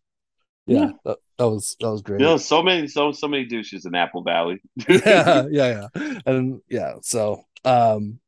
[0.68, 0.92] yeah, yeah.
[1.06, 2.20] That, that, was that was great.
[2.20, 4.62] You know, so many so so many douches in Apple Valley.
[4.90, 6.96] yeah, yeah, yeah, and yeah.
[7.02, 8.20] So, um,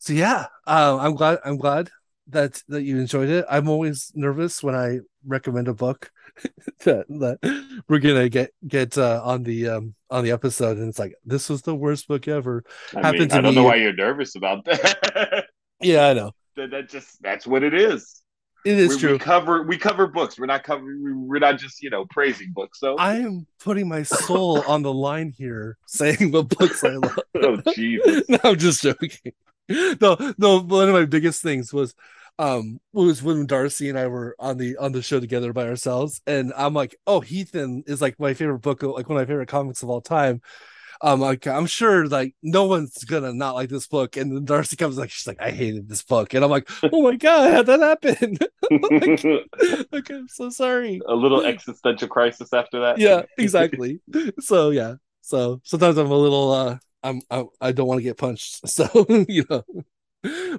[0.00, 1.38] so yeah, uh, I'm glad.
[1.44, 1.90] I'm glad
[2.28, 3.44] that that you enjoyed it.
[3.50, 6.10] I'm always nervous when I recommend a book
[6.84, 10.98] that that we're gonna get get uh, on the um on the episode, and it's
[10.98, 12.64] like this was the worst book ever.
[12.96, 13.60] I Happened mean, to I don't me.
[13.60, 15.46] know why you're nervous about that.
[15.82, 16.32] yeah, I know.
[16.56, 18.22] That, that just that's what it is.
[18.64, 19.12] It is we, true.
[19.12, 20.38] We cover we cover books.
[20.38, 21.28] We're not covering.
[21.28, 22.80] We're not just you know praising books.
[22.80, 27.18] So I am putting my soul on the line here, saying what books I love.
[27.36, 28.28] oh Jesus!
[28.30, 29.32] no, I'm just joking.
[30.00, 30.60] no, no.
[30.60, 31.94] One of my biggest things was
[32.38, 36.20] um was when Darcy and I were on the on the show together by ourselves,
[36.26, 39.48] and I'm like, oh, Heathen is like my favorite book, like one of my favorite
[39.48, 40.40] comics of all time.
[41.02, 44.76] Um, like I'm sure like no one's gonna not like this book, and then Darcy
[44.76, 47.66] comes like she's like, I hated this book, and I'm like, oh my god, how'd
[47.66, 48.36] that happen?
[48.70, 49.24] like,
[49.94, 51.00] okay, I'm so sorry.
[51.06, 52.98] A little existential crisis after that.
[52.98, 54.00] Yeah, exactly.
[54.40, 58.18] so yeah, so sometimes I'm a little uh I'm I, I don't want to get
[58.18, 58.60] punched.
[58.68, 59.64] So you know,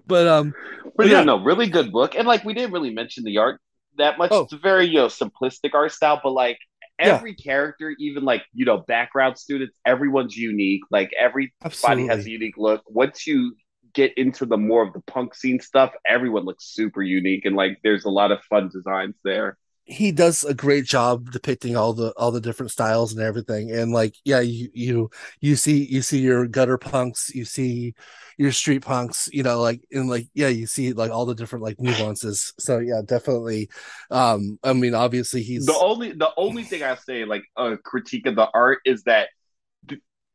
[0.06, 0.54] but um,
[0.96, 2.16] but yeah, no, really good book.
[2.16, 3.60] And like we didn't really mention the art
[3.98, 4.32] that much.
[4.32, 4.42] Oh.
[4.42, 6.58] It's a very you know simplistic art style, but like
[7.00, 7.44] every yeah.
[7.44, 10.82] character, even like you know background students, everyone's unique.
[10.90, 12.08] Like everybody Absolutely.
[12.08, 12.82] has a unique look.
[12.88, 13.56] Once you
[13.94, 17.80] get into the more of the punk scene stuff, everyone looks super unique, and like
[17.84, 22.12] there's a lot of fun designs there he does a great job depicting all the
[22.12, 23.72] all the different styles and everything.
[23.72, 25.10] And like yeah you you
[25.40, 27.96] you see you see your gutter punks you see
[28.38, 31.64] your street punks you know like and like yeah you see like all the different
[31.64, 32.54] like nuances.
[32.60, 33.70] So yeah definitely.
[34.10, 38.28] Um i mean obviously he's the only the only thing i say like a critique
[38.28, 39.30] of the art is that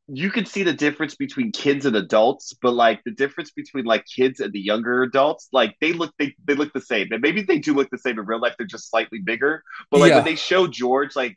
[0.09, 4.05] you can see the difference between kids and adults, but like the difference between like
[4.07, 7.09] kids and the younger adults, like they look they, they look the same.
[7.11, 9.63] And maybe they do look the same in real life, they're just slightly bigger.
[9.91, 10.17] But like yeah.
[10.17, 11.37] when they show George, like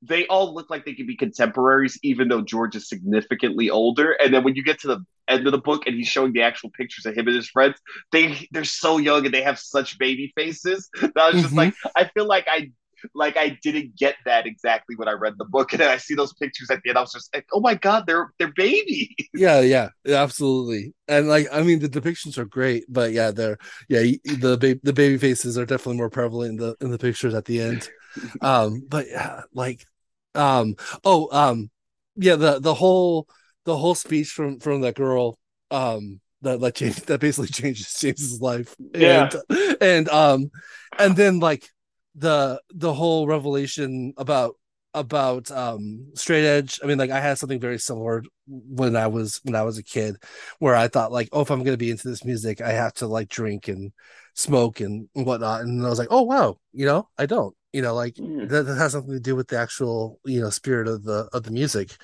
[0.00, 4.12] they all look like they could be contemporaries, even though George is significantly older.
[4.12, 6.42] And then when you get to the end of the book and he's showing the
[6.42, 7.76] actual pictures of him and his friends,
[8.10, 10.88] they they're so young and they have such baby faces.
[11.00, 11.56] That I was just mm-hmm.
[11.56, 12.72] like, I feel like I
[13.14, 16.14] like I didn't get that exactly when I read the book, and then I see
[16.14, 16.98] those pictures at the end.
[16.98, 19.08] I was just like, oh my god, they're they're babies.
[19.34, 20.94] Yeah, yeah, absolutely.
[21.08, 23.58] And like, I mean, the depictions are great, but yeah, they're
[23.88, 27.34] yeah, the ba- the baby faces are definitely more prevalent in the in the pictures
[27.34, 27.88] at the end.
[28.42, 29.86] Um, but yeah, like,
[30.34, 31.70] um, oh, um,
[32.14, 33.26] yeah, the the whole
[33.64, 35.38] the whole speech from from that girl,
[35.70, 38.74] um, that that change that basically changes James's life.
[38.94, 39.30] Yeah.
[39.48, 40.50] And, and um
[40.98, 41.66] and then like
[42.14, 44.54] the the whole revelation about
[44.94, 46.78] about um straight edge.
[46.82, 49.82] I mean like i had something very similar when i was when i was a
[49.82, 50.16] kid
[50.58, 52.92] where i thought like oh if i'm going to be into this music i have
[52.94, 53.92] to like drink and
[54.34, 55.62] smoke and whatnot.
[55.62, 58.48] And i was like oh wow you know i don't you know like mm.
[58.48, 61.42] that, that has something to do with the actual you know spirit of the of
[61.44, 61.96] the music.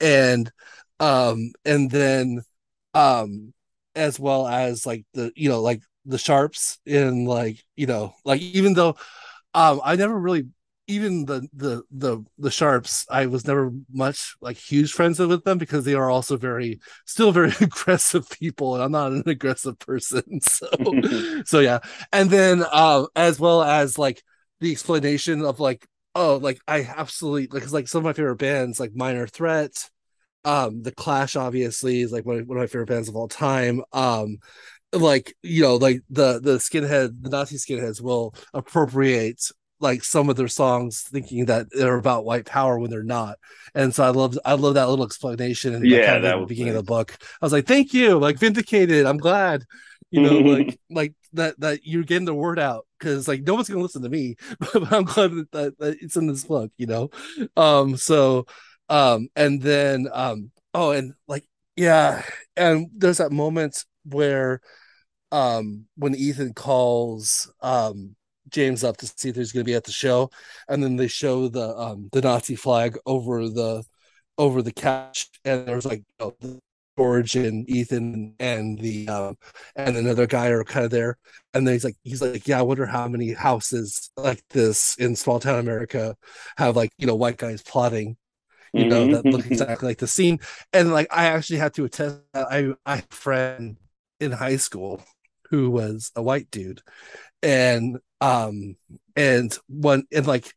[0.00, 0.50] And
[1.00, 2.42] um and then
[2.94, 3.52] um
[3.94, 8.40] as well as like the you know like the sharps in like you know like
[8.40, 8.96] even though
[9.54, 10.46] um i never really
[10.88, 15.58] even the the the the sharps i was never much like huge friends with them
[15.58, 20.40] because they are also very still very aggressive people and i'm not an aggressive person
[20.42, 20.68] so
[21.44, 21.78] so yeah.
[22.12, 24.22] And then um as well as like
[24.60, 28.80] the explanation of like oh like i absolutely like like some of my favorite bands
[28.80, 29.88] like minor threat
[30.44, 33.28] um the clash obviously is like one of, one of my favorite bands of all
[33.28, 34.38] time um
[34.92, 39.50] like you know like the the skinhead the nazi skinheads will appropriate
[39.80, 43.38] like some of their songs thinking that they're about white power when they're not.
[43.74, 46.46] And so i love i love that little explanation and yeah kind of that the
[46.46, 46.80] beginning nice.
[46.80, 47.16] of the book.
[47.20, 49.64] I was like thank you like vindicated i'm glad
[50.10, 53.68] you know like like that that you're getting the word out because like no one's
[53.68, 56.86] gonna listen to me but i'm glad that, that, that it's in this book you
[56.86, 57.10] know?
[57.56, 58.46] Um so
[58.88, 61.44] um, and then um, oh, and like
[61.76, 62.22] yeah,
[62.56, 64.60] and there's that moment where
[65.32, 68.16] um when Ethan calls um
[68.50, 70.30] James up to see if he's going to be at the show,
[70.68, 73.84] and then they show the um the Nazi flag over the
[74.38, 76.60] over the couch, and there's like you know,
[76.96, 79.36] George and Ethan and the um
[79.76, 81.18] and another guy are kind of there,
[81.54, 85.16] and then he's like he's like yeah, I wonder how many houses like this in
[85.16, 86.16] small town America
[86.56, 88.16] have like you know white guys plotting
[88.74, 89.12] you know, mm-hmm.
[89.12, 90.38] that look exactly like the scene.
[90.72, 93.76] And like I actually had to attest I I friend
[94.20, 95.02] in high school
[95.50, 96.82] who was a white dude.
[97.42, 98.76] And um
[99.16, 100.52] and one and like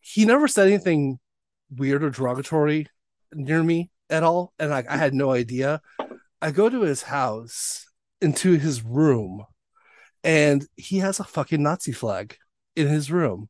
[0.00, 1.18] he never said anything
[1.70, 2.86] weird or derogatory
[3.32, 4.52] near me at all.
[4.58, 5.80] And like I had no idea.
[6.40, 7.86] I go to his house
[8.20, 9.44] into his room
[10.24, 12.36] and he has a fucking Nazi flag
[12.76, 13.48] in his room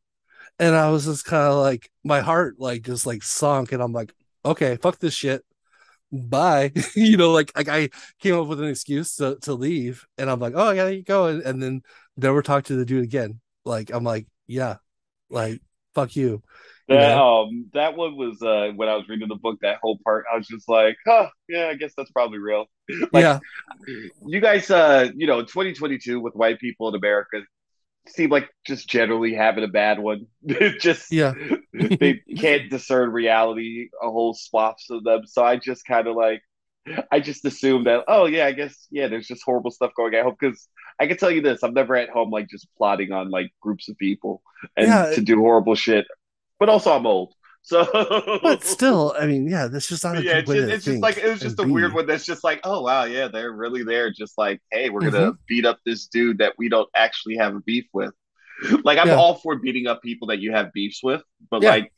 [0.58, 3.92] and I was just kind of like my heart like just like sunk, and I'm
[3.92, 4.14] like,
[4.44, 5.44] okay, fuck this shit,
[6.12, 6.72] bye.
[6.94, 7.90] you know, like like I
[8.20, 11.02] came up with an excuse to to leave, and I'm like, oh yeah, there you
[11.02, 11.82] go, and, and then
[12.16, 13.40] never talk to the dude again.
[13.64, 14.76] Like I'm like, yeah,
[15.30, 15.60] like
[15.94, 16.42] fuck you.
[16.88, 20.24] That um that one was uh when I was reading the book, that whole part,
[20.32, 22.66] I was just like, huh, yeah, I guess that's probably real.
[23.12, 23.38] like, yeah.
[24.26, 27.40] You guys uh, you know, 2022 with white people in America,
[28.08, 30.26] seem like just generally having a bad one.
[30.80, 31.34] just yeah,
[31.72, 33.88] they can't discern reality.
[34.02, 35.26] A whole swaths of them.
[35.26, 36.42] So I just kind of like,
[37.10, 38.04] I just assume that.
[38.08, 39.08] Oh yeah, I guess yeah.
[39.08, 40.68] There's just horrible stuff going at home because
[40.98, 43.88] I can tell you this: I'm never at home like just plotting on like groups
[43.88, 44.42] of people
[44.76, 46.06] and yeah, to do horrible shit.
[46.58, 47.34] But also, I'm old.
[47.64, 47.86] So,
[48.42, 50.38] but still, I mean, yeah, that's just not a yeah.
[50.38, 51.70] It's just, it's just like it was just a be.
[51.70, 52.06] weird one.
[52.06, 54.10] That's just like, oh wow, yeah, they're really there.
[54.10, 55.42] Just like, hey, we're gonna mm-hmm.
[55.46, 58.12] beat up this dude that we don't actually have a beef with.
[58.84, 59.14] Like, I'm yeah.
[59.14, 61.70] all for beating up people that you have beefs with, but yeah.
[61.70, 61.92] like,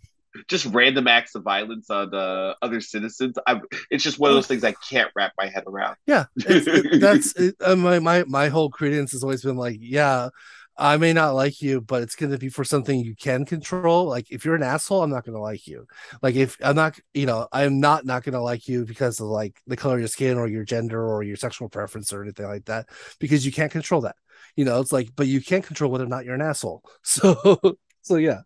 [0.49, 3.36] just random acts of violence on uh, other citizens.
[3.47, 3.61] I,
[3.91, 5.97] it's just one of those things I can't wrap my head around.
[6.07, 10.28] Yeah, it, that's it, uh, my my my whole credence has always been like, yeah,
[10.77, 14.07] I may not like you, but it's going to be for something you can control.
[14.07, 15.87] Like if you're an asshole, I'm not going to like you.
[16.21, 19.29] Like if I'm not, you know, I'm not not going to like you because of
[19.29, 22.47] like the color of your skin or your gender or your sexual preference or anything
[22.47, 22.89] like that
[23.21, 24.17] because you can't control that.
[24.57, 26.83] You know, it's like, but you can't control whether or not you're an asshole.
[27.03, 27.61] So,
[28.03, 28.41] so yeah,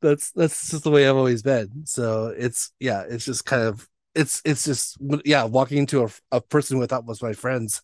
[0.00, 1.86] that's that's just the way I've always been.
[1.86, 6.40] So it's yeah, it's just kind of it's it's just yeah, walking into a, a
[6.40, 7.82] person thought was my friend's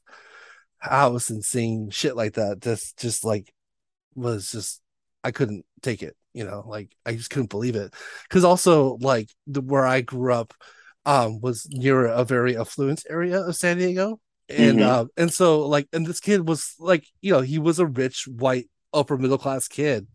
[0.79, 3.53] house and seeing shit like that just just like
[4.19, 4.81] was just
[5.25, 6.17] I couldn't take it.
[6.35, 7.95] You know, like I just couldn't believe it.
[8.29, 10.55] Because also, like the where I grew up,
[11.07, 14.89] um, was near a very affluent area of San Diego, and mm-hmm.
[14.89, 18.29] uh, and so like, and this kid was like, you know, he was a rich
[18.29, 20.07] white upper middle class kid,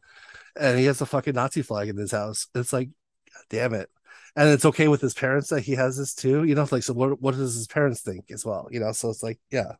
[0.59, 2.47] and he has a fucking Nazi flag in his house.
[2.55, 2.89] It's like,
[3.33, 3.89] God damn it.
[4.35, 6.67] And it's okay with his parents that he has this too, you know.
[6.71, 7.21] Like, so what?
[7.21, 8.91] What does his parents think as well, you know?
[8.91, 9.73] So it's like, yeah,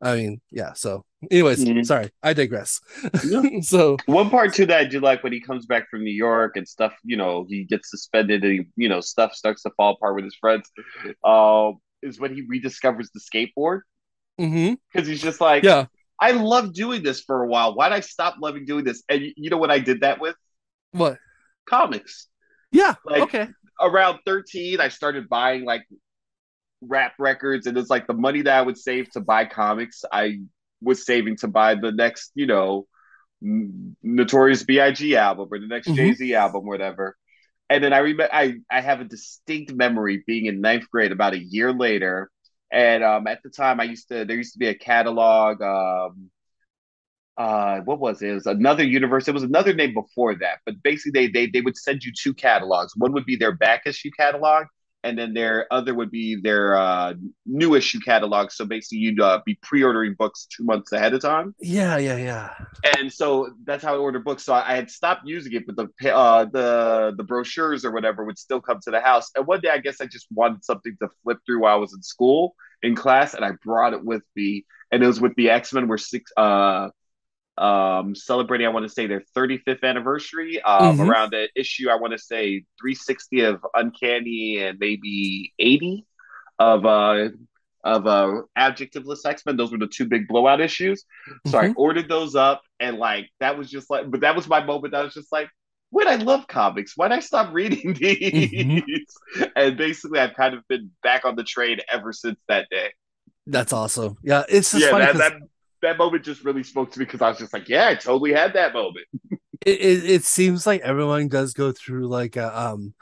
[0.00, 0.74] I mean, yeah.
[0.74, 1.82] So, anyways, mm-hmm.
[1.82, 2.80] sorry, I digress.
[3.62, 6.56] so, one part too that I do like when he comes back from New York
[6.56, 9.94] and stuff, you know, he gets suspended and he, you know, stuff starts to fall
[9.94, 10.70] apart with his friends.
[11.24, 11.72] Uh,
[12.02, 13.80] is when he rediscovers the skateboard.
[14.36, 15.02] Because mm-hmm.
[15.02, 15.86] he's just like, yeah,
[16.20, 17.74] I love doing this for a while.
[17.74, 19.02] Why'd I stop loving doing this?
[19.08, 20.36] And you know what I did that with?
[20.92, 21.18] What?
[21.68, 22.28] Comics.
[22.72, 22.94] Yeah.
[23.04, 23.48] Like, okay.
[23.80, 25.82] Around 13, I started buying like
[26.80, 30.40] rap records, and it's like the money that I would save to buy comics, I
[30.80, 32.86] was saving to buy the next, you know,
[33.40, 35.16] Notorious B.I.G.
[35.16, 35.96] album or the next mm-hmm.
[35.96, 37.16] Jay Z album, whatever.
[37.70, 41.34] And then I remember I I have a distinct memory being in ninth grade about
[41.34, 42.30] a year later,
[42.72, 45.60] and um, at the time I used to there used to be a catalog.
[45.62, 46.30] Um,
[47.36, 48.30] uh, what was it?
[48.30, 49.28] It was another universe.
[49.28, 52.34] It was another name before that, but basically they they they would send you two
[52.34, 52.94] catalogs.
[52.96, 54.66] One would be their back issue catalog,
[55.04, 57.14] and then their other would be their uh,
[57.46, 58.50] new issue catalog.
[58.50, 61.54] So basically, you'd uh, be pre-ordering books two months ahead of time.
[61.60, 62.54] Yeah, yeah, yeah.
[62.96, 64.44] And so that's how I ordered books.
[64.44, 68.24] So I, I had stopped using it, but the uh, the the brochures or whatever
[68.24, 69.30] would still come to the house.
[69.36, 71.94] And one day, I guess I just wanted something to flip through while I was
[71.94, 74.64] in school in class, and I brought it with me.
[74.90, 76.32] And it was with the X Men where six.
[76.36, 76.88] Uh,
[77.60, 81.10] um, celebrating, I want to say their 35th anniversary um, mm-hmm.
[81.10, 81.90] around the issue.
[81.90, 86.06] I want to say 360 of Uncanny and maybe 80
[86.58, 87.28] of uh,
[87.84, 89.56] of uh, Adjectiveless X Men.
[89.56, 91.04] Those were the two big blowout issues.
[91.46, 91.70] So mm-hmm.
[91.70, 94.94] I ordered those up, and like that was just like, but that was my moment.
[94.94, 95.48] I was just like,
[95.90, 96.96] "Wait, I love comics.
[96.96, 99.42] Why'd I stop reading these?" Mm-hmm.
[99.56, 102.92] And basically, I've kind of been back on the train ever since that day.
[103.46, 104.18] That's awesome.
[104.22, 105.32] Yeah, it's just yeah, funny that,
[105.82, 108.32] that moment just really spoke to me because I was just like, yeah, I totally
[108.32, 109.06] had that moment.
[109.66, 112.94] it, it, it seems like everyone does go through like a um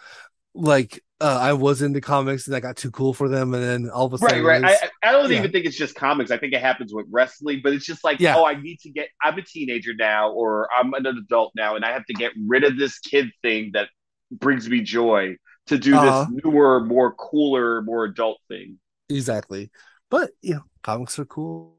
[0.55, 3.91] like uh, I was into comics and I got too cool for them, and then
[3.91, 4.79] all of a sudden, right, right.
[5.03, 5.39] I, I don't yeah.
[5.39, 6.31] even think it's just comics.
[6.31, 8.37] I think it happens with wrestling, but it's just like, yeah.
[8.37, 9.09] oh, I need to get.
[9.23, 12.65] I'm a teenager now, or I'm an adult now, and I have to get rid
[12.65, 13.89] of this kid thing that
[14.31, 15.37] brings me joy
[15.69, 16.27] to do uh-huh.
[16.31, 18.79] this newer, more cooler, more adult thing.
[19.09, 19.71] Exactly,
[20.11, 21.76] but you know, comics are cool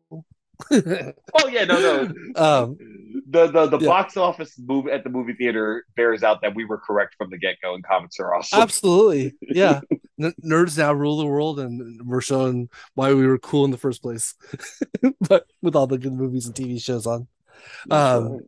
[0.71, 2.13] oh yeah, no, no.
[2.35, 2.77] Um,
[3.29, 3.87] the the the yeah.
[3.87, 7.37] box office move at the movie theater bears out that we were correct from the
[7.37, 8.61] get go, and comics are awesome.
[8.61, 9.81] Absolutely, yeah.
[10.19, 13.77] N- nerds now rule the world, and we're showing why we were cool in the
[13.77, 14.33] first place.
[15.29, 17.27] but with all the good movies and TV shows on,
[17.91, 18.39] um,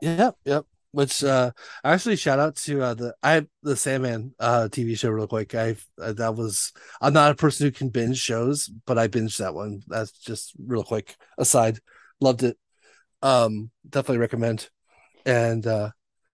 [0.00, 1.50] yep, yep which uh
[1.84, 5.54] actually shout out to uh the I the Sandman uh TV show real quick.
[5.54, 9.38] I uh, that was I'm not a person who can binge shows, but I binged
[9.38, 9.82] that one.
[9.88, 11.80] That's just real quick aside.
[12.20, 12.58] Loved it.
[13.22, 14.68] Um definitely recommend
[15.26, 15.90] and uh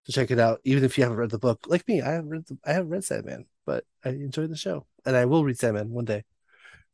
[0.06, 1.66] to check it out even if you haven't read the book.
[1.66, 4.86] Like me, I haven't read the, I haven't read Sandman, but I enjoyed the show
[5.06, 6.24] and I will read Sandman one day.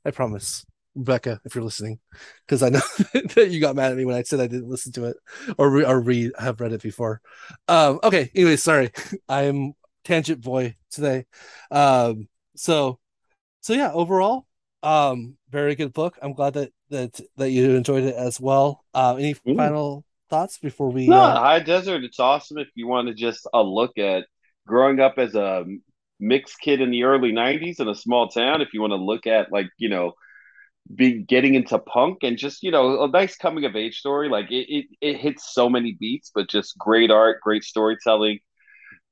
[0.04, 0.64] I promise.
[0.94, 1.98] Rebecca, if you're listening,
[2.46, 2.80] because I know
[3.34, 5.16] that you got mad at me when I said I didn't listen to it
[5.58, 7.20] or re- or read have read it before.
[7.68, 8.90] Um, okay, anyway, sorry,
[9.28, 11.26] I'm tangent boy today.
[11.70, 12.98] Um, so
[13.60, 14.46] so yeah, overall,
[14.82, 16.18] um, very good book.
[16.22, 18.84] I'm glad that that that you enjoyed it as well.
[18.94, 19.56] Uh, any mm.
[19.56, 21.08] final thoughts before we?
[21.08, 21.38] No, uh...
[21.40, 22.04] High Desert.
[22.04, 24.26] It's awesome if you want to just a uh, look at
[24.66, 25.64] growing up as a
[26.20, 29.26] mixed kid in the early 90s in a small town if you want to look
[29.26, 30.12] at like you know
[30.92, 34.28] be getting into punk and just you know a nice coming of age story.
[34.28, 38.40] Like it, it it hits so many beats but just great art great storytelling.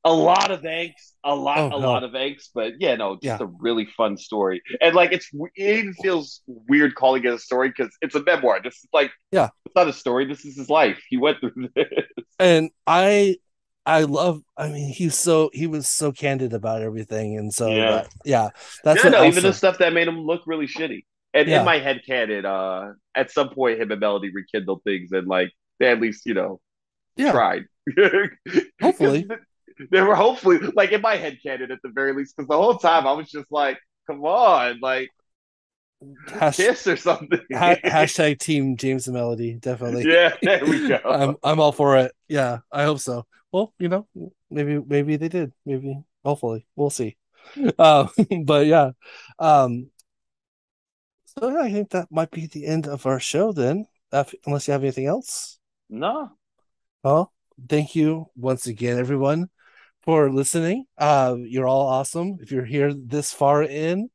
[0.05, 1.79] A lot of angst a lot oh, a no.
[1.79, 3.47] lot of angst but yeah no just yeah.
[3.47, 4.63] a really fun story.
[4.81, 8.61] And like it's it even feels weird calling it a story because it's a memoir.
[8.63, 9.49] This is like yeah.
[9.65, 10.27] it's not a story.
[10.27, 11.01] This is his life.
[11.09, 11.87] He went through this.
[12.39, 13.37] And i
[13.85, 14.43] I love.
[14.57, 18.49] I mean, he's so he was so candid about everything, and so yeah, that, yeah
[18.85, 21.05] that's yeah, no, also, even the stuff that made him look really shitty.
[21.35, 21.61] And yeah.
[21.61, 25.51] in my head canon, uh, at some point him and Melody rekindled things and like
[25.81, 26.61] they at least, you know,
[27.17, 27.33] yeah.
[27.33, 27.65] tried.
[28.81, 29.27] hopefully.
[29.91, 32.77] They were hopefully like in my head canon at the very least, because the whole
[32.77, 35.09] time I was just like, come on, like
[36.29, 37.41] Hash- kiss or something.
[37.53, 40.05] ha- hashtag team James and Melody, definitely.
[40.07, 40.99] Yeah, there we go.
[41.05, 42.13] I'm I'm all for it.
[42.29, 43.27] Yeah, I hope so.
[43.53, 44.07] Well, you know,
[44.51, 45.53] maybe maybe they did.
[45.65, 46.67] Maybe hopefully.
[46.77, 47.17] We'll see.
[47.79, 48.09] Uh,
[48.45, 48.91] but yeah.
[49.39, 49.91] Um
[51.39, 53.87] so yeah, I think that might be the end of our show then,
[54.47, 55.59] unless you have anything else.
[55.89, 56.31] No.
[57.03, 57.33] Well,
[57.69, 59.49] thank you once again, everyone,
[60.03, 60.87] for listening.
[60.99, 62.39] Uh, you're all awesome.
[62.41, 64.11] If you're here this far in,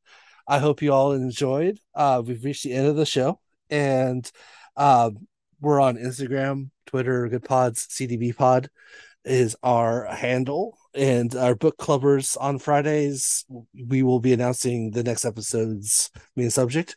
[0.46, 1.78] I hope you all enjoyed.
[1.94, 4.30] Uh, we've reached the end of the show, and
[4.76, 5.10] uh,
[5.60, 8.70] we're on Instagram, Twitter, Good Pods, CDB Pod
[9.24, 13.46] is our handle and our book clubbers on Fridays.
[13.88, 16.96] We will be announcing the next episode's main subject.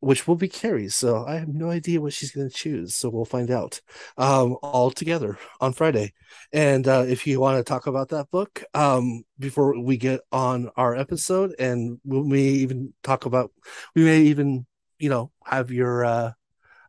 [0.00, 0.88] which will be Carrie.
[0.88, 2.96] So I have no idea what she's going to choose.
[2.96, 3.80] So we'll find out
[4.16, 6.14] um, all together on Friday.
[6.52, 10.70] And uh, if you want to talk about that book um, before we get on
[10.76, 13.52] our episode, and we may even talk about,
[13.94, 14.66] we may even,
[14.98, 16.04] you know, have your.
[16.04, 16.32] Uh,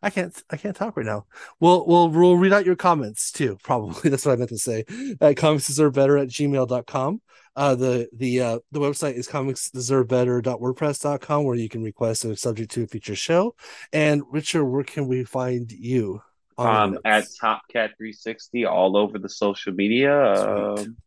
[0.02, 1.28] I can't I can't talk right now.
[1.60, 4.10] We'll we'll we'll read out your comments too, probably.
[4.10, 4.84] That's what I meant to say.
[5.20, 7.22] At comics deserve better at gmail.com.
[7.56, 12.82] Uh, the the uh, the website is comicsdeservebetter.wordpress.com where you can request a subject to
[12.84, 13.54] a future show.
[13.92, 16.24] And Richard, where can we find you?
[16.58, 20.34] Um, at TopCat360 all over the social media.
[20.34, 20.98] Um,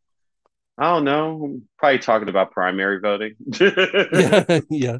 [0.76, 1.60] I don't know.
[1.78, 3.36] Probably talking about primary voting.
[3.60, 4.98] yeah, yeah.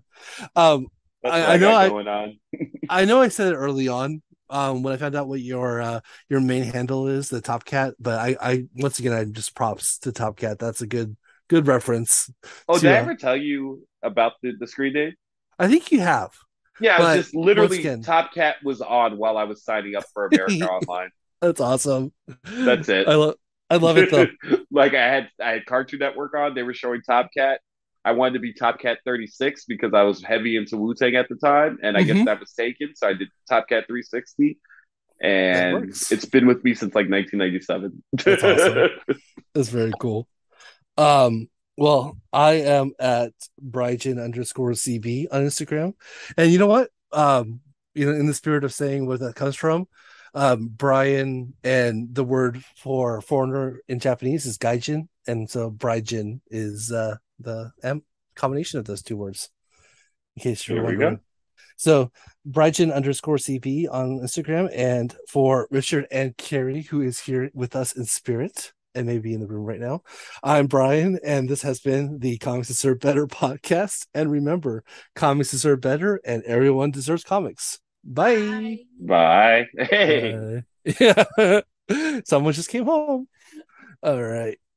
[0.55, 0.87] Um,
[1.25, 2.37] I, I, know I,
[2.89, 6.01] I know I said it early on um, when I found out what your uh,
[6.29, 7.95] your main handle is, the Top Cat.
[7.99, 10.59] But I, I once again, I just props to Top Cat.
[10.59, 11.17] That's a good
[11.49, 12.31] good reference.
[12.69, 15.15] Oh, to, did I ever tell you about the, the screen name?
[15.59, 16.33] I think you have.
[16.81, 20.27] Yeah, but just literally again, Top Cat was on while I was signing up for
[20.27, 21.11] America Online.
[21.41, 22.13] That's awesome.
[22.45, 23.09] That's it.
[23.09, 23.35] I love
[23.71, 24.27] I love it though.
[24.71, 27.61] like I had I had Cartoon Network on, they were showing Top Cat.
[28.05, 31.29] I wanted to be Top Cat 36 because I was heavy into Wu Tang at
[31.29, 32.17] the time, and I mm-hmm.
[32.17, 32.95] guess that was taken.
[32.95, 34.59] So I did Top Cat 360,
[35.23, 38.03] and it's been with me since like 1997.
[38.13, 39.21] That's awesome.
[39.55, 40.29] That's very cool.
[40.99, 45.95] Um, well, I am at Brygen underscore CB on Instagram.
[46.37, 46.91] And you know what?
[47.13, 47.61] Um,
[47.95, 49.87] you know, in the spirit of saying where that comes from,
[50.35, 55.09] um, Brian and the word for foreigner in Japanese is gaijin.
[55.27, 58.03] And so Brygen is uh, the M
[58.35, 59.51] combination of those two words.
[60.37, 61.21] In case you're Here wondering.
[61.77, 62.13] So
[62.49, 64.71] Brygen underscore CB on Instagram.
[64.75, 69.41] And for Richard and Carrie, who is here with us in spirit, and maybe in
[69.41, 70.03] the room right now.
[70.43, 74.07] I'm Brian, and this has been the Comics Deserve Better podcast.
[74.15, 74.85] And remember,
[75.15, 77.81] comics deserve better, and everyone deserves comics.
[78.05, 78.81] Bye.
[79.01, 79.67] Bye.
[79.77, 80.63] Hey.
[80.87, 81.61] Uh, yeah.
[82.25, 83.29] Someone just came home.
[84.03, 84.59] All right.